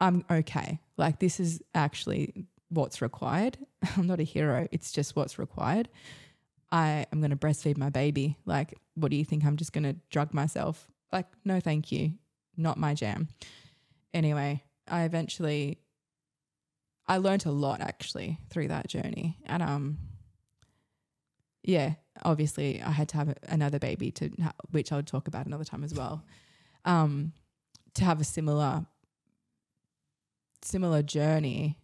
I'm 0.00 0.24
okay. 0.28 0.80
Like, 0.96 1.20
this 1.20 1.38
is 1.38 1.62
actually 1.72 2.46
what's 2.68 3.00
required. 3.00 3.58
I'm 3.96 4.08
not 4.08 4.18
a 4.18 4.24
hero. 4.24 4.66
It's 4.72 4.90
just 4.90 5.14
what's 5.14 5.38
required. 5.38 5.88
I 6.72 7.06
am 7.12 7.20
going 7.20 7.30
to 7.30 7.36
breastfeed 7.36 7.78
my 7.78 7.88
baby. 7.88 8.36
Like, 8.44 8.74
what 8.94 9.12
do 9.12 9.16
you 9.16 9.24
think? 9.24 9.44
I'm 9.44 9.56
just 9.56 9.72
going 9.72 9.84
to 9.84 9.96
drug 10.10 10.34
myself? 10.34 10.88
Like, 11.12 11.26
no, 11.44 11.60
thank 11.60 11.92
you. 11.92 12.14
Not 12.56 12.76
my 12.76 12.92
jam. 12.92 13.28
Anyway, 14.12 14.64
I 14.88 15.04
eventually, 15.04 15.78
I 17.06 17.18
learned 17.18 17.46
a 17.46 17.52
lot 17.52 17.80
actually 17.80 18.38
through 18.50 18.68
that 18.68 18.88
journey. 18.88 19.38
And, 19.46 19.62
um, 19.62 19.98
yeah, 21.62 21.94
obviously 22.24 22.82
I 22.82 22.90
had 22.90 23.08
to 23.10 23.16
have 23.16 23.34
another 23.48 23.78
baby 23.78 24.10
to, 24.12 24.30
which 24.72 24.90
I'll 24.90 25.04
talk 25.04 25.28
about 25.28 25.46
another 25.46 25.64
time 25.64 25.84
as 25.84 25.94
well. 25.94 26.24
Um, 26.84 27.32
to 27.94 28.04
have 28.04 28.20
a 28.20 28.24
similar, 28.24 28.86
similar 30.62 31.02
journey 31.02 31.78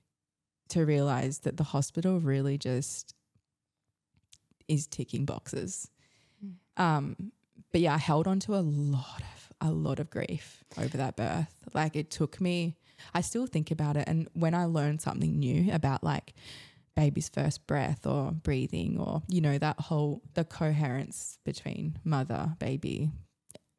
to 0.68 0.84
realize 0.84 1.40
that 1.40 1.56
the 1.56 1.64
hospital 1.64 2.20
really 2.20 2.58
just 2.58 3.14
is 4.68 4.86
ticking 4.86 5.24
boxes. 5.24 5.90
Um, 6.76 7.32
but 7.72 7.80
yeah, 7.80 7.94
I 7.94 7.98
held 7.98 8.26
on 8.26 8.40
to 8.40 8.54
a 8.54 8.60
lot 8.62 9.20
of 9.20 9.52
a 9.62 9.70
lot 9.70 10.00
of 10.00 10.10
grief 10.10 10.62
over 10.78 10.96
that 10.98 11.16
birth. 11.16 11.54
Like 11.72 11.96
it 11.96 12.10
took 12.10 12.40
me. 12.40 12.76
I 13.14 13.20
still 13.20 13.46
think 13.46 13.70
about 13.70 13.96
it, 13.96 14.04
and 14.06 14.28
when 14.32 14.54
I 14.54 14.64
learn 14.64 14.98
something 14.98 15.38
new 15.38 15.72
about 15.72 16.02
like 16.02 16.34
baby's 16.96 17.28
first 17.28 17.66
breath 17.66 18.06
or 18.06 18.32
breathing 18.32 18.98
or 18.98 19.22
you 19.28 19.40
know 19.40 19.58
that 19.58 19.78
whole 19.78 20.22
the 20.34 20.44
coherence 20.44 21.38
between 21.44 21.98
mother 22.04 22.56
baby 22.58 23.10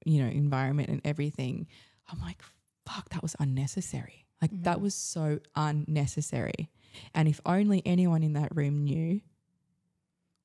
you 0.06 0.22
know 0.22 0.30
environment 0.30 0.88
and 0.88 1.02
everything 1.04 1.66
i'm 2.10 2.20
like 2.22 2.41
fuck 2.88 3.10
that 3.10 3.22
was 3.22 3.36
unnecessary. 3.39 4.26
Like 4.41 4.51
that 4.64 4.82
was 4.82 4.95
so 4.95 5.39
unnecessary. 5.55 6.70
And 7.14 7.28
if 7.28 7.41
only 7.45 7.82
anyone 7.86 8.24
in 8.24 8.34
that 8.34 8.55
room 8.55 8.84
knew 8.84 9.22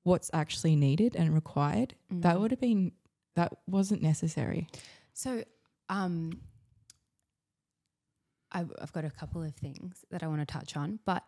what's 0.03 0.31
actually 0.33 0.75
needed 0.75 1.15
and 1.15 1.33
required 1.33 1.95
that 2.11 2.41
would 2.41 2.51
have 2.51 2.61
been 2.61 2.93
that 3.37 3.53
wasn't 3.67 4.03
necessary. 4.03 4.67
So, 5.15 5.45
um, 5.89 6.41
I've, 8.51 8.71
I've 8.81 8.93
got 8.93 9.07
a 9.07 9.11
couple 9.11 9.43
of 9.43 9.55
things 9.55 10.05
that 10.11 10.23
I 10.23 10.27
want 10.27 10.41
to 10.41 10.47
touch 10.47 10.77
on. 10.77 10.99
But 11.07 11.23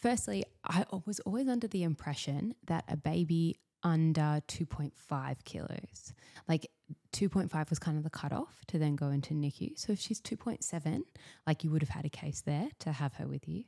firstly, 0.00 0.44
I 0.64 0.86
was 1.04 1.20
always 1.20 1.48
under 1.48 1.66
the 1.68 1.82
impression 1.82 2.54
that 2.66 2.84
a 2.88 2.96
baby 2.96 3.58
under 3.82 4.42
2.5 4.48 5.44
kilos, 5.44 6.14
like 6.48 6.70
2.5 7.12 7.70
was 7.70 7.78
kind 7.78 7.96
of 7.96 8.04
the 8.04 8.10
cutoff 8.10 8.64
to 8.68 8.78
then 8.78 8.96
go 8.96 9.08
into 9.08 9.34
NICU. 9.34 9.78
So 9.78 9.92
if 9.92 10.00
she's 10.00 10.20
2.7, 10.20 11.02
like 11.46 11.64
you 11.64 11.70
would 11.70 11.82
have 11.82 11.88
had 11.90 12.04
a 12.04 12.10
case 12.10 12.42
there 12.42 12.68
to 12.80 12.92
have 12.92 13.14
her 13.14 13.26
with 13.26 13.48
you. 13.48 13.64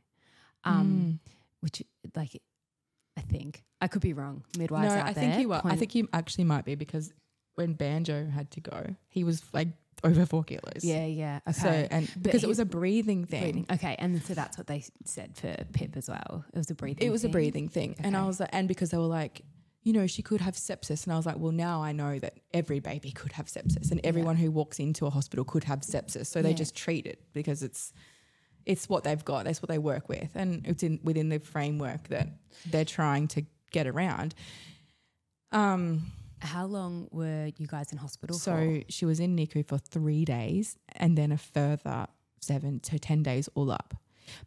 Um, 0.64 1.20
which 1.60 1.82
like 2.14 2.40
I 3.16 3.20
think 3.20 3.64
I 3.80 3.88
could 3.88 4.02
be 4.02 4.12
wrong. 4.12 4.44
Midwives 4.56 4.92
no 4.94 5.00
out 5.00 5.06
i 5.06 5.12
there. 5.12 5.24
think 5.24 5.40
you 5.42 5.52
are 5.52 5.62
i 5.64 5.76
think 5.76 5.94
you 5.94 6.08
actually 6.12 6.44
might 6.44 6.64
be 6.64 6.74
because 6.76 7.12
when 7.56 7.72
banjo 7.72 8.26
had 8.28 8.50
to 8.52 8.60
go 8.60 8.94
he 9.08 9.24
was 9.24 9.42
like 9.52 9.68
over 10.04 10.24
four 10.26 10.42
kilos 10.42 10.82
yeah, 10.82 11.04
yeah. 11.04 11.40
Okay. 11.48 11.58
so 11.58 11.68
and 11.68 12.10
because 12.20 12.42
it 12.42 12.48
was 12.48 12.58
a 12.58 12.64
breathing 12.64 13.24
thing 13.24 13.42
breathing. 13.42 13.66
Okay, 13.72 13.94
and 13.98 14.20
so 14.22 14.34
that's 14.34 14.56
what 14.58 14.66
they 14.66 14.84
said 15.04 15.36
for 15.36 15.54
Pip 15.72 15.96
as 15.96 16.08
well. 16.08 16.44
It 16.52 16.58
was 16.58 16.70
a 16.70 16.74
breathing. 16.74 17.06
It 17.06 17.10
was 17.10 17.24
a 17.24 17.28
breathing 17.28 17.68
thing. 17.68 17.96
And 18.00 18.16
I 18.16 18.24
was 18.24 18.40
like, 18.40 18.48
and 18.52 18.66
because 18.66 18.90
they 18.90 18.96
were 18.98 19.04
like, 19.04 19.42
you 19.84 19.92
know, 19.92 20.06
she 20.06 20.22
could 20.22 20.40
have 20.40 20.54
sepsis. 20.54 21.04
And 21.04 21.12
I 21.12 21.16
was 21.16 21.26
like, 21.26 21.38
well, 21.38 21.52
now 21.52 21.82
I 21.82 21.92
know 21.92 22.18
that 22.20 22.38
every 22.54 22.78
baby 22.80 23.10
could 23.10 23.32
have 23.32 23.46
sepsis 23.46 23.90
and 23.90 24.00
everyone 24.04 24.36
who 24.36 24.50
walks 24.50 24.78
into 24.78 25.06
a 25.06 25.10
hospital 25.10 25.44
could 25.44 25.64
have 25.64 25.80
sepsis. 25.80 26.26
So 26.26 26.40
they 26.40 26.54
just 26.54 26.74
treat 26.76 27.06
it 27.06 27.20
because 27.32 27.62
it's 27.62 27.92
it's 28.64 28.88
what 28.88 29.02
they've 29.02 29.24
got. 29.24 29.44
That's 29.44 29.60
what 29.60 29.68
they 29.68 29.78
work 29.78 30.08
with. 30.08 30.30
And 30.36 30.64
it's 30.66 30.84
in 30.84 31.00
within 31.02 31.30
the 31.30 31.40
framework 31.40 32.08
that 32.08 32.28
they're 32.70 32.84
trying 32.84 33.26
to 33.28 33.42
get 33.72 33.86
around. 33.88 34.34
Um 35.50 36.12
How 36.40 36.66
long 36.66 37.08
were 37.10 37.50
you 37.56 37.66
guys 37.66 37.92
in 37.92 37.98
hospital 37.98 38.36
so 38.38 38.52
for? 38.54 38.80
she 38.88 39.04
was 39.04 39.20
in 39.20 39.36
NICU 39.36 39.66
for 39.66 39.78
three 39.78 40.24
days 40.24 40.76
and 40.94 41.16
then 41.18 41.32
a 41.32 41.38
further 41.38 42.06
seven 42.40 42.80
to 42.80 42.98
ten 42.98 43.22
days 43.22 43.48
all 43.54 43.70
up. 43.70 43.94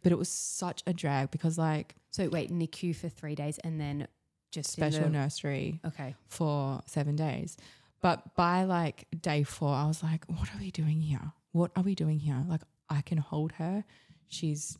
But 0.02 0.12
it 0.12 0.18
was 0.18 0.28
such 0.30 0.82
a 0.86 0.92
drag 0.92 1.30
because 1.30 1.58
like 1.58 1.94
So 2.10 2.28
wait, 2.30 2.50
NICU 2.50 2.96
for 2.96 3.10
three 3.10 3.34
days, 3.34 3.58
and 3.58 3.78
then 3.78 4.08
just 4.56 4.72
special 4.72 5.04
the- 5.04 5.10
nursery 5.10 5.80
Okay, 5.84 6.14
for 6.28 6.80
seven 6.86 7.14
days. 7.16 7.56
But 8.00 8.34
by 8.34 8.64
like 8.64 9.06
day 9.20 9.42
four, 9.42 9.68
I 9.74 9.86
was 9.86 10.02
like, 10.02 10.24
what 10.26 10.48
are 10.54 10.58
we 10.58 10.70
doing 10.70 11.00
here? 11.00 11.32
What 11.52 11.70
are 11.76 11.82
we 11.82 11.94
doing 11.94 12.18
here? 12.18 12.44
Like, 12.48 12.62
I 12.88 13.00
can 13.02 13.18
hold 13.18 13.52
her. 13.52 13.84
She's 14.28 14.78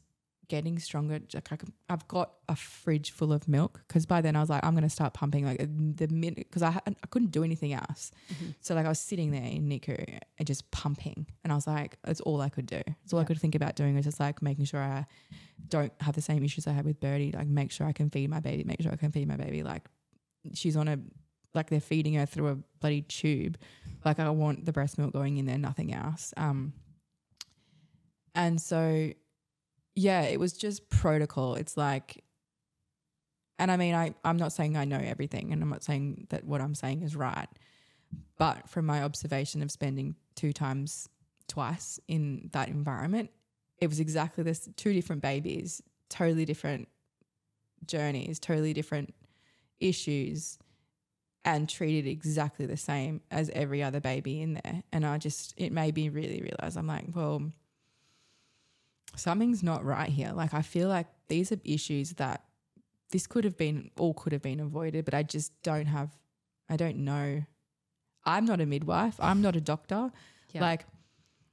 getting 0.49 0.79
stronger. 0.79 1.21
Like 1.35 1.53
I 1.53 1.57
can, 1.57 1.73
I've 1.89 2.07
got 2.09 2.33
a 2.49 2.57
fridge 2.57 3.11
full 3.11 3.33
of 3.33 3.49
milk 3.49 3.83
because 3.87 4.07
by 4.07 4.21
then 4.21 4.37
I 4.37 4.41
was 4.41 4.51
like, 4.51 4.65
I'm 4.65 4.73
going 4.73 4.85
to 4.85 4.91
start 4.91 5.15
pumping 5.15 5.45
like 5.45 5.59
the 5.59 6.09
minute 6.09 6.49
because 6.49 6.63
I 6.63 6.81
I 6.87 7.07
couldn't 7.11 7.31
do 7.31 7.45
anything 7.45 7.73
else. 7.73 8.11
So 8.61 8.75
like 8.75 8.87
I 8.87 8.89
was 8.89 8.99
sitting 8.99 9.31
there 9.31 9.43
in 9.43 9.69
NICU 9.69 10.19
and 10.39 10.47
just 10.47 10.71
pumping, 10.71 11.27
and 11.45 11.53
I 11.53 11.57
was 11.57 11.67
like, 11.67 11.99
it's 12.07 12.21
all 12.21 12.41
I 12.41 12.49
could 12.49 12.67
do. 12.67 12.83
It's 13.05 13.13
all 13.13 13.21
I 13.21 13.25
could 13.25 13.41
think 13.41 13.55
about 13.55 13.77
doing 13.77 13.95
was 13.95 14.05
just 14.05 14.21
like 14.21 14.43
making 14.43 14.65
sure 14.65 14.81
I 14.81 15.07
don't 15.69 15.93
have 16.01 16.15
the 16.15 16.23
same 16.23 16.43
issues 16.45 16.67
I 16.67 16.73
had 16.73 16.85
with 16.85 17.01
Birdie. 17.01 17.33
Like 17.33 17.49
make 17.49 17.71
sure 17.71 17.87
I 17.87 17.93
can 17.93 18.11
feed 18.11 18.31
my 18.31 18.41
baby, 18.41 18.65
make 18.65 18.83
sure 18.83 18.93
I 18.93 18.97
can 18.97 19.13
feed 19.13 19.29
my 19.29 19.37
baby. 19.37 19.63
Like 19.63 19.89
she's 20.55 20.77
on 20.77 20.89
a 20.89 20.99
like 21.55 21.71
they're 21.71 21.81
feeding 21.81 22.15
her 22.15 22.27
through 22.27 22.49
a 22.49 22.57
bloody 22.81 23.03
tube. 23.03 23.59
Like 24.05 24.21
I 24.21 24.29
want 24.31 24.65
the 24.65 24.73
breast 24.73 24.99
milk 24.99 25.13
going 25.13 25.39
in 25.39 25.47
there, 25.47 25.59
nothing 25.59 25.93
else. 25.93 26.33
Um, 26.37 26.75
and 28.35 28.61
so 28.61 29.13
yeah, 29.97 30.23
it 30.23 30.39
was 30.39 30.53
just 30.53 30.89
protocol. 30.91 31.55
It's 31.55 31.77
like, 31.77 32.23
and 33.59 33.73
I 33.73 33.79
mean, 33.79 33.95
I, 33.95 34.15
I'm 34.23 34.37
not 34.37 34.53
saying 34.53 34.77
I 34.77 34.85
know 34.85 35.01
everything 35.03 35.53
and 35.53 35.63
I'm 35.63 35.71
not 35.71 35.83
saying 35.83 36.27
that 36.29 36.45
what 36.45 36.61
I'm 36.61 36.75
saying 36.75 37.03
is 37.03 37.17
right. 37.17 37.49
But 38.39 38.69
from 38.69 38.85
my 38.85 39.03
observation 39.03 39.63
of 39.63 39.71
spending 39.71 40.15
two 40.35 40.53
times 40.53 41.09
twice 41.49 41.99
in 42.07 42.51
that 42.53 42.69
environment, 42.69 43.31
it 43.79 43.89
was 43.89 43.99
exactly 43.99 44.45
this 44.45 44.69
two 44.77 44.93
different 44.93 45.23
babies, 45.23 45.83
totally 46.11 46.45
different 46.45 46.89
journeys, 47.87 48.39
totally 48.39 48.75
different 48.75 49.15
issues, 49.81 50.59
and 51.45 51.69
treated 51.69 52.07
exactly 52.07 52.67
the 52.67 52.77
same 52.77 53.23
as 53.31 53.51
every 53.51 53.83
other 53.83 54.01
baby 54.01 54.43
in 54.43 54.55
there. 54.55 54.83
And 54.93 55.07
I 55.07 55.17
just, 55.17 55.55
it 55.57 55.73
made 55.73 55.97
me 55.97 56.11
really 56.11 56.43
realize 56.43 56.77
I'm 56.77 56.87
like, 56.87 57.05
well, 57.15 57.51
something's 59.15 59.63
not 59.63 59.85
right 59.85 60.09
here. 60.09 60.33
Like 60.33 60.55
I 60.55 60.63
feel 60.63 60.89
like 60.89 61.07
these 61.29 61.53
are 61.53 61.59
issues 61.65 62.11
that 62.15 62.43
this 63.11 63.27
could 63.27 63.45
have 63.45 63.57
been 63.57 63.91
all 63.99 64.15
could 64.15 64.33
have 64.33 64.43
been 64.43 64.61
avoided, 64.61 65.05
but 65.05 65.15
I 65.15 65.23
just 65.23 65.53
don't 65.63 65.87
have 65.87 66.11
I 66.69 66.77
don't 66.77 66.99
know. 66.99 67.45
I'm 68.25 68.45
not 68.45 68.61
a 68.61 68.67
midwife. 68.67 69.15
I'm 69.21 69.41
not 69.41 69.55
a 69.55 69.61
doctor. 69.61 70.11
Yeah. 70.53 70.61
Like 70.61 70.85